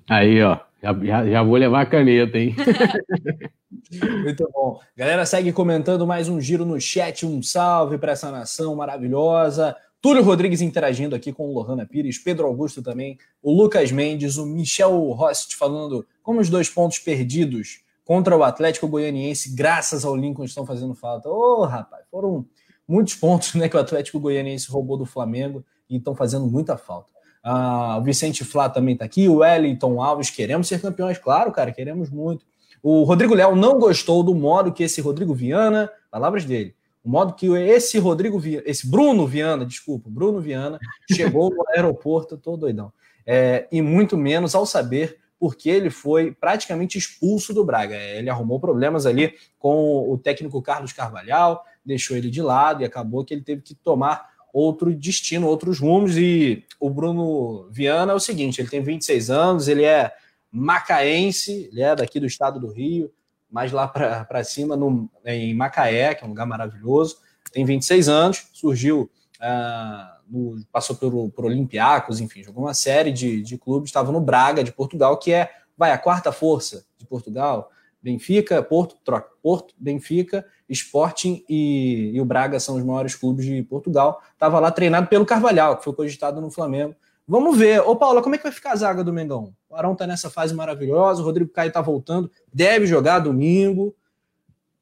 [0.09, 2.55] Aí, ó, já, já, já vou levar a caneta, hein?
[4.23, 4.81] Muito bom.
[4.97, 7.27] Galera, segue comentando mais um giro no chat.
[7.27, 9.77] Um salve para essa nação maravilhosa.
[10.01, 14.45] Túlio Rodrigues interagindo aqui com o Lohana Pires, Pedro Augusto também, o Lucas Mendes, o
[14.45, 20.45] Michel Rost falando como os dois pontos perdidos contra o Atlético Goianiense, graças ao Lincoln,
[20.45, 21.31] estão fazendo falta.
[21.31, 22.45] Ô, oh, rapaz, foram
[22.87, 27.09] muitos pontos né, que o Atlético Goianiense roubou do Flamengo e estão fazendo muita falta.
[27.43, 31.73] Ah, o Vicente Flá também está aqui, o Wellington Alves, queremos ser campeões, claro, cara,
[31.73, 32.47] queremos muito.
[32.83, 36.75] O Rodrigo Léo não gostou do modo que esse Rodrigo Viana, palavras dele,
[37.05, 40.79] o modo que esse Rodrigo Viana, esse Bruno Viana, desculpa, Bruno Viana,
[41.13, 42.91] chegou no aeroporto, todo doidão.
[43.27, 47.95] É, e muito menos ao saber porque ele foi praticamente expulso do Braga.
[47.95, 52.85] É, ele arrumou problemas ali com o técnico Carlos Carvalhal, deixou ele de lado e
[52.85, 56.17] acabou que ele teve que tomar outro destino, outros rumos.
[56.17, 60.13] E o Bruno Viana é o seguinte: ele tem 26 anos, ele é
[60.51, 63.11] macaense, ele é daqui do estado do Rio,
[63.51, 67.19] mais lá para cima, no, em Macaé, que é um lugar maravilhoso.
[67.53, 73.43] Tem 26 anos, surgiu, uh, no, passou por, por Olympiacos, enfim, jogou uma série de,
[73.43, 77.71] de clubes, estava no Braga, de Portugal, que é, vai, a quarta força de Portugal.
[78.05, 83.63] Benfica, Porto, troca, Porto, Benfica, Sporting e, e o Braga são os maiores clubes de
[83.63, 84.21] Portugal.
[84.31, 86.95] Estava lá treinado pelo Carvalhal, que foi cogitado no Flamengo.
[87.27, 87.81] Vamos ver.
[87.81, 89.55] Ô, Paula, como é que vai ficar a zaga do Mengão?
[89.71, 93.97] O Arão tá nessa fase maravilhosa, o Rodrigo Caio tá voltando, deve jogar domingo.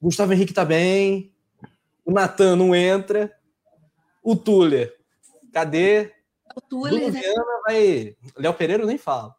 [0.00, 1.32] Gustavo Henrique tá bem.
[2.04, 3.32] O Natan não entra.
[4.20, 4.96] O Tuller,
[5.52, 6.10] cadê?
[6.56, 7.22] O Tuller, né?
[7.64, 8.16] Vai.
[8.36, 9.32] Léo Pereira nem fala.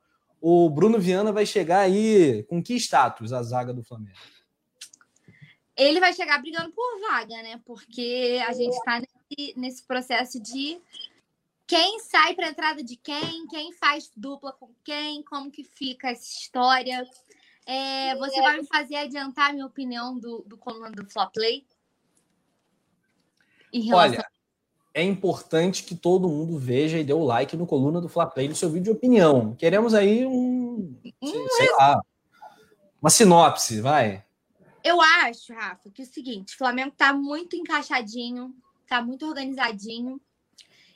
[0.46, 4.20] O Bruno Viana vai chegar aí com que status a zaga do Flamengo?
[5.74, 7.62] Ele vai chegar brigando por vaga, né?
[7.64, 10.82] Porque a gente está nesse, nesse processo de
[11.66, 16.10] quem sai para a entrada de quem, quem faz dupla com quem, como que fica
[16.10, 17.10] essa história.
[17.66, 21.66] É, você vai me fazer adiantar a minha opinião do, do comando do Flop Play?
[23.74, 24.18] Relação...
[24.18, 24.33] Olha,
[24.94, 28.48] é importante que todo mundo veja e dê o like no coluna do Flop Play
[28.48, 29.56] no seu vídeo de opinião.
[29.56, 32.00] Queremos aí um, hum, sei lá,
[33.02, 34.24] uma sinopse, vai.
[34.84, 38.54] Eu acho, Rafa, que é o seguinte, o Flamengo está muito encaixadinho,
[38.84, 40.22] está muito organizadinho.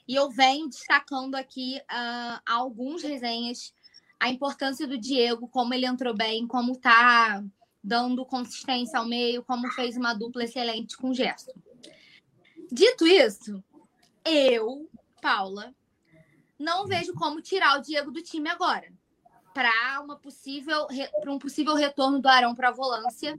[0.07, 3.73] E eu venho destacando aqui uh, alguns resenhas
[4.19, 7.43] a importância do Diego, como ele entrou bem, como tá
[7.83, 11.53] dando consistência ao meio, como fez uma dupla excelente com o Gerson.
[12.71, 13.63] Dito isso,
[14.27, 14.89] eu,
[15.21, 15.73] Paula,
[16.59, 18.91] não vejo como tirar o Diego do time agora
[19.53, 20.85] para uma possível
[21.19, 23.37] para um possível retorno do Arão para a volância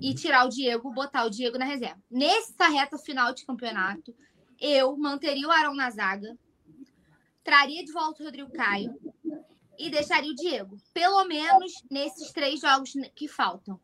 [0.00, 2.00] e tirar o Diego, botar o Diego na reserva.
[2.10, 4.14] Nessa reta final de campeonato,
[4.60, 6.38] eu manteria o Arão na zaga,
[7.42, 8.94] traria de volta o Rodrigo Caio
[9.78, 10.76] e deixaria o Diego.
[10.92, 13.80] Pelo menos nesses três jogos que faltam,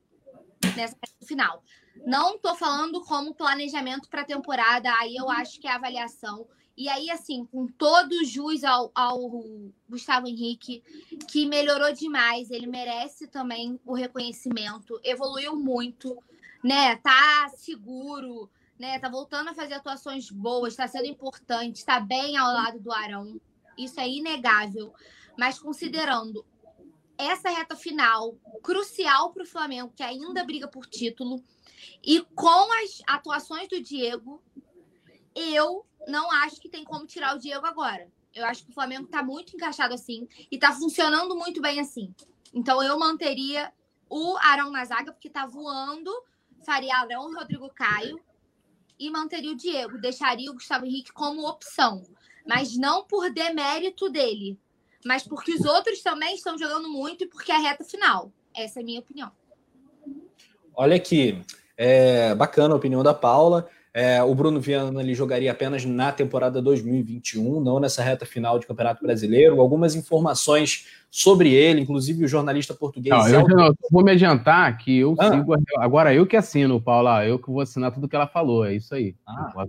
[0.76, 1.62] nessa final.
[2.04, 6.46] Não estou falando como planejamento para a temporada, aí eu acho que é avaliação.
[6.76, 9.18] E aí, assim, com todo o jus ao, ao
[9.88, 10.82] Gustavo Henrique,
[11.30, 16.22] que melhorou demais, ele merece também o reconhecimento, evoluiu muito,
[16.62, 16.96] né?
[16.96, 18.98] Tá seguro, né?
[18.98, 23.40] Tá voltando a fazer atuações boas, está sendo importante, está bem ao lado do Arão.
[23.78, 24.92] Isso é inegável.
[25.38, 26.44] Mas considerando
[27.18, 31.42] essa reta final crucial para o Flamengo, que ainda briga por título,
[32.02, 34.42] e com as atuações do Diego,
[35.34, 38.10] eu não acho que tem como tirar o Diego agora.
[38.34, 42.14] Eu acho que o Flamengo está muito encaixado assim e está funcionando muito bem assim.
[42.52, 43.72] Então eu manteria
[44.08, 46.10] o Arão na zaga, porque está voando,
[46.64, 48.20] faria Arão e Rodrigo Caio
[48.98, 52.02] e manteria o Diego, deixaria o Gustavo Henrique como opção,
[52.46, 54.58] mas não por demérito dele,
[55.06, 58.30] mas porque os outros também estão jogando muito e porque é a reta final.
[58.54, 59.30] Essa é a minha opinião.
[60.74, 61.40] Olha aqui,
[61.76, 63.68] é bacana a opinião da Paula.
[63.94, 68.66] É, o Bruno Viana ele jogaria apenas na temporada 2021, não nessa reta final de
[68.66, 69.58] Campeonato Brasileiro.
[69.58, 73.16] Algumas informações sobre ele, inclusive o jornalista português.
[73.16, 75.30] Não, eu, não, vou me adiantar que eu ah.
[75.30, 75.54] sigo.
[75.78, 77.24] Agora eu que assino, Paula.
[77.24, 78.66] Eu que vou assinar tudo que ela falou.
[78.66, 79.14] É isso aí.
[79.26, 79.66] Ah,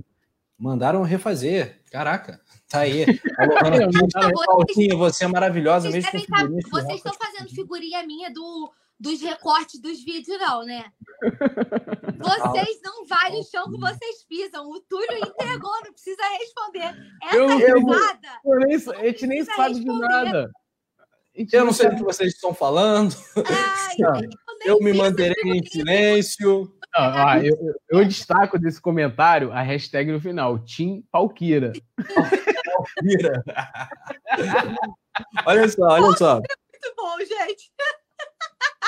[0.58, 1.82] mandaram refazer.
[1.92, 2.42] Caraca.
[2.68, 3.06] Tá aí.
[4.46, 6.28] Paulinho, você é maravilhosa vocês mesmo.
[6.28, 10.92] Tá, vocês estão fazendo figurinha minha do dos recortes dos vídeos, não, né?
[12.18, 14.68] Vocês não valem o chão que vocês pisam.
[14.70, 16.96] O Túlio entregou, não precisa responder.
[17.24, 18.28] Essa eu, risada.
[18.44, 19.86] Eu, nem, a gente nem sabe responder.
[19.86, 20.52] de nada.
[21.54, 23.16] Eu não sei do que vocês estão falando.
[23.38, 24.28] Ai,
[24.66, 26.74] eu, me manterei em silêncio.
[26.96, 31.74] Não, ó, eu, eu, destaco desse comentário a hashtag no final: Tim Palquira.
[35.46, 36.36] olha só, olha só.
[36.36, 37.72] Muito bom, gente.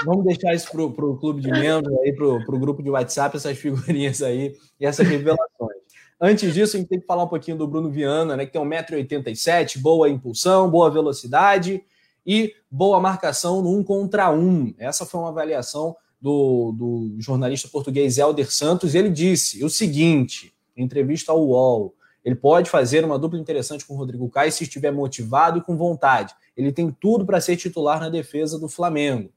[0.06, 3.58] Vamos deixar isso para o clube de membros, aí, para o grupo de WhatsApp, essas
[3.58, 5.78] figurinhas aí e essas revelações.
[6.22, 8.62] Antes disso, a gente tem que falar um pouquinho do Bruno Viana, né, que tem
[8.62, 11.84] 1,87m, boa impulsão, boa velocidade
[12.26, 14.74] e boa marcação no um contra um.
[14.78, 18.96] Essa foi uma avaliação do, do jornalista português Helder Santos.
[18.96, 21.94] Ele disse o seguinte, em entrevista ao UOL,
[22.24, 25.78] ele pode fazer uma dupla interessante com o Rodrigo Caio se estiver motivado e com
[25.78, 26.34] vontade.
[26.56, 29.32] Ele tem tudo para ser titular na defesa do Flamengo.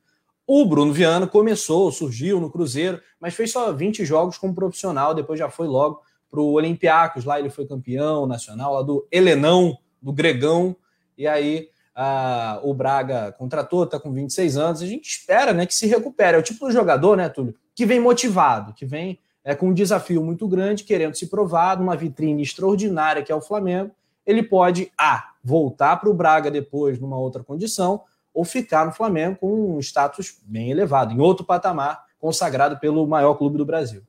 [0.46, 5.38] O Bruno Viana começou, surgiu no Cruzeiro, mas fez só 20 jogos como profissional, depois
[5.38, 10.12] já foi logo para o Olympiacos, lá ele foi campeão nacional, lá do Helenão, do
[10.12, 10.74] Gregão,
[11.16, 15.74] e aí a, o Braga contratou, está com 26 anos, a gente espera né, que
[15.74, 16.36] se recupere.
[16.36, 19.74] É o tipo de jogador, né, Túlio, que vem motivado, que vem é, com um
[19.74, 23.90] desafio muito grande, querendo se provar numa vitrine extraordinária que é o Flamengo.
[24.24, 28.02] Ele pode, A, voltar para o Braga depois numa outra condição,
[28.32, 33.34] ou ficar no Flamengo com um status bem elevado, em outro patamar, consagrado pelo maior
[33.34, 34.02] clube do Brasil.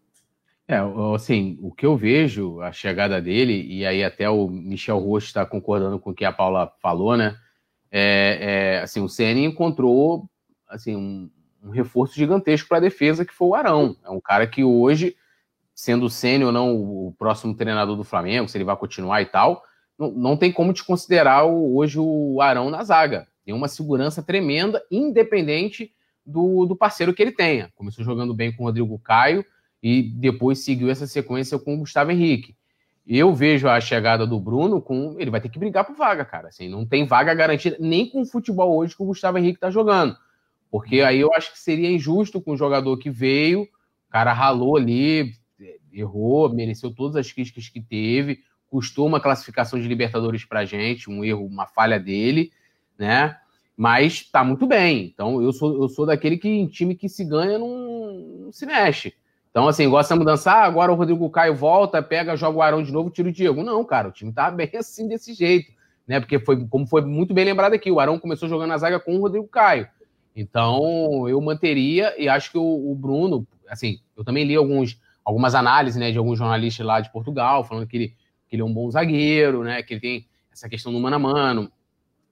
[0.68, 0.78] É,
[1.14, 5.46] assim, o que eu vejo, a chegada dele, e aí até o Michel Rocha está
[5.46, 7.36] concordando com o que a Paula falou, né?
[7.96, 10.28] É, é assim, o CN encontrou
[10.68, 11.30] assim, um,
[11.64, 13.96] um reforço gigantesco para a defesa, que foi o Arão.
[14.04, 15.16] É um cara que hoje,
[15.74, 19.64] sendo sênior ou não o próximo treinador do Flamengo, se ele vai continuar e tal,
[19.98, 23.28] não, não tem como te considerar o, hoje o Arão na zaga.
[23.46, 25.94] Tem uma segurança tremenda, independente
[26.26, 27.72] do, do parceiro que ele tenha.
[27.76, 29.46] Começou jogando bem com o Rodrigo Caio,
[29.84, 32.56] e depois seguiu essa sequência com o Gustavo Henrique.
[33.06, 35.16] Eu vejo a chegada do Bruno com.
[35.20, 36.48] Ele vai ter que brigar por vaga, cara.
[36.48, 39.70] Assim, não tem vaga garantida nem com o futebol hoje que o Gustavo Henrique está
[39.70, 40.18] jogando.
[40.72, 43.68] Porque aí eu acho que seria injusto com o jogador que veio, o
[44.10, 45.34] cara ralou ali,
[45.92, 51.24] errou, mereceu todas as críticas que teve, custou uma classificação de Libertadores pra gente, um
[51.24, 52.52] erro, uma falha dele,
[52.98, 53.38] né?
[53.78, 55.06] Mas tá muito bem.
[55.06, 58.66] Então eu sou, eu sou daquele que em time que se ganha não, não se
[58.66, 59.14] mexe.
[59.54, 62.82] Então, assim, gosta de mudança, ah, agora o Rodrigo Caio volta, pega, joga o Arão
[62.82, 63.62] de novo, tira o Diego.
[63.62, 65.72] Não, cara, o time tá bem assim, desse jeito,
[66.08, 66.20] né?
[66.20, 69.16] Porque foi, como foi muito bem lembrado aqui, o Arão começou jogando na zaga com
[69.16, 69.88] o Rodrigo Caio.
[70.36, 75.54] Então, eu manteria, e acho que o, o Bruno, assim, eu também li alguns, algumas
[75.54, 78.08] análises, né, de alguns jornalistas lá de Portugal, falando que ele,
[78.50, 81.20] que ele é um bom zagueiro, né, que ele tem essa questão do mano a
[81.20, 81.72] mano,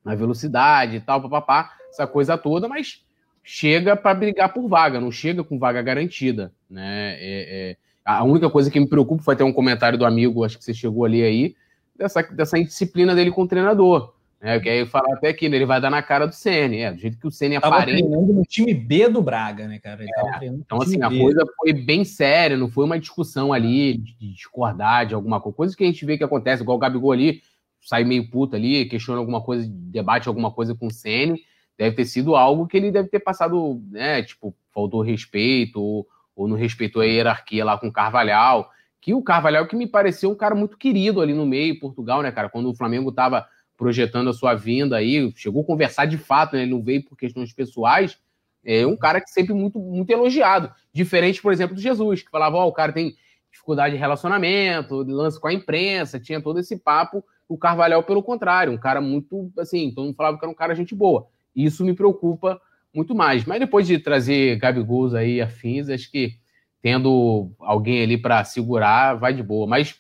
[0.03, 3.05] na velocidade e tal, papapá, essa coisa toda, mas
[3.43, 7.15] chega para brigar por vaga, não chega com vaga garantida, né?
[7.19, 10.57] É, é, a única coisa que me preocupa foi ter um comentário do amigo, acho
[10.57, 11.55] que você chegou ali aí,
[11.95, 14.13] dessa, dessa indisciplina dele com o treinador.
[14.41, 14.59] Né?
[14.59, 17.17] Que aí fala até que ele vai dar na cara do CN, é, do jeito
[17.17, 17.99] que o CN aparenta.
[17.99, 20.03] treinando no time B do Braga, né, cara?
[20.03, 21.19] É, então, assim, a B.
[21.19, 25.77] coisa foi bem séria, não foi uma discussão ali de discordar de alguma coisa, coisa
[25.77, 27.41] que a gente vê que acontece, igual o Gabigol ali,
[27.79, 31.39] sai meio puto ali, questiona alguma coisa, debate alguma coisa com o CN
[31.81, 34.21] deve ter sido algo que ele deve ter passado, né?
[34.21, 38.69] Tipo, faltou respeito, ou, ou não respeitou a hierarquia lá com o Carvalhal.
[39.01, 42.31] Que o Carvalhal que me pareceu um cara muito querido ali no meio, Portugal, né,
[42.31, 42.49] cara?
[42.49, 46.61] Quando o Flamengo estava projetando a sua vinda aí, chegou a conversar de fato, né?
[46.61, 48.19] Ele não veio por questões pessoais.
[48.63, 50.71] É um cara que sempre muito, muito elogiado.
[50.93, 53.15] Diferente, por exemplo, do Jesus, que falava, ó, oh, o cara tem
[53.51, 57.25] dificuldade de relacionamento, lance com a imprensa, tinha todo esse papo.
[57.49, 60.75] O Carvalhal, pelo contrário, um cara muito, assim, todo mundo falava que era um cara
[60.75, 61.27] gente boa.
[61.55, 62.59] Isso me preocupa
[62.93, 63.45] muito mais.
[63.45, 66.35] Mas depois de trazer Gabigol aí afins, acho que
[66.81, 69.67] tendo alguém ali para segurar, vai de boa.
[69.67, 69.95] Mas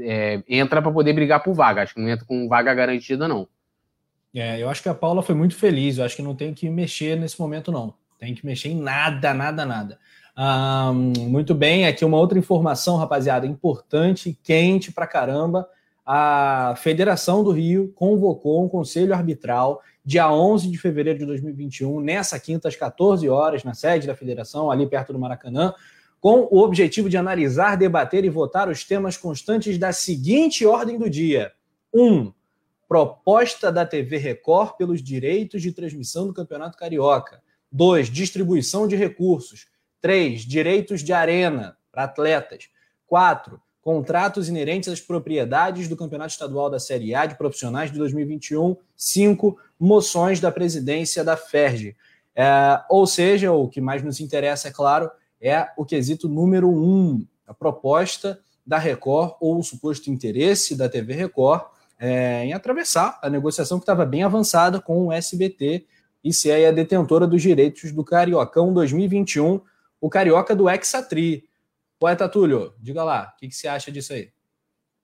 [0.00, 1.82] é, entra para poder brigar por vaga.
[1.82, 3.48] Acho que não entra com vaga garantida, não.
[4.34, 5.98] É, eu acho que a Paula foi muito feliz.
[5.98, 7.94] Eu acho que não tem que mexer nesse momento, não.
[8.18, 9.98] Tem que mexer em nada, nada, nada.
[10.38, 15.66] Um, muito bem, aqui uma outra informação, rapaziada, importante, quente pra caramba.
[16.04, 22.38] A Federação do Rio convocou um conselho arbitral dia 11 de fevereiro de 2021, nessa
[22.38, 25.74] quinta, às 14 horas, na sede da federação, ali perto do Maracanã,
[26.20, 31.10] com o objetivo de analisar, debater e votar os temas constantes da seguinte ordem do
[31.10, 31.52] dia:
[31.92, 32.04] 1.
[32.04, 32.32] Um,
[32.88, 37.42] proposta da TV Record pelos direitos de transmissão do Campeonato Carioca.
[37.72, 38.08] 2.
[38.08, 39.66] Distribuição de recursos.
[40.00, 40.42] 3.
[40.42, 42.68] Direitos de arena para atletas.
[43.08, 48.76] 4 contratos inerentes às propriedades do Campeonato Estadual da Série A de profissionais de 2021,
[48.96, 51.96] cinco moções da presidência da FERJ.
[52.34, 57.26] É, ou seja, o que mais nos interessa, é claro, é o quesito número um,
[57.46, 61.64] a proposta da Record ou o suposto interesse da TV Record
[61.98, 65.86] é, em atravessar a negociação que estava bem avançada com o SBT
[66.22, 69.60] e ser a detentora dos direitos do Cariocão 2021,
[70.00, 71.48] o Carioca do Exatri.
[71.98, 74.30] Poeta Túlio, diga lá, o que, que você acha disso aí?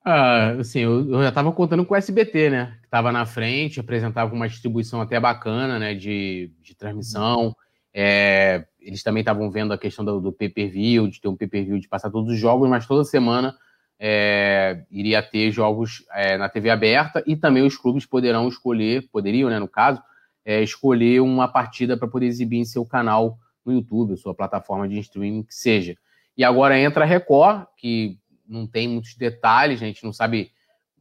[0.04, 2.76] Ah, assim, eu, eu já estava contando com o SBT, né?
[2.80, 5.94] Que estava na frente, apresentava uma distribuição até bacana, né?
[5.94, 7.54] De, de transmissão.
[7.94, 11.88] É, eles também estavam vendo a questão do, do pay-per-view, de ter um pay-per-view de
[11.88, 13.54] passar todos os jogos, mas toda semana
[14.04, 19.48] é, iria ter jogos é, na TV aberta e também os clubes poderão escolher, poderiam,
[19.48, 20.02] né, no caso,
[20.44, 24.98] é, escolher uma partida para poder exibir em seu canal no YouTube, sua plataforma de
[24.98, 25.96] streaming que seja.
[26.36, 28.18] E agora entra a Record, que
[28.52, 30.52] não tem muitos detalhes, a gente não sabe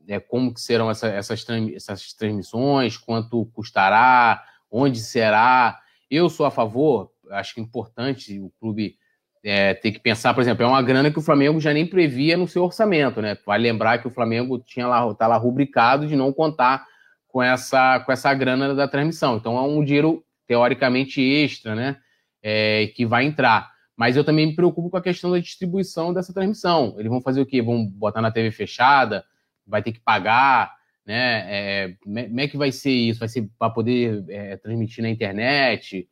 [0.08, 1.46] é, como que serão essa, essas,
[1.76, 5.80] essas transmissões, quanto custará, onde será.
[6.10, 8.96] Eu sou a favor, acho que é importante o clube
[9.44, 12.38] é, ter que pensar, por exemplo, é uma grana que o Flamengo já nem previa
[12.38, 13.38] no seu orçamento, né?
[13.46, 16.86] Vai lembrar que o Flamengo tinha lá, tá lá rubricado de não contar
[17.28, 19.38] com essa, com essa grana da transmissão.
[19.38, 21.98] Então é um dinheiro teoricamente extra, né?
[22.44, 23.72] É, que vai entrar.
[24.02, 26.96] Mas eu também me preocupo com a questão da distribuição dessa transmissão.
[26.98, 27.62] Eles vão fazer o quê?
[27.62, 29.24] Vão botar na TV fechada?
[29.64, 30.76] Vai ter que pagar?
[31.06, 31.44] Né?
[31.46, 33.20] É, como é que vai ser isso?
[33.20, 36.10] Vai ser para poder é, transmitir na internet?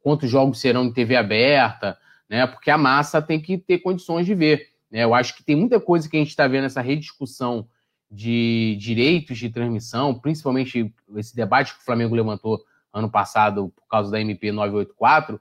[0.00, 1.96] Quantos jogos serão em TV aberta?
[2.28, 2.44] Né?
[2.48, 4.70] Porque a massa tem que ter condições de ver.
[4.90, 5.04] Né?
[5.04, 7.68] Eu acho que tem muita coisa que a gente está vendo nessa rediscussão
[8.10, 12.60] de direitos de transmissão, principalmente esse debate que o Flamengo levantou
[12.92, 15.40] ano passado por causa da MP 984,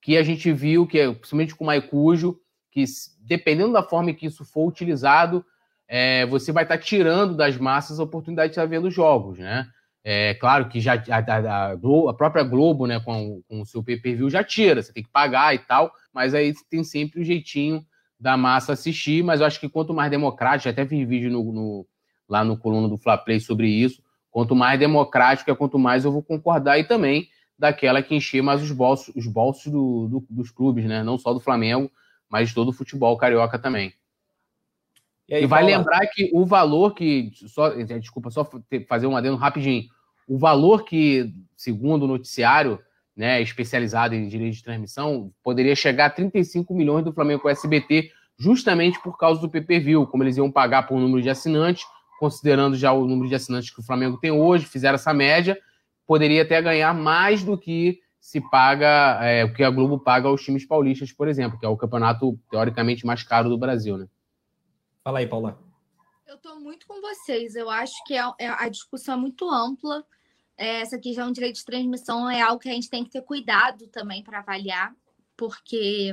[0.00, 2.38] que a gente viu que, principalmente com o Maicujo,
[2.70, 2.84] que
[3.20, 5.44] dependendo da forma que isso for utilizado,
[5.86, 9.66] é, você vai estar tá tirando das massas a oportunidade de estar vendo jogos, né?
[10.04, 14.30] É claro que já a, a, a própria Globo, né, com, com o seu pay-per-view
[14.30, 17.84] já tira, você tem que pagar e tal, mas aí tem sempre o jeitinho
[18.18, 21.86] da massa assistir, mas eu acho que quanto mais democrático, até vi vídeo no, no
[22.28, 24.02] lá no coluna do Fla Play sobre isso.
[24.30, 27.28] Quanto mais democrático é quanto mais eu vou concordar e também
[27.58, 31.02] daquela que encher mais os bolsos, os bolsos do, do, dos clubes, né?
[31.02, 31.90] Não só do Flamengo,
[32.28, 33.92] mas de todo o futebol carioca também.
[35.28, 37.30] E, aí, e vai lembrar que o valor que.
[37.34, 38.48] Só, é, desculpa, só
[38.88, 39.88] fazer um adendo rapidinho.
[40.26, 42.78] O valor que, segundo o noticiário,
[43.16, 47.50] né, especializado em direito de transmissão, poderia chegar a 35 milhões do Flamengo com o
[47.50, 51.84] SBT, justamente por causa do PPV, como eles iam pagar por número de assinantes
[52.18, 55.56] considerando já o número de assinantes que o Flamengo tem hoje, fizeram essa média,
[56.08, 60.42] poderia até ganhar mais do que se paga, é, o que a Globo paga aos
[60.42, 64.08] times paulistas, por exemplo, que é o campeonato teoricamente mais caro do Brasil, né?
[65.04, 65.62] Fala aí, Paula.
[66.26, 67.54] Eu estou muito com vocês.
[67.54, 70.02] Eu acho que a, é, é, a discussão é muito ampla.
[70.56, 73.22] É, essa questão de direito de transmissão é algo que a gente tem que ter
[73.22, 74.94] cuidado também para avaliar,
[75.36, 76.12] porque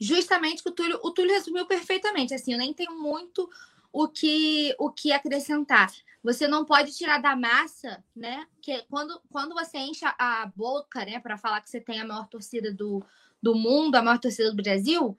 [0.00, 2.32] justamente o Túlio, o Túlio resumiu perfeitamente.
[2.32, 3.48] Assim, eu nem tenho muito
[3.92, 5.92] o que, o que acrescentar.
[6.22, 8.46] Você não pode tirar da massa, né?
[8.60, 12.28] Que quando, quando você enche a boca, né, para falar que você tem a maior
[12.28, 13.02] torcida do,
[13.42, 15.16] do mundo, a maior torcida do Brasil,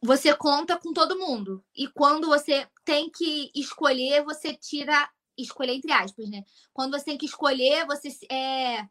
[0.00, 1.62] você conta com todo mundo.
[1.74, 6.44] E quando você tem que escolher, você tira escolher entre aspas, né?
[6.72, 8.86] Quando você tem que escolher, você é,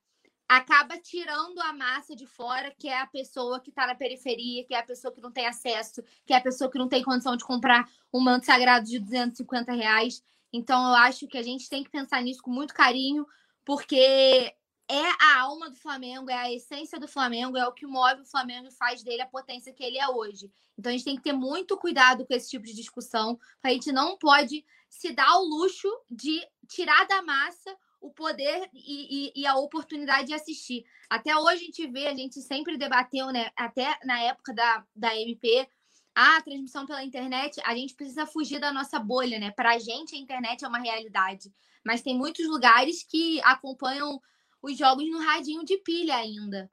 [0.58, 4.74] acaba tirando a massa de fora, que é a pessoa que está na periferia, que
[4.74, 7.38] é a pessoa que não tem acesso, que é a pessoa que não tem condição
[7.38, 10.22] de comprar um manto sagrado de 250 reais.
[10.52, 13.26] Então, eu acho que a gente tem que pensar nisso com muito carinho,
[13.64, 14.54] porque
[14.90, 18.26] é a alma do Flamengo, é a essência do Flamengo, é o que move o
[18.26, 20.52] Flamengo e faz dele a potência que ele é hoje.
[20.78, 23.90] Então, a gente tem que ter muito cuidado com esse tipo de discussão, a gente
[23.94, 29.48] não pode se dar o luxo de tirar da massa o poder e, e, e,
[29.48, 30.84] a oportunidade de assistir.
[31.08, 33.52] Até hoje a gente vê, a gente sempre debateu, né?
[33.56, 35.68] Até na época da, da MP,
[36.16, 39.52] a transmissão pela internet, a gente precisa fugir da nossa bolha, né?
[39.52, 41.54] Para a gente, a internet é uma realidade.
[41.86, 44.20] Mas tem muitos lugares que acompanham
[44.62, 46.70] os jogos no radinho de pilha ainda.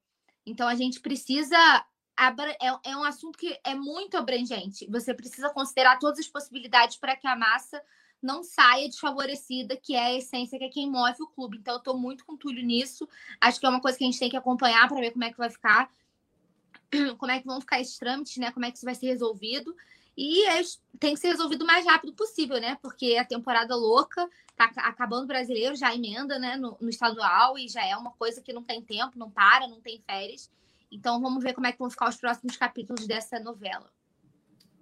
[0.46, 1.56] Então a gente precisa.
[2.60, 4.88] É, é um assunto que é muito abrangente.
[4.90, 7.80] Você precisa considerar todas as possibilidades para que a massa
[8.22, 11.58] não saia desfavorecida, que é a essência, que é quem move o clube.
[11.58, 13.08] Então, eu estou muito com Túlio nisso.
[13.40, 15.30] Acho que é uma coisa que a gente tem que acompanhar para ver como é
[15.30, 15.90] que vai ficar,
[17.18, 18.50] como é que vão ficar esses trâmites, né?
[18.50, 19.74] Como é que isso vai ser resolvido.
[20.16, 20.44] E
[20.98, 22.76] tem que ser resolvido o mais rápido possível, né?
[22.82, 27.68] Porque a temporada louca tá acabando o brasileiro, já emenda, né, no, no estadual, e
[27.68, 30.50] já é uma coisa que não tem tempo, não para, não tem férias.
[30.90, 33.88] Então, vamos ver como é que vão ficar os próximos capítulos dessa novela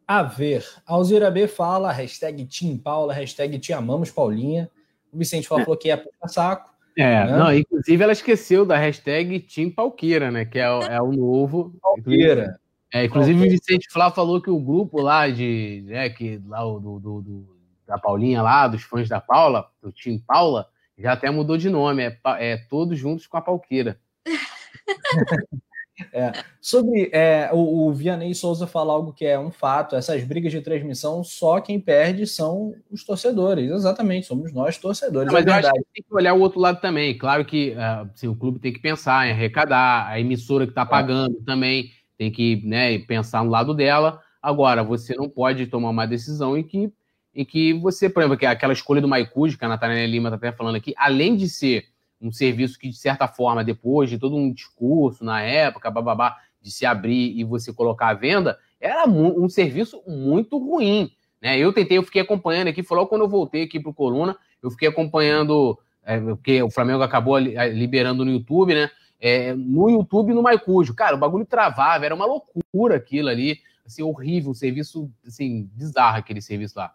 [0.06, 0.64] a ver.
[0.86, 4.70] Alzira B fala, hashtag Team Paula, hashtag Te Amamos Paulinha.
[5.12, 5.76] O Vicente falou é.
[5.76, 6.70] que é puxa saco.
[6.96, 7.36] É, né?
[7.36, 10.44] não, inclusive ela esqueceu da hashtag Team Palqueira, né?
[10.44, 11.74] Que é, o, é o novo.
[11.82, 12.58] Palqueira.
[12.92, 15.82] É, inclusive o Vicente Flá falou que o grupo lá de.
[15.86, 17.56] Né, que lá do, do, do,
[17.86, 22.04] da Paulinha lá, dos fãs da Paula, do Team Paula, já até mudou de nome.
[22.04, 23.98] É, é todos juntos com a Palqueira.
[26.12, 26.32] É.
[26.60, 30.60] Sobre é, o, o Vianney Souza fala algo que é um fato: essas brigas de
[30.60, 33.70] transmissão, só quem perde são os torcedores.
[33.70, 35.26] Exatamente, somos nós torcedores.
[35.26, 37.16] Não, mas é eu acho que tem que olhar o outro lado também.
[37.16, 40.82] Claro que uh, assim, o clube tem que pensar em arrecadar, a emissora que está
[40.82, 40.86] é.
[40.86, 41.44] pagando é.
[41.44, 44.20] também tem que né, pensar no lado dela.
[44.42, 46.92] Agora, você não pode tomar uma decisão em que,
[47.34, 50.36] em que você, por exemplo, que aquela escolha do Maicujo, que a Natália Lima está
[50.36, 51.84] até falando aqui, além de ser
[52.26, 56.70] um serviço que, de certa forma, depois de todo um discurso na época, bababá, de
[56.70, 61.10] se abrir e você colocar à venda, era um serviço muito ruim.
[61.40, 61.58] Né?
[61.58, 64.70] Eu tentei, eu fiquei acompanhando aqui, falou quando eu voltei aqui para o Coluna, eu
[64.70, 68.90] fiquei acompanhando, é, porque o Flamengo acabou liberando no YouTube, né?
[69.20, 70.94] É, no YouTube no Maicujo.
[70.94, 76.18] Cara, o bagulho travava, era uma loucura aquilo ali, assim, horrível, um serviço, assim, bizarro
[76.18, 76.94] aquele serviço lá.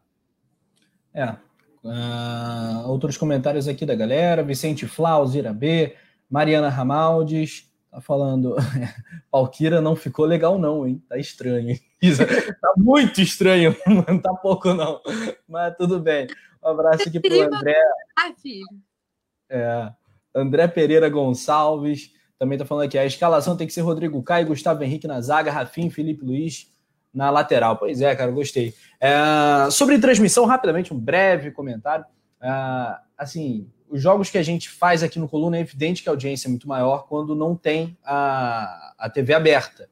[1.13, 1.35] É,
[1.83, 4.43] Uh, outros comentários aqui da galera.
[4.43, 5.95] Vicente Flaus, Ira B,
[6.29, 8.55] Mariana Ramaldes, tá falando.
[9.31, 11.03] Palquira não ficou legal, não, hein?
[11.09, 11.79] Tá estranho, hein?
[12.61, 15.01] tá muito estranho, não tá pouco, não.
[15.47, 16.27] Mas tudo bem.
[16.63, 17.75] Um abraço aqui pro André.
[18.17, 18.65] Ah, filho.
[19.49, 19.91] É,
[20.33, 22.97] André Pereira Gonçalves também tá falando aqui.
[22.97, 26.71] A escalação tem que ser Rodrigo Caio, Gustavo Henrique na zaga, Rafinha, Felipe Luiz
[27.13, 27.77] na lateral.
[27.77, 28.73] Pois é, cara, gostei.
[28.99, 32.05] É, sobre transmissão, rapidamente, um breve comentário.
[32.41, 32.49] É,
[33.17, 36.47] assim, os jogos que a gente faz aqui no Coluna é evidente que a audiência
[36.47, 39.89] é muito maior quando não tem a, a TV aberta.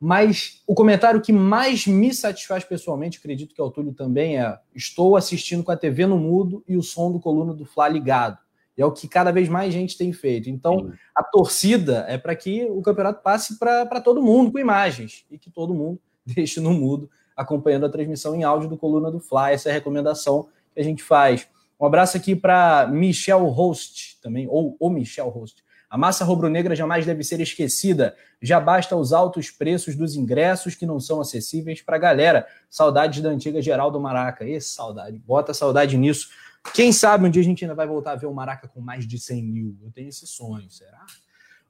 [0.00, 5.16] Mas o comentário que mais me satisfaz pessoalmente, acredito que o Túlio também é: estou
[5.16, 8.38] assistindo com a TV no mudo e o som do Coluna do Fla ligado.
[8.76, 10.50] E é o que cada vez mais gente tem feito.
[10.50, 10.92] Então, Sim.
[11.14, 15.48] a torcida é para que o campeonato passe para todo mundo com imagens e que
[15.48, 16.00] todo mundo
[16.34, 19.52] deixe no mudo, acompanhando a transmissão em áudio do Coluna do Fly.
[19.52, 21.46] Essa é a recomendação que a gente faz.
[21.78, 25.64] Um abraço aqui para Michel Host também, ou o Michel Host.
[25.94, 28.16] A massa rubro-negra jamais deve ser esquecida.
[28.42, 32.48] Já basta os altos preços dos ingressos que não são acessíveis para a galera.
[32.68, 34.44] Saudades da antiga Geraldo Maraca.
[34.44, 35.18] Esse saudade.
[35.18, 36.30] Bota saudade nisso.
[36.72, 39.06] Quem sabe um dia a gente ainda vai voltar a ver o Maraca com mais
[39.06, 39.76] de 100 mil.
[39.84, 41.06] Eu tenho esse sonho, será?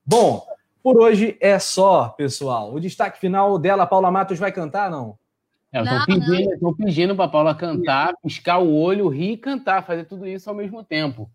[0.07, 0.47] Bom,
[0.85, 2.75] por hoje é só, pessoal.
[2.75, 5.17] O destaque final dela, Paula Matos, vai cantar, não?
[5.73, 10.05] É, eu tô pedindo, pedindo para Paula cantar, piscar o olho, rir e cantar, fazer
[10.05, 11.31] tudo isso ao mesmo tempo.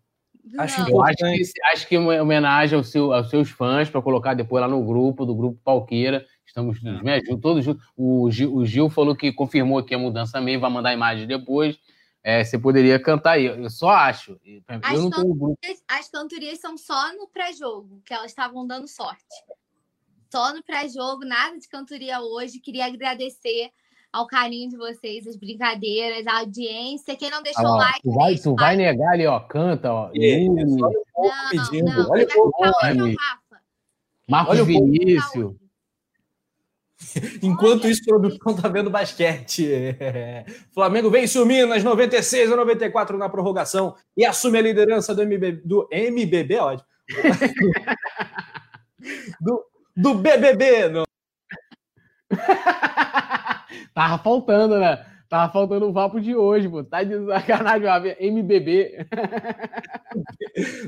[0.56, 4.34] Acho, eu acho que, acho que uma homenagem ao seu, aos seus fãs, para colocar
[4.34, 6.24] depois lá no grupo, do grupo Palqueira.
[6.46, 7.84] Estamos me ajudam, todos juntos.
[7.96, 11.76] O Gil, o Gil falou que confirmou aqui a mudança mesmo, vai mandar imagem depois.
[12.22, 13.46] É, você poderia cantar aí.
[13.46, 14.38] Eu só acho.
[14.82, 19.24] As, eu não cantorias, as cantorias são só no pré-jogo, que elas estavam dando sorte.
[20.30, 22.60] Só no pré-jogo, nada de cantoria hoje.
[22.60, 23.70] Queria agradecer
[24.12, 27.16] ao carinho de vocês, as brincadeiras, a audiência.
[27.16, 28.02] Quem não deixou ah, like.
[28.02, 29.40] Tu vai, tu vai negar ali, ó.
[29.40, 30.10] Canta, ó.
[30.14, 33.62] Não, não, Olha o Rafa.
[34.28, 35.59] Marcos Vinícius.
[37.42, 39.96] Enquanto isso, a produção tá vendo basquete.
[40.72, 45.62] Flamengo vence o Minas 96 a 94 na prorrogação e assume a liderança do MBB,
[45.64, 46.88] do MBB, ótimo.
[49.40, 49.64] do,
[49.96, 50.88] do BBB.
[50.88, 51.04] Não.
[53.94, 55.04] Tava faltando, né?
[55.28, 56.82] Tava faltando o vapo de hoje, pô.
[56.82, 59.06] Tá de sacanagem, MBB.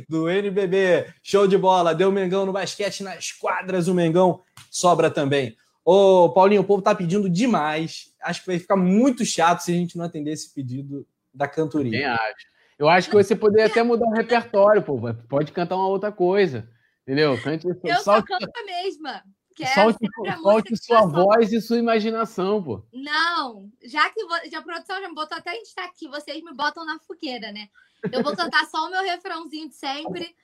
[0.08, 1.06] Do NBB.
[1.22, 1.94] Show de bola.
[1.94, 3.86] Deu o Mengão no basquete nas quadras.
[3.86, 5.56] O Mengão sobra também.
[5.84, 8.14] Ô, Paulinho, o povo tá pedindo demais.
[8.22, 11.90] Acho que vai ficar muito chato se a gente não atender esse pedido da cantoria.
[11.90, 12.46] Nem acho.
[12.78, 14.98] Eu acho que você poderia até mudar o repertório, pô.
[15.28, 16.68] Pode cantar uma outra coisa.
[17.02, 17.40] Entendeu?
[17.42, 19.22] Cante Eu só canto a mesma.
[19.54, 20.06] Que é solte,
[20.42, 22.82] solte sua voz e sua imaginação, pô.
[22.92, 26.54] Não, já que já a produção já me botou até em destaque aqui, vocês me
[26.54, 27.68] botam na fogueira, né?
[28.10, 30.34] Eu vou cantar só o meu refrãozinho de sempre.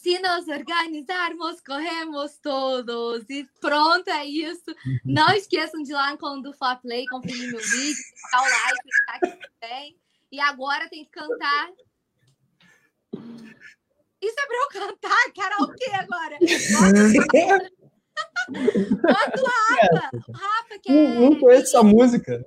[0.00, 3.24] Se nos organizarmos, corremos todos.
[3.28, 4.72] E pronto, é isso.
[5.04, 8.44] Não esqueçam de ir lá no canal do Fla Play, conferir meu vídeo, deixar o
[8.44, 9.98] like, tá aqui também.
[10.30, 11.70] E agora tem que cantar.
[14.22, 15.32] Isso é pra eu cantar?
[15.34, 16.38] Karaokê agora.
[19.02, 20.10] Bota o Rafa.
[20.32, 21.14] Rafa, que é...
[21.14, 22.44] Não, conheço essa música.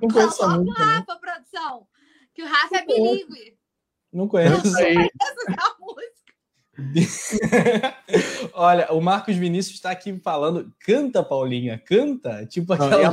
[0.00, 0.64] Não conheço essa música.
[0.64, 1.86] Bota o Rafa, produção.
[2.34, 3.58] Que o Rafa é bilíngue.
[4.10, 4.66] Não conheço.
[4.66, 5.81] Não conheço essa música.
[8.54, 12.46] Olha, o Marcos Vinícius está aqui falando, canta, Paulinha, canta.
[12.46, 12.98] Tipo aquela.
[12.98, 13.12] Não, a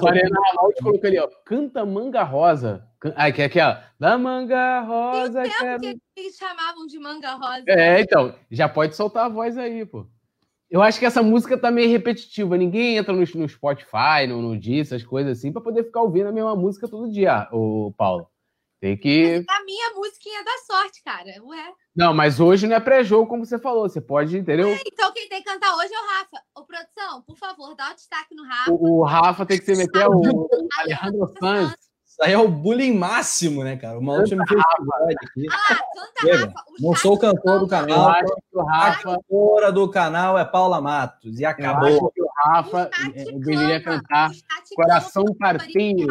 [0.82, 2.88] colocou ali, ó, canta manga rosa.
[3.16, 5.44] Ai, que aqui, ó, da manga rosa.
[5.44, 5.82] Tem quero...
[5.82, 7.64] que eles chamavam de manga rosa.
[7.68, 10.08] É, então, já pode soltar a voz aí, pô.
[10.70, 12.56] Eu acho que essa música tá meio repetitiva.
[12.56, 16.30] Ninguém entra no, no Spotify, no, no Deezer, essas coisas assim, para poder ficar ouvindo
[16.30, 18.28] a mesma música todo dia, o Paulo.
[18.80, 19.44] Tem que.
[19.50, 21.30] A minha musiquinha da sorte, cara.
[21.44, 21.74] Ué.
[21.94, 23.90] Não, mas hoje não é pré-jogo, como você falou.
[23.90, 24.70] Você pode, entendeu?
[24.70, 26.44] Ué, então quem tem que cantar hoje é o Rafa.
[26.56, 28.72] Ô, produção, por favor, dá o destaque no Rafa.
[28.72, 30.48] O, o Rafa tem que se meter o
[30.80, 31.74] Alejandro Sanz.
[32.06, 34.00] Isso aí é o bullying máximo, né, cara?
[34.00, 35.46] O maluco me fez aqui.
[35.52, 36.64] Ah, canta Rafa.
[36.80, 38.00] Não sou o cantor do canal.
[38.00, 39.12] Eu acho que o Rafa.
[39.12, 41.38] A cantora do canal é Paula Matos.
[41.38, 41.90] E acabou.
[41.90, 44.32] Eu acho que o Rafa deveria cantar
[44.74, 46.08] Coração Partido.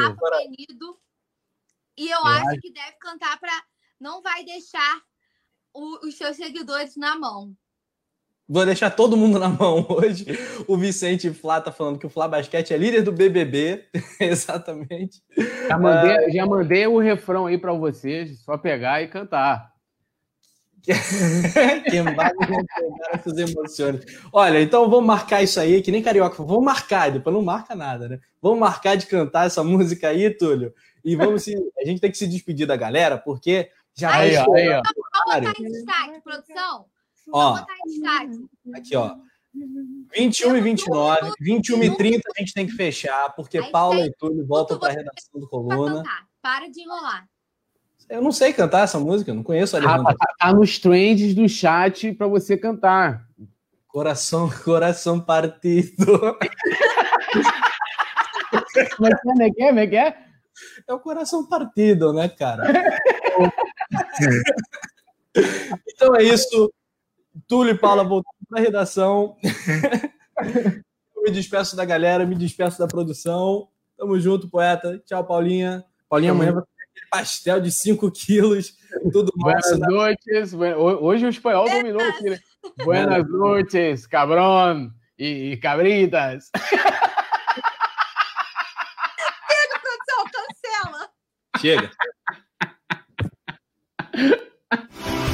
[1.99, 3.53] E eu, eu acho, acho que deve cantar para
[4.01, 5.01] não vai deixar
[5.75, 7.53] o, os seus seguidores na mão.
[8.49, 10.25] Vou deixar todo mundo na mão hoje.
[10.67, 13.85] O Vicente Flá tá falando que o Flá Basquete é líder do BBB.
[14.21, 15.21] Exatamente.
[15.69, 16.33] Já mandei, uh...
[16.33, 19.77] já mandei o refrão aí para vocês, só pegar e cantar.
[21.91, 22.65] Quem vai pegar
[23.13, 24.05] essas emoções.
[24.33, 26.43] Olha, então vamos marcar isso aí, que nem carioca.
[26.43, 28.21] Vamos marcar, depois não marca nada, né?
[28.41, 30.73] Vamos marcar de cantar essa música aí, Túlio.
[31.05, 31.55] E vamos se.
[31.79, 34.63] A gente tem que se despedir da galera, porque já aí, vai.
[34.63, 34.83] Aí, ó.
[34.83, 36.87] Vamos botar em destaque, produção.
[37.33, 38.47] Ó, botar em destaque.
[38.75, 39.17] Aqui, ó.
[40.17, 44.47] 21 e 29, 21 e 30 a gente tem que fechar, porque Paula e Túlio
[44.47, 46.03] voltam para a redação do Coluna.
[46.41, 47.27] Para de enrolar.
[48.09, 50.17] Eu não sei cantar essa música, não conheço a Alejandro.
[50.17, 53.27] tá, tá nos trends do chat para você cantar.
[53.87, 56.07] Coração, coração partido.
[58.97, 59.69] Como é que é?
[59.69, 60.28] Como é que é?
[60.87, 62.65] É o coração partido, né, cara?
[65.89, 66.73] então é isso.
[67.47, 69.37] Túlio e Paula voltando para a redação.
[71.17, 73.69] Eu me despeço da galera, me despeço da produção.
[73.97, 75.01] Tamo junto, poeta.
[75.05, 75.85] Tchau, Paulinha.
[76.09, 78.75] Paulinha, amanhã vai ter aquele pastel de 5 quilos.
[79.13, 80.53] Tudo Buenas noites.
[81.01, 82.39] Hoje o espanhol dominou aqui, né?
[82.85, 86.51] Buenas noites, cabrón e, e cabritas.
[91.61, 91.91] Chega.